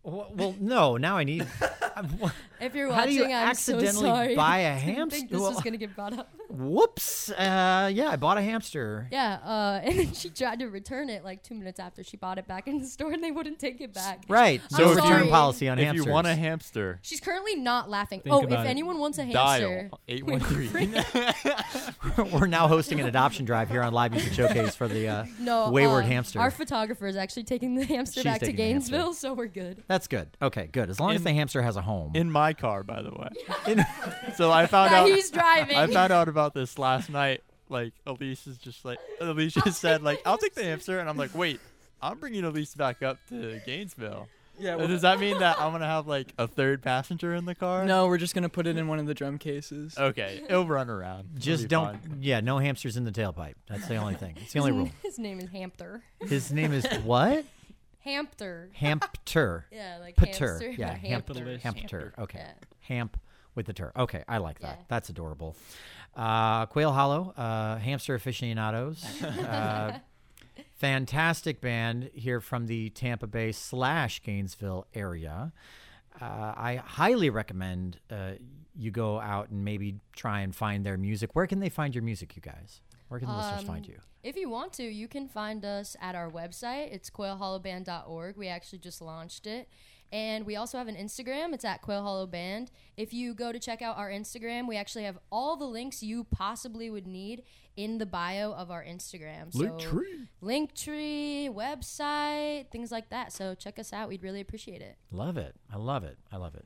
well, 0.03 0.33
well, 0.35 0.55
no. 0.61 0.97
Now 0.97 1.17
I 1.19 1.25
need. 1.25 1.47
If 2.61 2.75
you're 2.75 2.93
How 2.93 3.05
do 3.07 3.11
watching, 3.11 3.31
you 3.31 3.37
I'm 3.37 3.49
accidentally 3.49 3.93
so 3.93 4.01
sorry. 4.01 4.37
buy 4.37 4.59
a 4.61 4.73
I 4.73 4.75
didn't 4.75 4.85
think 4.87 4.97
hamster? 4.99 5.27
this 5.31 5.41
Well- 5.41 5.53
was 5.55 5.61
gonna 5.63 5.77
get 5.77 5.95
brought 5.95 6.19
up. 6.19 6.33
Whoops. 6.49 7.31
Uh, 7.31 7.91
yeah, 7.93 8.09
I 8.09 8.17
bought 8.17 8.39
a 8.39 8.43
hamster. 8.43 9.09
Yeah, 9.13 9.39
uh, 9.45 9.81
and 9.85 9.99
then 9.99 10.13
she 10.13 10.31
tried 10.31 10.61
to 10.61 10.67
return 10.67 11.11
it 11.11 11.25
like 11.25 11.43
two 11.43 11.55
minutes 11.55 11.79
after 11.79 12.03
she 12.03 12.17
bought 12.17 12.39
it 12.39 12.47
back 12.47 12.67
in 12.67 12.79
the 12.79 12.87
store, 12.87 13.13
and 13.13 13.23
they 13.23 13.31
wouldn't 13.31 13.59
take 13.59 13.81
it 13.81 13.93
back. 13.93 14.25
Right. 14.29 14.61
I'm 14.73 14.81
No 14.83 14.91
return 14.95 15.09
sorry. 15.09 15.29
policy 15.29 15.69
on 15.69 15.79
if 15.79 15.85
hamsters. 15.87 16.07
you 16.07 16.13
want 16.13 16.27
a 16.27 16.35
hamster, 16.35 16.99
She's 17.03 17.21
currently 17.21 17.57
not 17.57 17.91
laughing. 17.91 18.21
Think 18.21 18.35
oh, 18.35 18.39
if 18.41 18.47
about 18.47 18.67
it. 18.67 18.71
anyone 18.71 18.99
wants 18.99 19.19
a 19.19 19.25
hamster, 19.25 19.89
dial 19.91 20.01
813. 20.09 22.25
We're 22.33 22.47
now 22.47 22.67
hosting 22.67 23.01
an 23.01 23.07
adoption 23.07 23.45
drive 23.45 23.69
here 23.69 23.83
on 23.83 23.93
Live 23.93 24.13
Music 24.13 24.33
Showcase 24.33 24.75
for 24.75 24.89
the. 24.89 25.09
Uh, 25.09 25.25
no, 25.39 25.71
Wayward 25.71 26.05
um, 26.05 26.11
hamster. 26.11 26.41
Our 26.41 26.51
photographer 26.51 27.07
is 27.07 27.17
actually 27.17 27.45
taking 27.45 27.75
the 27.75 27.85
hamster 27.85 28.21
She's 28.21 28.25
back 28.25 28.41
to 28.41 28.47
taking 28.47 28.57
the 28.57 28.73
hamster. 28.73 28.93
Gainesville, 28.93 29.15
so 29.15 29.35
we're 29.35 29.47
good. 29.47 29.83
that's 29.87 30.07
good. 30.07 30.29
Okay, 30.41 30.69
good. 30.73 30.89
As 30.89 30.99
long 30.99 31.11
as 31.11 31.17
In- 31.19 31.25
the 31.25 31.33
hamster 31.35 31.61
has 31.63 31.77
a 31.77 31.83
home. 31.83 32.13
in 32.15 32.31
my 32.31 32.55
car, 32.55 32.83
by 32.85 33.03
the 33.03 33.11
way. 33.11 33.85
so 34.37 34.51
I 34.51 34.67
found 34.67 34.93
Yeah, 34.93 35.01
out. 35.03 35.09
he's 35.09 35.31
driving. 35.31 35.77
I 35.77 35.87
found 35.89 36.13
out 36.13 36.29
about 36.29 36.38
this 36.55 36.79
last 36.79 37.11
night. 37.11 37.43
Like 37.71 37.93
Elise 38.07 38.47
is 38.47 38.57
just 38.57 38.85
like 38.85 38.99
Elise 39.21 39.53
just 39.55 39.81
said 39.81 40.03
like 40.03 40.23
I'll 40.25 40.39
take 40.39 40.55
the 40.55 40.65
hamster, 40.65 40.99
and 41.01 41.09
I'm 41.09 41.19
like, 41.19 41.35
wait, 41.35 41.61
I'm 42.01 42.19
bringing 42.19 42.45
Elise 42.45 42.75
back 42.75 43.03
up 43.03 43.19
to 43.29 43.61
Gainesville. 43.67 44.29
Yeah. 44.61 44.77
Uh, 44.77 44.87
Does 44.87 45.03
that 45.03 45.21
mean 45.21 45.39
that 45.39 45.61
I'm 45.61 45.71
gonna 45.73 45.87
have 45.87 46.07
like 46.09 46.33
a 46.39 46.49
third 46.49 46.83
passenger 46.83 47.35
in 47.35 47.45
the 47.45 47.55
car? 47.55 47.85
no, 47.85 48.07
we're 48.09 48.19
just 48.19 48.35
gonna 48.35 48.49
put 48.49 48.67
it 48.67 48.77
in 48.77 48.89
one 48.89 48.99
of 48.99 49.07
the 49.07 49.15
drum 49.15 49.39
cases. 49.39 49.97
Okay, 49.99 50.43
it'll 50.49 50.67
run 50.67 50.89
around. 50.91 51.29
It'll 51.37 51.41
Just 51.43 51.63
be 51.65 51.69
don't. 51.69 52.01
fine. 52.01 52.19
Yeah, 52.21 52.41
no 52.41 52.59
hamsters 52.59 52.97
in 52.97 53.05
the 53.05 53.13
tailpipe. 53.13 53.55
That's 53.69 53.87
the 53.87 53.97
only 53.97 54.15
thing. 54.15 54.37
It's 54.41 54.53
the 54.55 54.61
only 54.61 54.73
rule. 54.73 54.89
His 55.03 55.19
name 55.19 55.39
is 55.41 55.51
Hampter. 55.51 56.03
His 56.21 56.51
name 56.51 56.73
is 56.73 56.87
what? 57.05 57.45
Hampter. 58.01 58.71
Hampter. 58.73 59.67
Yeah, 59.71 59.99
like 60.01 60.17
Pater. 60.17 60.49
hamster. 60.61 60.71
Yeah, 60.71 60.89
but 60.93 61.09
Hampter. 61.09 61.35
Hampter. 61.35 61.59
Hampter. 61.63 62.13
Okay. 62.19 62.39
Yeah. 62.39 62.53
Hamp 62.81 63.17
with 63.59 63.67
the 63.67 63.73
tur. 63.73 63.91
Okay, 63.97 64.23
I 64.29 64.39
like 64.39 64.61
that. 64.61 64.77
Yeah. 64.79 64.85
That's 64.89 65.09
adorable. 65.11 65.57
Uh, 66.17 66.65
Quail 66.67 66.93
Hollow, 66.93 67.35
uh, 67.37 67.77
hamster 67.79 68.15
aficionados. 68.15 69.05
Uh, 69.23 69.99
fantastic 70.77 71.61
band 71.61 72.11
here 72.15 72.41
from 72.41 72.67
the 72.67 72.91
Tampa 72.91 73.27
Bay 73.27 73.51
slash 73.53 74.23
Gainesville 74.23 74.87
area. 74.95 75.53
Uh, 76.21 76.25
I 76.57 76.83
highly 76.85 77.31
recommend 77.31 77.99
uh, 78.11 78.33
you 78.77 78.91
go 78.91 79.21
out 79.21 79.51
and 79.51 79.65
maybe 79.65 79.97
try 80.15 80.41
and 80.41 80.55
find 80.55 80.87
their 80.87 80.97
music. 80.97 81.35
Where 81.35 81.47
can 81.47 81.59
they 81.61 81.69
find 81.69 81.95
your 81.95 82.05
music, 82.05 82.37
you 82.37 82.43
guys? 82.43 82.81
Where 83.09 83.19
can 83.19 83.29
the 83.29 83.37
listeners 83.37 83.65
find 83.65 83.85
Um, 83.85 83.91
you? 83.93 83.99
If 84.23 84.37
you 84.37 84.49
want 84.51 84.73
to, 84.75 84.83
you 84.85 85.09
can 85.09 85.29
find 85.29 85.65
us 85.65 85.97
at 86.01 86.15
our 86.15 86.31
website. 86.31 86.93
It's 86.93 87.09
quailhollowband.org. 87.11 88.37
We 88.37 88.49
actually 88.49 88.81
just 88.81 89.01
launched 89.01 89.47
it. 89.47 89.69
And 90.11 90.47
we 90.47 90.57
also 90.57 90.79
have 90.79 90.89
an 90.89 90.97
Instagram. 90.97 91.53
It's 91.53 91.65
at 91.65 91.83
Quail 91.83 92.03
Hollow 92.03 92.27
Band. 92.27 92.71
If 92.97 93.13
you 93.13 93.35
go 93.35 93.53
to 93.53 93.59
check 93.59 93.83
out 93.83 93.99
our 93.99 94.11
Instagram, 94.11 94.67
we 94.67 94.77
actually 94.77 95.05
have 95.05 95.19
all 95.31 95.57
the 95.57 95.67
links 95.67 96.03
you 96.03 96.25
possibly 96.25 96.89
would 96.89 97.07
need 97.07 97.43
in 97.77 97.99
the 97.99 98.07
bio 98.07 98.53
of 98.53 98.71
our 98.71 98.83
Instagram. 98.83 99.53
So 99.53 99.61
Linktree, 100.43 101.53
website, 101.55 102.71
things 102.71 102.91
like 102.91 103.11
that. 103.11 103.33
So 103.33 103.55
check 103.55 103.79
us 103.79 103.93
out. 103.93 104.09
We'd 104.09 104.23
really 104.23 104.41
appreciate 104.41 104.81
it. 104.81 104.97
Love 105.11 105.37
it. 105.37 105.55
I 105.73 105.77
love 105.77 106.05
it. 106.05 106.17
I 106.33 106.39
love 106.39 106.55
it. 106.55 106.65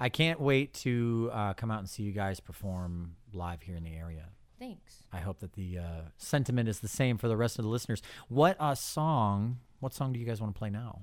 I 0.00 0.08
can't 0.08 0.40
wait 0.40 0.74
to 0.74 1.30
uh, 1.32 1.54
come 1.54 1.70
out 1.70 1.80
and 1.80 1.88
see 1.88 2.04
you 2.04 2.12
guys 2.12 2.40
perform 2.40 3.16
live 3.32 3.62
here 3.62 3.76
in 3.76 3.84
the 3.84 3.94
area. 3.94 4.30
Thanks. 4.58 5.02
I 5.12 5.18
hope 5.18 5.40
that 5.40 5.52
the 5.52 5.78
uh, 5.78 6.00
sentiment 6.16 6.68
is 6.68 6.80
the 6.80 6.88
same 6.88 7.18
for 7.18 7.28
the 7.28 7.36
rest 7.36 7.58
of 7.58 7.64
the 7.64 7.68
listeners. 7.68 8.02
What 8.28 8.56
uh, 8.58 8.74
song? 8.74 9.58
What 9.80 9.94
song 9.94 10.12
do 10.12 10.18
you 10.18 10.26
guys 10.26 10.40
want 10.40 10.54
to 10.54 10.58
play 10.58 10.70
now? 10.70 11.02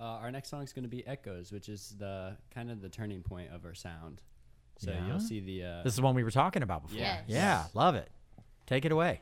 Uh, 0.00 0.04
our 0.04 0.30
next 0.30 0.48
song 0.48 0.62
is 0.62 0.72
going 0.72 0.84
to 0.84 0.88
be 0.88 1.06
Echoes, 1.06 1.52
which 1.52 1.68
is 1.68 1.94
the 1.98 2.36
kind 2.54 2.70
of 2.70 2.80
the 2.80 2.88
turning 2.88 3.22
point 3.22 3.50
of 3.52 3.64
our 3.66 3.74
sound. 3.74 4.22
So 4.78 4.90
Yeah? 4.92 5.06
you'll 5.06 5.20
see 5.20 5.40
the. 5.40 5.64
Uh, 5.64 5.82
This 5.82 5.92
is 5.92 6.00
one 6.00 6.14
we 6.14 6.24
were 6.24 6.30
talking 6.30 6.62
about 6.62 6.82
before. 6.82 6.98
Yeah. 6.98 7.18
Yes. 7.26 7.36
Yeah, 7.36 7.64
love 7.74 7.94
it. 7.96 8.08
Take 8.66 8.84
it 8.86 8.92
away. 8.92 9.20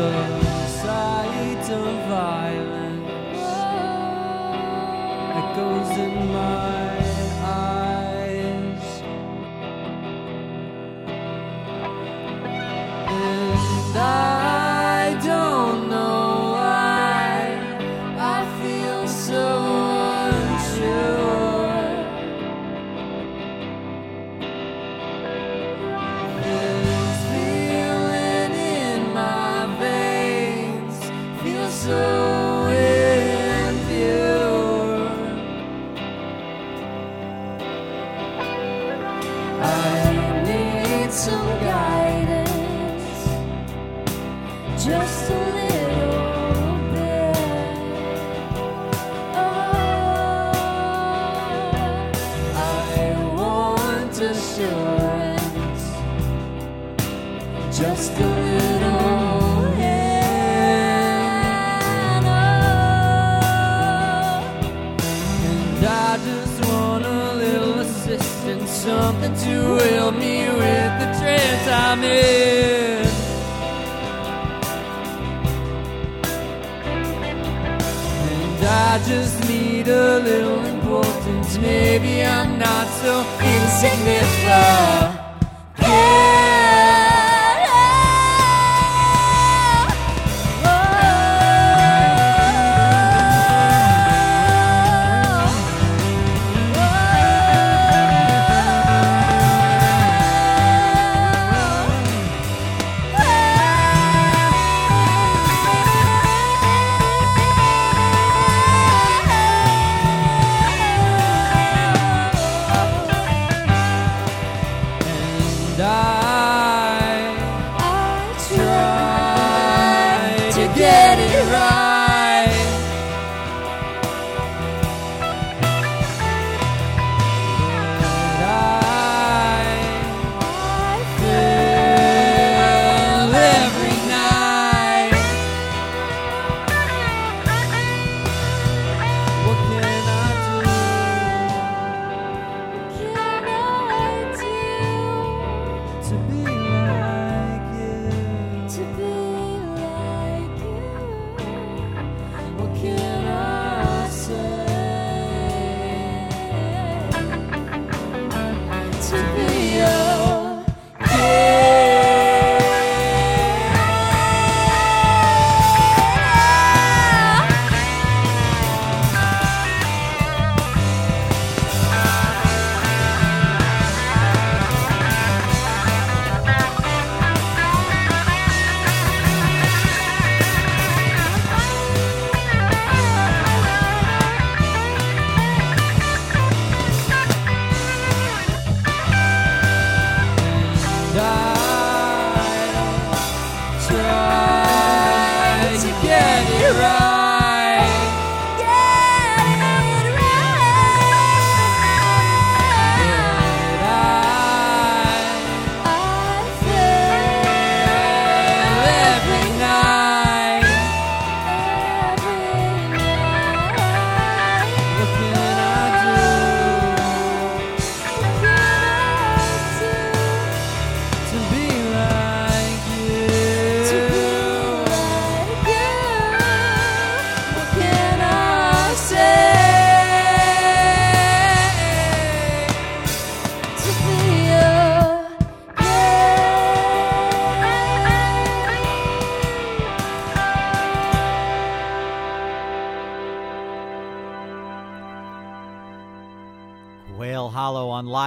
the 0.00 0.66
sight 0.66 1.70
of 1.70 2.08
violence 2.08 3.44
echoes 5.40 5.98
in 5.98 6.32
my 6.32 6.99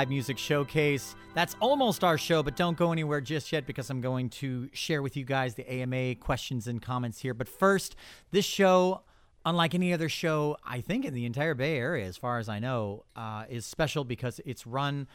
Live 0.04 0.10
Music 0.10 0.38
Showcase. 0.38 1.16
That's 1.34 1.56
almost 1.62 2.04
our 2.04 2.18
show, 2.18 2.44
but 2.44 2.58
don't 2.58 2.76
go 2.76 2.92
anywhere 2.92 3.22
just 3.22 3.54
yet 3.54 3.66
because 3.66 3.90
I'm 3.90 4.02
going 4.02 4.30
to 4.32 4.70
share 4.74 5.02
with 5.02 5.16
you 5.16 5.24
guys 5.24 5.56
the 5.56 5.66
AMA 5.72 6.16
questions 6.16 6.68
and 6.68 6.82
comments 6.82 7.22
here. 7.22 7.34
But 7.34 7.48
first, 7.48 7.96
this 8.30 8.44
show, 8.44 9.04
unlike 9.46 9.74
any 9.74 9.94
other 9.94 10.10
show, 10.10 10.58
I 10.62 10.82
think 10.82 11.06
in 11.06 11.14
the 11.14 11.26
entire 11.26 11.54
Bay 11.54 11.78
Area, 11.78 12.06
as 12.06 12.18
far 12.18 12.38
as 12.38 12.50
I 12.50 12.60
know, 12.60 13.06
uh, 13.16 13.46
is 13.50 13.66
special 13.66 14.04
because 14.04 14.42
it's 14.44 14.68
run 14.68 15.08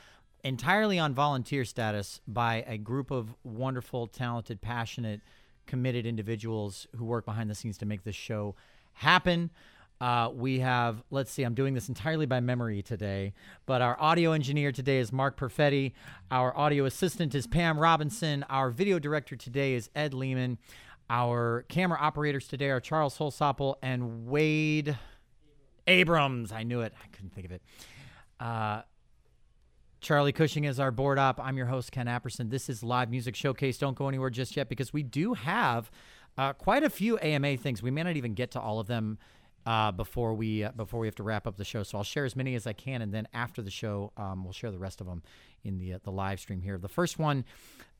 entirely 0.43 0.99
on 0.99 1.13
volunteer 1.13 1.67
status 1.67 2.23
by 2.27 2.65
a 2.67 2.79
group 2.79 3.11
of 3.11 3.35
wonderful, 3.45 4.07
talented, 4.07 4.63
passionate, 4.63 5.21
committed 5.67 6.07
individuals 6.07 6.87
who 6.97 7.05
work 7.05 7.27
behind 7.27 7.51
the 7.51 7.55
scenes 7.55 7.77
to 7.77 7.85
make 7.85 8.05
this 8.05 8.17
show 8.17 8.55
happen. 8.95 9.51
Uh, 10.01 10.31
we 10.33 10.61
have, 10.61 11.03
let's 11.11 11.31
see, 11.31 11.43
I'm 11.43 11.55
doing 11.55 11.75
this 11.75 11.89
entirely 11.89 12.27
by 12.27 12.39
memory 12.39 12.83
today, 12.83 13.33
but 13.67 13.83
our 13.83 14.01
audio 14.01 14.31
engineer 14.31 14.71
today 14.71 14.99
is 14.99 15.13
Mark 15.13 15.37
Perfetti. 15.37 15.93
Our 16.31 16.57
audio 16.57 16.85
assistant 16.85 17.35
is 17.35 17.49
Pam 17.49 17.79
Robinson. 17.79 18.45
Our 18.49 18.71
video 18.71 19.01
director 19.01 19.35
today 19.35 19.75
is 19.75 19.91
Ed 19.97 20.15
Lehman. 20.15 20.59
Our 21.11 21.65
camera 21.69 21.99
operators 22.01 22.47
today 22.47 22.71
are 22.71 22.81
Charles 22.81 23.19
Holsopple 23.19 23.75
and 23.83 24.27
Wade 24.27 24.97
Abrams. 25.89 26.53
I 26.53 26.63
knew 26.63 26.83
it. 26.83 26.93
I 27.03 27.09
couldn't 27.09 27.35
think 27.35 27.47
of 27.47 27.53
it. 27.53 27.63
Uh, 28.39 28.83
Charlie 30.01 30.33
Cushing 30.33 30.63
is 30.63 30.79
our 30.79 30.93
board 30.93 31.19
op. 31.19 31.41
I'm 31.41 31.57
your 31.57 31.67
host, 31.67 31.91
Ken 31.91 32.07
Apperson. 32.07 32.51
This 32.51 32.69
is 32.69 32.85
Live 32.85 33.11
Music 33.11 33.35
Showcase. 33.35 33.79
Don't 33.79 33.97
go 33.97 34.07
anywhere 34.07 34.31
just 34.31 34.57
yet 34.57 34.69
because 34.69 34.93
we 34.93 35.03
do 35.03 35.35
have 35.35 35.91
uh, 36.37 36.53
quite 36.53 36.85
a 36.85 36.91
few 36.91 37.19
AMA 37.19 37.57
things. 37.57 37.83
We 37.83 37.91
may 37.91 38.05
not 38.05 38.17
even 38.17 38.35
get 38.35 38.53
to 38.53 38.61
all 38.61 38.79
of 38.79 38.87
them 38.87 39.19
uh, 39.69 39.93
before 39.93 40.33
we 40.33 40.65
uh, 40.65 40.73
before 40.73 40.99
we 40.99 41.07
have 41.07 41.15
to 41.15 41.23
wrap 41.23 41.47
up 41.47 41.57
the 41.59 41.65
show. 41.65 41.83
So 41.83 41.99
I'll 41.99 42.05
share 42.05 42.25
as 42.25 42.35
many 42.35 42.55
as 42.55 42.67
I 42.67 42.73
can, 42.73 43.03
and 43.03 43.13
then 43.13 43.29
after 43.35 43.61
the 43.61 43.71
show, 43.71 44.13
um, 44.17 44.43
we'll 44.43 44.55
share 44.55 44.71
the 44.71 44.79
rest 44.79 45.03
of 45.03 45.07
them 45.07 45.23
in 45.63 45.77
the 45.77 45.93
uh, 45.93 45.99
the 46.03 46.11
live 46.11 46.41
stream 46.41 46.63
here. 46.63 46.79
The 46.79 46.89
first 46.89 47.19
one 47.19 47.45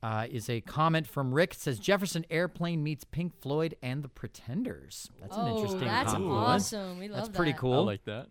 uh, 0.01 0.25
is 0.31 0.49
a 0.49 0.61
comment 0.61 1.05
from 1.05 1.31
Rick. 1.31 1.53
It 1.53 1.59
says 1.59 1.77
Jefferson 1.77 2.25
Airplane 2.31 2.81
meets 2.81 3.03
Pink 3.03 3.39
Floyd 3.39 3.75
and 3.83 4.01
the 4.01 4.09
Pretenders. 4.09 5.11
That's 5.21 5.37
an 5.37 5.43
oh, 5.43 5.55
interesting. 5.57 5.81
that's 5.81 6.11
compliment. 6.11 6.39
awesome. 6.47 6.97
We 6.97 7.07
love 7.07 7.17
That's 7.17 7.37
pretty 7.37 7.51
that. 7.51 7.59
cool. 7.59 7.73
I 7.73 7.83
like 7.83 8.05
that. 8.05 8.25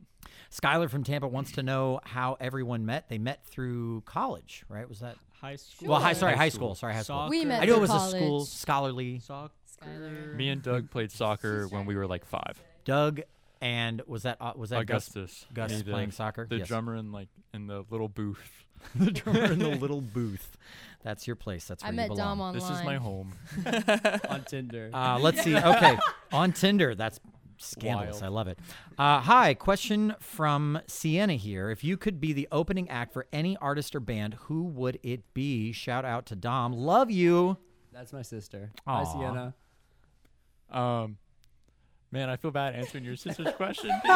Skylar 0.50 0.90
from 0.90 1.04
Tampa 1.04 1.28
wants 1.28 1.52
to 1.52 1.62
know 1.62 2.00
how 2.02 2.36
everyone 2.40 2.86
met. 2.86 3.08
They 3.08 3.18
met 3.18 3.44
through 3.44 4.02
college, 4.04 4.64
right? 4.68 4.88
Was 4.88 4.98
that 4.98 5.16
High 5.40 5.54
school. 5.56 5.90
well? 5.90 6.00
High, 6.00 6.14
sorry, 6.14 6.32
High 6.32 6.38
high 6.38 6.48
school. 6.48 6.74
school. 6.74 6.74
Sorry, 6.74 6.94
high 6.94 7.02
school. 7.02 7.28
We 7.28 7.44
met 7.44 7.62
I 7.62 7.66
knew 7.66 7.74
it 7.74 7.74
through 7.74 7.82
was 7.82 8.12
a 8.14 8.16
school 8.16 8.44
scholarly. 8.46 9.20
Skylar. 9.20 10.34
Me 10.34 10.48
and 10.48 10.60
Doug 10.60 10.90
played 10.90 11.12
soccer 11.12 11.68
when 11.68 11.86
we 11.86 11.94
were 11.94 12.08
like 12.08 12.24
five. 12.24 12.60
Doug 12.88 13.20
and 13.60 14.02
was 14.06 14.22
that 14.24 14.38
uh, 14.40 14.52
was 14.56 14.70
that 14.70 14.86
Gus, 14.86 15.08
Augustus. 15.08 15.46
Gus 15.54 15.70
Me, 15.70 15.82
the- 15.82 15.92
playing 15.92 16.10
soccer? 16.10 16.46
The 16.48 16.58
Yes. 16.58 16.68
drummer 16.68 16.96
in 16.96 17.12
like 17.12 17.28
in 17.54 17.66
the 17.66 17.84
little 17.90 18.08
booth. 18.08 18.64
the 18.94 19.10
drummer 19.10 19.44
in 19.52 19.58
the 19.58 19.68
little 19.70 20.00
booth. 20.14 20.56
That's 21.02 21.26
your 21.26 21.36
place. 21.36 21.66
That's 21.66 21.82
where 21.82 21.88
I 21.88 21.92
you 21.92 21.96
met 21.96 22.08
belong. 22.08 22.38
Dom 22.38 22.40
online. 22.40 22.54
This 22.54 22.70
is 22.70 22.84
my 22.84 22.96
home. 22.96 23.32
on 24.28 24.44
Tinder. 24.44 24.90
Uh, 24.92 25.18
let's 25.20 25.42
see. 25.42 25.56
Okay, 25.56 25.98
on 26.32 26.52
Tinder. 26.52 26.94
That's 26.94 27.18
scandalous. 27.58 28.20
Wild. 28.20 28.24
I 28.24 28.28
love 28.28 28.48
it. 28.48 28.58
Uh, 28.96 29.20
hi, 29.20 29.54
question 29.54 30.14
from 30.20 30.80
Sienna 30.86 31.34
here. 31.34 31.70
If 31.70 31.82
you 31.82 31.96
could 31.96 32.20
be 32.20 32.32
the 32.32 32.46
opening 32.52 32.88
act 32.88 33.12
for 33.12 33.26
any 33.32 33.56
artist 33.58 33.94
or 33.96 34.00
band, 34.00 34.34
who 34.42 34.62
would 34.64 34.98
it 35.02 35.34
be? 35.34 35.72
Shout 35.72 36.04
out 36.04 36.26
to 36.26 36.36
Dom. 36.36 36.72
Love 36.72 37.10
you. 37.10 37.56
That's 37.92 38.12
my 38.12 38.22
sister. 38.22 38.70
Hi, 38.86 39.02
Sienna. 39.02 39.54
Um, 40.70 41.16
man, 42.10 42.28
I 42.30 42.36
feel 42.36 42.50
bad 42.50 42.74
answering 42.74 43.04
your 43.04 43.16
sister's 43.16 43.52
question. 43.56 43.90
he 43.90 44.08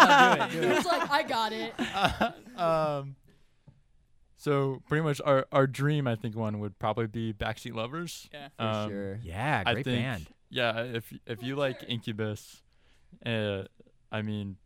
was 0.66 0.84
like, 0.86 1.11
I 1.11 1.22
got 1.26 1.53
it. 1.53 1.74
um, 2.59 3.16
so 4.36 4.82
pretty 4.88 5.03
much 5.05 5.20
our, 5.24 5.47
our 5.53 5.66
dream, 5.66 6.07
I 6.07 6.16
think, 6.16 6.36
one 6.36 6.59
would 6.61 6.78
probably 6.78 7.07
be 7.07 7.32
Backseat 7.32 7.74
Lovers. 7.74 8.28
Yeah. 8.32 8.49
For 8.57 8.62
Um, 8.64 8.90
sure. 8.90 9.20
Yeah, 9.22 9.62
I 9.64 9.72
great 9.74 9.84
think, 9.84 10.03
band. 10.03 10.26
Yeah, 10.51 10.82
if 10.82 11.12
if 11.26 11.43
you 11.43 11.57
like 11.57 11.82
Incubus, 11.88 12.62
uh, 13.24 13.62
I 14.11 14.20
mean, 14.22 14.57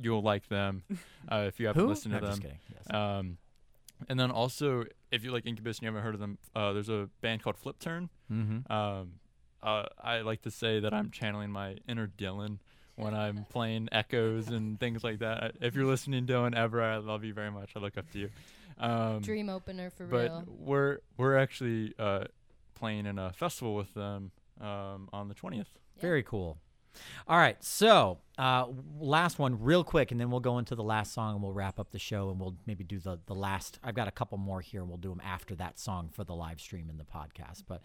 you'll 0.00 0.22
like 0.22 0.48
them. 0.48 0.82
Uh, 1.30 1.44
if 1.46 1.60
you 1.60 1.66
haven't 1.66 1.82
Who? 1.82 1.88
listened 1.88 2.14
No, 2.14 2.20
to 2.20 2.26
just 2.26 2.40
them, 2.40 2.50
kidding. 2.52 2.58
Yes. 2.74 2.94
um, 2.94 3.36
and 4.08 4.18
then 4.18 4.30
also 4.30 4.84
if 5.10 5.22
you 5.22 5.30
like 5.30 5.44
Incubus 5.44 5.76
and 5.76 5.82
you 5.82 5.88
haven't 5.88 6.02
heard 6.02 6.14
of 6.14 6.20
them, 6.20 6.38
uh, 6.56 6.72
there's 6.72 6.88
a 6.88 7.10
band 7.20 7.42
called 7.42 7.56
Flipturn. 7.58 8.08
mm-hmm. 8.32 8.72
Um, 8.72 9.12
uh, 9.62 9.84
I 10.02 10.20
like 10.22 10.40
to 10.42 10.50
say 10.50 10.80
that 10.80 10.94
I'm 10.94 11.10
channeling 11.10 11.50
my 11.50 11.76
inner 11.86 12.06
Dylan 12.06 12.60
when 12.98 13.14
I'm 13.14 13.46
playing 13.48 13.88
echoes 13.92 14.48
and 14.48 14.78
things 14.78 15.02
like 15.04 15.20
that. 15.20 15.56
If 15.60 15.74
you're 15.74 15.86
listening, 15.86 16.26
Dylan, 16.26 16.54
ever, 16.56 16.82
I 16.82 16.96
love 16.96 17.24
you 17.24 17.32
very 17.32 17.50
much. 17.50 17.70
I 17.76 17.78
look 17.78 17.96
up 17.96 18.10
to 18.12 18.18
you. 18.18 18.30
Um, 18.78 19.20
Dream 19.22 19.48
opener 19.48 19.90
for 19.90 20.06
but 20.06 20.30
real. 20.30 20.44
we're 20.46 20.98
we're 21.16 21.36
actually 21.36 21.94
uh, 21.98 22.24
playing 22.74 23.06
in 23.06 23.18
a 23.18 23.32
festival 23.32 23.74
with 23.74 23.92
them 23.94 24.30
um, 24.60 25.08
on 25.12 25.28
the 25.28 25.34
20th. 25.34 25.66
Very 26.00 26.22
cool. 26.22 26.58
All 27.26 27.36
right, 27.36 27.62
so 27.62 28.18
uh, 28.38 28.66
last 29.00 29.40
one, 29.40 29.60
real 29.60 29.82
quick, 29.82 30.12
and 30.12 30.20
then 30.20 30.30
we'll 30.30 30.38
go 30.38 30.58
into 30.58 30.76
the 30.76 30.82
last 30.82 31.12
song 31.12 31.34
and 31.34 31.42
we'll 31.42 31.52
wrap 31.52 31.80
up 31.80 31.90
the 31.90 31.98
show 31.98 32.30
and 32.30 32.38
we'll 32.38 32.54
maybe 32.66 32.84
do 32.84 33.00
the 33.00 33.18
the 33.26 33.34
last. 33.34 33.80
I've 33.82 33.96
got 33.96 34.06
a 34.06 34.12
couple 34.12 34.38
more 34.38 34.60
here, 34.60 34.80
and 34.80 34.88
we'll 34.88 34.96
do 34.96 35.08
them 35.08 35.20
after 35.24 35.56
that 35.56 35.80
song 35.80 36.08
for 36.12 36.22
the 36.22 36.34
live 36.34 36.60
stream 36.60 36.88
and 36.88 37.00
the 37.00 37.04
podcast. 37.04 37.64
But 37.66 37.82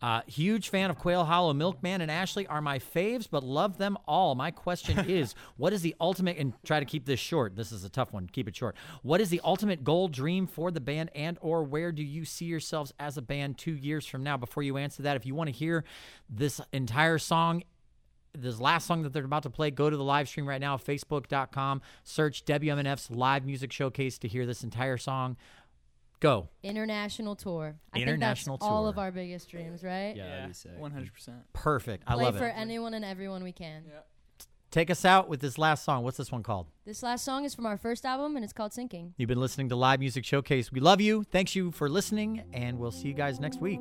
uh, 0.00 0.20
huge 0.28 0.68
fan 0.68 0.90
of 0.90 0.98
Quail 0.98 1.24
Hollow, 1.24 1.52
Milkman, 1.52 2.00
and 2.00 2.10
Ashley 2.10 2.46
are 2.46 2.60
my 2.60 2.78
faves, 2.78 3.26
but 3.28 3.42
love 3.42 3.78
them 3.78 3.98
all. 4.06 4.36
My 4.36 4.52
question 4.52 4.98
is, 5.08 5.34
what 5.56 5.72
is 5.72 5.82
the 5.82 5.96
ultimate? 6.00 6.36
And 6.38 6.52
try 6.64 6.78
to 6.78 6.86
keep 6.86 7.04
this 7.04 7.18
short. 7.18 7.56
This 7.56 7.72
is 7.72 7.82
a 7.82 7.88
tough 7.88 8.12
one. 8.12 8.28
Keep 8.28 8.46
it 8.46 8.54
short. 8.54 8.76
What 9.02 9.20
is 9.20 9.28
the 9.28 9.40
ultimate 9.42 9.82
goal, 9.82 10.06
dream 10.06 10.46
for 10.46 10.70
the 10.70 10.80
band, 10.80 11.10
and 11.16 11.36
or 11.40 11.64
where 11.64 11.90
do 11.90 12.04
you 12.04 12.24
see 12.24 12.44
yourselves 12.44 12.92
as 13.00 13.16
a 13.16 13.22
band 13.22 13.58
two 13.58 13.74
years 13.74 14.06
from 14.06 14.22
now? 14.22 14.36
Before 14.36 14.62
you 14.62 14.76
answer 14.76 15.02
that, 15.02 15.16
if 15.16 15.26
you 15.26 15.34
want 15.34 15.48
to 15.48 15.52
hear 15.52 15.84
this 16.30 16.60
entire 16.72 17.18
song 17.18 17.64
this 18.40 18.60
last 18.60 18.86
song 18.86 19.02
that 19.02 19.12
they're 19.12 19.24
about 19.24 19.42
to 19.44 19.50
play, 19.50 19.70
go 19.70 19.90
to 19.90 19.96
the 19.96 20.04
live 20.04 20.28
stream 20.28 20.46
right 20.48 20.60
now, 20.60 20.76
facebook.com, 20.76 21.82
search 22.04 22.44
WMNF's 22.44 23.10
live 23.10 23.44
music 23.44 23.72
showcase 23.72 24.18
to 24.18 24.28
hear 24.28 24.46
this 24.46 24.62
entire 24.62 24.96
song. 24.96 25.36
Go. 26.20 26.48
International 26.62 27.36
tour. 27.36 27.76
I 27.92 27.98
International 27.98 28.56
think 28.56 28.62
that's 28.62 28.70
all 28.70 28.88
of 28.88 28.98
our 28.98 29.12
biggest 29.12 29.50
dreams, 29.50 29.82
right? 29.82 30.14
Yeah, 30.16 30.28
that'd 30.28 30.46
be 30.48 30.54
sick. 30.54 30.78
One 30.78 30.90
hundred 30.92 31.12
percent. 31.12 31.38
Perfect. 31.52 32.04
I 32.06 32.14
Play 32.14 32.24
love 32.24 32.36
it. 32.36 32.38
for 32.38 32.46
anyone 32.46 32.94
and 32.94 33.04
everyone 33.04 33.42
we 33.44 33.52
can. 33.52 33.84
Take 34.70 34.90
us 34.90 35.04
out 35.04 35.28
with 35.28 35.40
this 35.40 35.58
last 35.58 35.84
song. 35.84 36.04
What's 36.04 36.16
this 36.16 36.32
one 36.32 36.42
called? 36.42 36.66
This 36.84 37.02
last 37.02 37.24
song 37.24 37.44
is 37.44 37.54
from 37.54 37.66
our 37.66 37.76
first 37.76 38.04
album 38.04 38.34
and 38.36 38.44
it's 38.44 38.52
called 38.52 38.72
Sinking. 38.72 39.14
You've 39.16 39.28
been 39.28 39.40
listening 39.40 39.68
to 39.68 39.76
Live 39.76 40.00
Music 40.00 40.24
Showcase. 40.24 40.72
We 40.72 40.80
love 40.80 41.00
you. 41.00 41.22
Thanks 41.24 41.54
you 41.54 41.70
for 41.70 41.88
listening, 41.88 42.44
and 42.52 42.78
we'll 42.78 42.90
see 42.90 43.08
you 43.08 43.14
guys 43.14 43.38
next 43.38 43.60
week. 43.60 43.80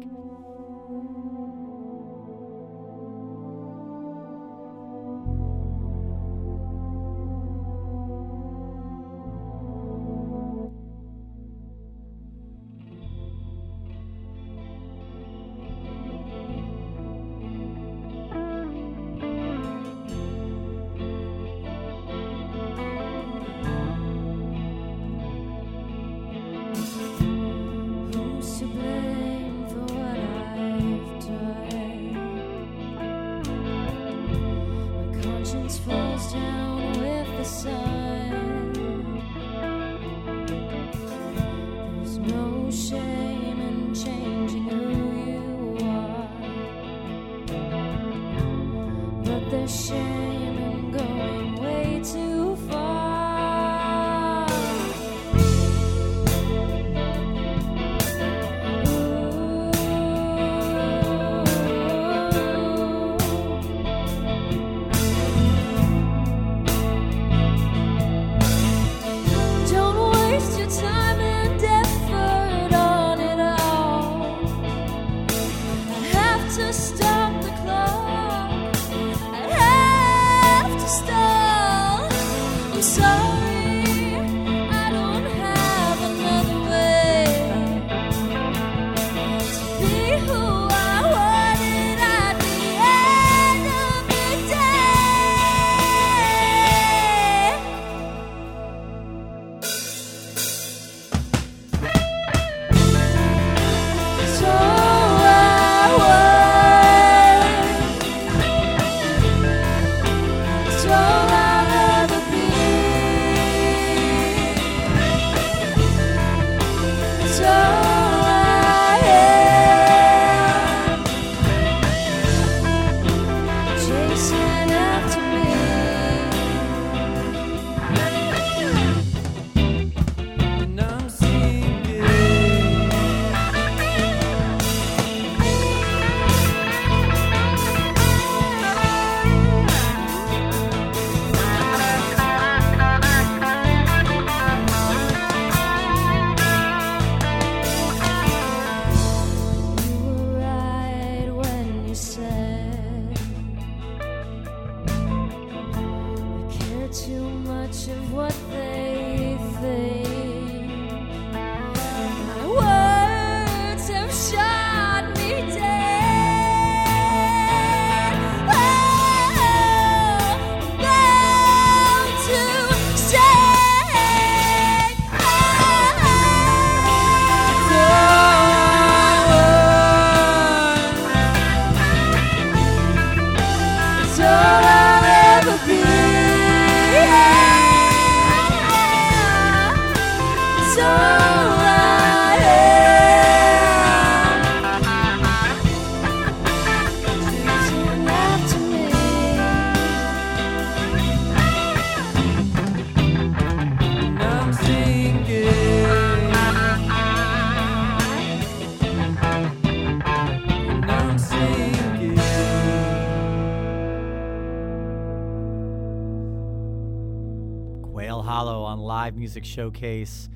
Hollow 218.35 218.63
on 218.63 218.79
Live 218.79 219.15
Music 219.15 219.45
Showcase. 219.45 220.27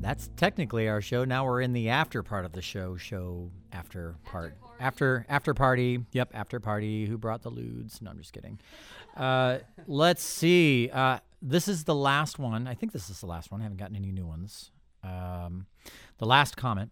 That's 0.00 0.30
technically 0.36 0.88
our 0.88 1.02
show. 1.02 1.26
Now 1.26 1.44
we're 1.44 1.60
in 1.60 1.74
the 1.74 1.90
after 1.90 2.22
part 2.22 2.46
of 2.46 2.52
the 2.52 2.62
show. 2.62 2.96
Show 2.96 3.50
after 3.72 4.16
part. 4.24 4.56
After 4.80 5.26
after 5.28 5.52
party. 5.52 6.00
Yep, 6.12 6.30
after 6.32 6.60
party. 6.60 7.04
Who 7.04 7.18
brought 7.18 7.42
the 7.42 7.50
lewds? 7.50 8.00
No, 8.00 8.10
I'm 8.10 8.16
just 8.16 8.32
kidding. 8.32 8.58
Uh, 9.14 9.58
let's 9.86 10.22
see. 10.22 10.88
Uh, 10.90 11.18
this 11.42 11.68
is 11.68 11.84
the 11.84 11.94
last 11.94 12.38
one. 12.38 12.66
I 12.66 12.72
think 12.72 12.92
this 12.92 13.10
is 13.10 13.20
the 13.20 13.26
last 13.26 13.52
one. 13.52 13.60
I 13.60 13.64
haven't 13.64 13.76
gotten 13.76 13.96
any 13.96 14.12
new 14.12 14.26
ones. 14.26 14.70
Um, 15.04 15.66
the 16.16 16.24
last 16.24 16.56
comment. 16.56 16.90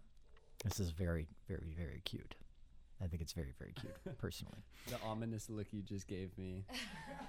This 0.62 0.78
is 0.78 0.90
very, 0.90 1.26
very, 1.48 1.72
very 1.74 2.02
cute. 2.04 2.34
I 3.02 3.06
think 3.06 3.22
it's 3.22 3.32
very, 3.32 3.54
very 3.58 3.72
cute, 3.72 3.94
personally. 4.18 4.58
The 4.88 4.96
ominous 5.06 5.48
look 5.48 5.68
you 5.72 5.80
just 5.80 6.06
gave 6.06 6.36
me. 6.36 6.66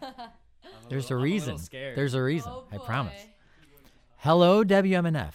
I'm 0.66 0.90
There's 0.90 1.06
little- 1.06 1.18
a 1.18 1.20
I'm 1.20 1.24
reason. 1.24 1.58
scared. 1.58 1.98
There's 1.98 2.14
a 2.14 2.22
reason. 2.22 2.52
Oh, 2.52 2.66
I 2.72 2.78
promise. 2.78 3.14
Hello, 4.18 4.64
WMNF. 4.64 5.34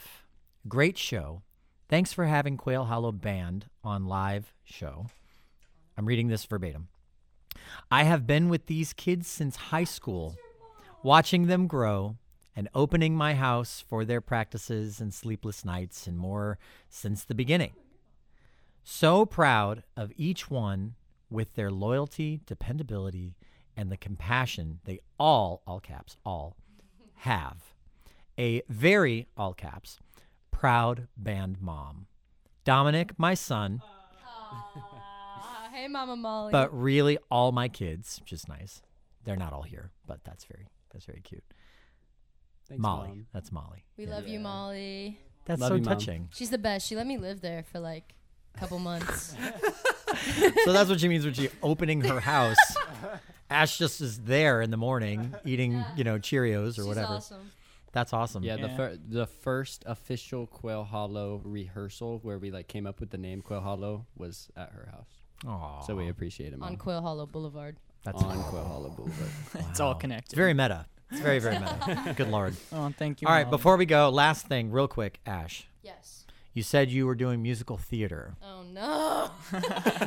Great 0.67 0.97
show. 0.97 1.41
Thanks 1.89 2.13
for 2.13 2.25
having 2.25 2.57
Quail 2.57 2.85
Hollow 2.85 3.11
Band 3.11 3.65
on 3.83 4.05
live 4.05 4.53
show. 4.63 5.07
I'm 5.97 6.05
reading 6.05 6.27
this 6.27 6.45
verbatim. 6.45 6.87
I 7.89 8.03
have 8.03 8.25
been 8.27 8.49
with 8.49 8.65
these 8.67 8.93
kids 8.93 9.27
since 9.27 9.55
high 9.55 9.83
school, 9.83 10.35
watching 11.03 11.47
them 11.47 11.67
grow 11.67 12.15
and 12.55 12.69
opening 12.75 13.15
my 13.15 13.33
house 13.35 13.83
for 13.87 14.03
their 14.05 14.21
practices 14.21 14.99
and 14.99 15.13
sleepless 15.13 15.63
nights 15.65 16.07
and 16.07 16.17
more 16.17 16.57
since 16.89 17.23
the 17.23 17.35
beginning. 17.35 17.73
So 18.83 19.25
proud 19.25 19.83
of 19.95 20.11
each 20.17 20.49
one 20.49 20.95
with 21.29 21.55
their 21.55 21.71
loyalty, 21.71 22.41
dependability, 22.45 23.35
and 23.75 23.91
the 23.91 23.97
compassion 23.97 24.79
they 24.85 24.99
all, 25.19 25.61
all 25.65 25.79
caps, 25.79 26.17
all 26.25 26.55
have. 27.17 27.73
A 28.37 28.61
very, 28.69 29.27
all 29.37 29.53
caps, 29.53 29.99
proud 30.51 31.07
band 31.17 31.57
mom. 31.61 32.07
Dominic, 32.63 33.17
my 33.17 33.33
son, 33.33 33.81
hey, 35.73 35.87
Mama 35.87 36.15
Molly. 36.15 36.51
but 36.51 36.69
really 36.77 37.17
all 37.29 37.51
my 37.51 37.67
kids, 37.67 38.19
which 38.19 38.33
is 38.33 38.47
nice. 38.47 38.81
They're 39.23 39.35
not 39.35 39.53
all 39.53 39.63
here, 39.63 39.91
but 40.05 40.23
that's 40.23 40.45
very, 40.45 40.67
that's 40.91 41.05
very 41.05 41.21
cute. 41.21 41.43
Thanks, 42.67 42.81
Molly, 42.81 43.07
Mom. 43.09 43.27
that's 43.33 43.51
Molly. 43.51 43.85
we 43.97 44.05
love 44.05 44.27
you, 44.27 44.39
Molly. 44.39 45.19
That's 45.45 45.59
Love 45.59 45.69
so 45.69 45.75
you, 45.75 45.81
Mom. 45.81 45.93
touching. 45.93 46.29
She's 46.33 46.49
the 46.49 46.57
best. 46.57 46.87
She 46.87 46.95
let 46.95 47.07
me 47.07 47.17
live 47.17 47.41
there 47.41 47.63
for 47.63 47.79
like 47.79 48.13
a 48.55 48.59
couple 48.59 48.79
months. 48.79 49.35
so 50.65 50.71
that's 50.71 50.89
what 50.89 50.99
she 50.99 51.07
means 51.07 51.25
when 51.25 51.33
she 51.33 51.49
opening 51.63 52.01
her 52.01 52.19
house. 52.19 52.57
Ash 53.51 53.77
just 53.77 54.01
is 54.01 54.21
there 54.21 54.61
in 54.61 54.71
the 54.71 54.77
morning 54.77 55.35
eating, 55.45 55.83
you 55.95 56.03
know, 56.03 56.17
Cheerios 56.17 56.69
or 56.69 56.73
She's 56.73 56.85
whatever. 56.85 57.13
awesome. 57.13 57.51
That's 57.93 58.13
awesome. 58.13 58.43
Yeah, 58.43 58.55
the 58.55 58.69
fir- 58.69 58.97
the 59.09 59.27
first 59.27 59.83
official 59.85 60.47
Quail 60.47 60.85
Hollow 60.85 61.41
rehearsal 61.43 62.19
where 62.23 62.39
we 62.39 62.49
like 62.49 62.67
came 62.69 62.87
up 62.87 62.99
with 63.01 63.09
the 63.09 63.17
name 63.17 63.41
Quail 63.41 63.59
Hollow 63.61 64.05
was 64.17 64.49
at 64.55 64.71
her 64.71 64.87
house. 64.91 65.09
Aw, 65.45 65.81
So 65.81 65.95
we 65.95 66.07
appreciate 66.07 66.53
it, 66.53 66.59
Mom. 66.59 66.69
On 66.69 66.77
Quail 66.77 67.01
Hollow 67.01 67.25
Boulevard. 67.25 67.75
that's 68.05 68.21
on 68.23 68.41
Quail 68.43 68.63
Hollow 68.63 68.89
Boulevard. 68.91 69.29
It's 69.69 69.79
all 69.81 69.95
connected. 69.95 70.27
It's 70.27 70.35
very 70.35 70.53
meta. 70.53 70.85
It's 71.11 71.19
very, 71.19 71.39
very 71.39 71.59
meta. 71.59 72.13
Good 72.15 72.29
lord. 72.29 72.55
Oh, 72.71 72.93
thank 72.97 73.21
you. 73.21 73.27
All 73.27 73.33
right, 73.33 73.43
Molly. 73.45 73.57
before 73.57 73.75
we 73.75 73.85
go, 73.85 74.09
last 74.09 74.47
thing, 74.47 74.71
real 74.71 74.87
quick, 74.87 75.19
Ash. 75.25 75.67
Yes. 75.83 76.25
You 76.53 76.63
said 76.63 76.89
you 76.91 77.05
were 77.05 77.15
doing 77.15 77.41
musical 77.41 77.77
theater. 77.77 78.35
Oh 78.43 78.63
no. 78.63 79.29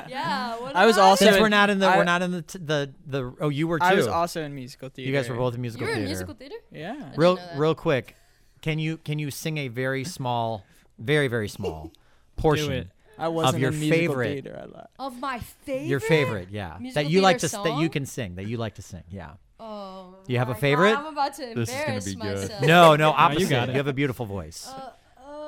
yeah. 0.08 0.58
What 0.60 0.76
I 0.76 0.84
was 0.86 0.98
am 0.98 1.04
also 1.04 1.24
Since 1.24 1.36
in- 1.36 1.42
we're 1.42 1.48
not 1.48 1.70
in 1.70 1.78
the, 1.78 1.86
I- 1.86 1.96
we're 1.96 2.04
not 2.04 2.22
in 2.22 2.32
the, 2.32 2.42
t- 2.42 2.58
the, 2.58 2.92
the. 3.06 3.34
Oh, 3.40 3.48
you 3.48 3.66
were 3.66 3.78
too. 3.78 3.84
I 3.84 3.94
was 3.94 4.06
also 4.06 4.42
in 4.42 4.54
musical 4.54 4.88
theater. 4.90 5.10
you 5.10 5.16
guys 5.16 5.28
were 5.28 5.36
both 5.36 5.54
in 5.54 5.60
You 5.60 5.62
musical 5.62 5.86
were 5.86 5.92
in 5.92 5.96
theater. 5.98 6.08
musical 6.08 6.34
theater? 6.34 6.56
Yeah. 6.70 6.92
didn't 6.94 7.16
real, 7.16 7.38
real 7.56 7.74
quick, 7.74 8.14
can 8.62 8.78
you 8.78 8.98
can 8.98 9.18
you 9.18 9.30
sing 9.30 9.56
a 9.58 9.68
very 9.68 10.04
small, 10.04 10.64
very 10.98 11.28
very 11.28 11.48
small 11.48 11.92
portion? 12.36 12.72
it. 12.72 12.88
I 13.16 13.28
wasn't 13.28 13.60
your 13.62 13.72
in 13.72 13.78
favorite- 13.78 14.32
theater. 14.44 14.60
I 14.60 14.64
lied. 14.66 14.86
Of 14.98 15.20
my 15.20 15.38
favorite. 15.38 15.86
Your 15.88 16.00
favorite, 16.00 16.48
yeah, 16.50 16.76
Musical 16.80 17.04
that 17.04 17.10
you 17.10 17.20
like 17.20 17.38
to 17.38 17.48
theater 17.48 17.68
s- 17.68 17.74
that 17.76 17.80
you 17.82 17.88
can 17.88 18.06
sing, 18.06 18.34
that 18.34 18.46
you 18.46 18.56
like 18.58 18.74
to 18.74 18.82
sing, 18.82 19.04
yeah. 19.08 19.30
Oh. 19.60 20.16
You 20.26 20.38
have 20.38 20.48
a 20.48 20.50
my 20.50 20.54
God, 20.56 20.60
favorite? 20.60 20.98
I'm 20.98 21.06
about 21.06 21.34
to 21.34 21.52
This 21.54 21.68
is 21.68 21.74
gonna 21.74 21.80
embarrass 21.84 22.04
be 22.06 22.14
good. 22.16 22.34
myself. 22.42 22.62
No, 22.62 22.96
no, 22.96 23.08
you 23.10 23.14
opposite. 23.16 23.50
got 23.50 23.68
you 23.68 23.74
it. 23.74 23.76
have 23.76 23.86
a 23.86 23.92
beautiful 23.92 24.26
voice. 24.26 24.66
Uh, 24.68 24.90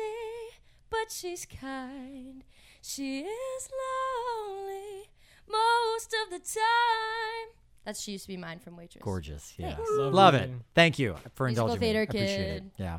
but 0.90 1.10
she's 1.12 1.46
kind. 1.46 2.42
She 2.82 3.20
is 3.20 3.68
lonely 3.72 5.10
most 5.48 6.12
of 6.24 6.30
the 6.30 6.40
time. 6.40 7.48
That 7.86 7.96
she 7.96 8.12
used 8.12 8.24
to 8.24 8.28
be 8.28 8.36
mine 8.36 8.58
from 8.58 8.76
Waitress. 8.76 9.02
Gorgeous. 9.02 9.54
Yeah. 9.56 9.76
Thanks. 9.76 9.90
Love 9.94 10.34
it. 10.34 10.50
Thank 10.74 10.98
you 10.98 11.14
for 11.34 11.46
Musical 11.46 11.66
indulging 11.68 11.80
me. 11.80 11.86
theater 11.86 12.02
appreciate 12.02 12.40
it. 12.40 12.62
kid. 12.62 12.70
Yeah. 12.76 12.98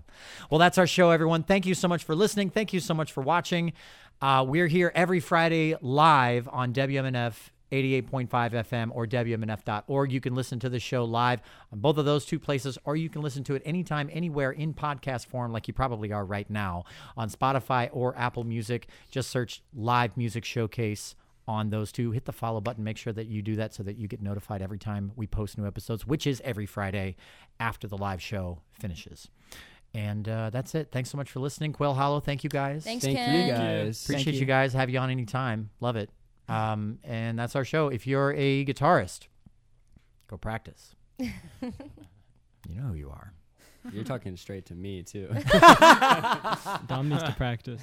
Well, 0.49 0.59
that's 0.59 0.77
our 0.77 0.87
show, 0.87 1.11
everyone. 1.11 1.43
Thank 1.43 1.65
you 1.65 1.75
so 1.75 1.87
much 1.89 2.05
for 2.05 2.15
listening. 2.15 2.49
Thank 2.49 2.71
you 2.71 2.79
so 2.79 2.93
much 2.93 3.11
for 3.11 3.21
watching. 3.21 3.73
Uh, 4.21 4.45
we're 4.47 4.67
here 4.67 4.91
every 4.95 5.19
Friday 5.19 5.75
live 5.81 6.47
on 6.51 6.73
WMNF 6.73 7.33
88.5 7.71 8.29
FM 8.29 8.91
or 8.93 9.05
WMNF.org. 9.05 10.11
You 10.11 10.21
can 10.21 10.33
listen 10.35 10.57
to 10.59 10.69
the 10.69 10.79
show 10.79 11.03
live 11.03 11.41
on 11.71 11.79
both 11.79 11.97
of 11.97 12.05
those 12.05 12.25
two 12.25 12.39
places, 12.39 12.77
or 12.85 12.95
you 12.95 13.09
can 13.09 13.21
listen 13.21 13.43
to 13.43 13.55
it 13.55 13.61
anytime, 13.65 14.09
anywhere 14.13 14.51
in 14.51 14.73
podcast 14.73 15.27
form, 15.27 15.51
like 15.51 15.67
you 15.67 15.73
probably 15.73 16.11
are 16.13 16.23
right 16.25 16.49
now 16.49 16.85
on 17.17 17.29
Spotify 17.29 17.89
or 17.91 18.17
Apple 18.17 18.45
Music. 18.45 18.87
Just 19.11 19.29
search 19.29 19.61
Live 19.75 20.15
Music 20.15 20.45
Showcase 20.45 21.15
on 21.47 21.69
those 21.69 21.91
two. 21.91 22.11
Hit 22.11 22.25
the 22.25 22.33
follow 22.33 22.59
button. 22.61 22.83
Make 22.83 22.97
sure 22.97 23.13
that 23.13 23.27
you 23.27 23.41
do 23.41 23.55
that 23.55 23.73
so 23.73 23.83
that 23.83 23.97
you 23.97 24.07
get 24.07 24.21
notified 24.21 24.61
every 24.61 24.79
time 24.79 25.11
we 25.15 25.27
post 25.27 25.57
new 25.57 25.65
episodes, 25.65 26.05
which 26.05 26.27
is 26.27 26.41
every 26.43 26.65
Friday 26.65 27.15
after 27.59 27.87
the 27.87 27.97
live 27.97 28.21
show 28.21 28.59
finishes. 28.79 29.29
And 29.93 30.27
uh, 30.27 30.49
that's 30.49 30.75
it. 30.75 30.89
Thanks 30.91 31.09
so 31.09 31.17
much 31.17 31.31
for 31.31 31.39
listening. 31.39 31.73
Quail 31.73 31.93
Hollow, 31.93 32.19
thank 32.19 32.43
you 32.43 32.49
guys. 32.49 32.83
Thanks, 32.83 33.05
Thank 33.05 33.17
Ken. 33.17 33.47
you 33.47 33.53
guys. 33.53 34.03
Appreciate 34.03 34.33
you. 34.33 34.41
you. 34.41 34.45
guys. 34.45 34.73
Have 34.73 34.89
you 34.89 34.99
on 34.99 35.09
anytime. 35.09 35.69
Love 35.79 35.95
it. 35.95 36.09
Um, 36.49 36.99
and 37.03 37.37
that's 37.39 37.55
our 37.55 37.65
show. 37.65 37.87
If 37.89 38.05
you're 38.05 38.33
a 38.33 38.65
guitarist, 38.65 39.27
go 40.29 40.37
practice. 40.37 40.95
you 41.19 41.31
know 42.69 42.83
who 42.89 42.93
you 42.93 43.09
are. 43.09 43.33
You're 43.91 44.03
talking 44.03 44.35
straight 44.35 44.65
to 44.67 44.75
me 44.75 45.03
too. 45.03 45.27
Dom 46.87 47.09
needs 47.09 47.23
to 47.23 47.33
practice. 47.37 47.81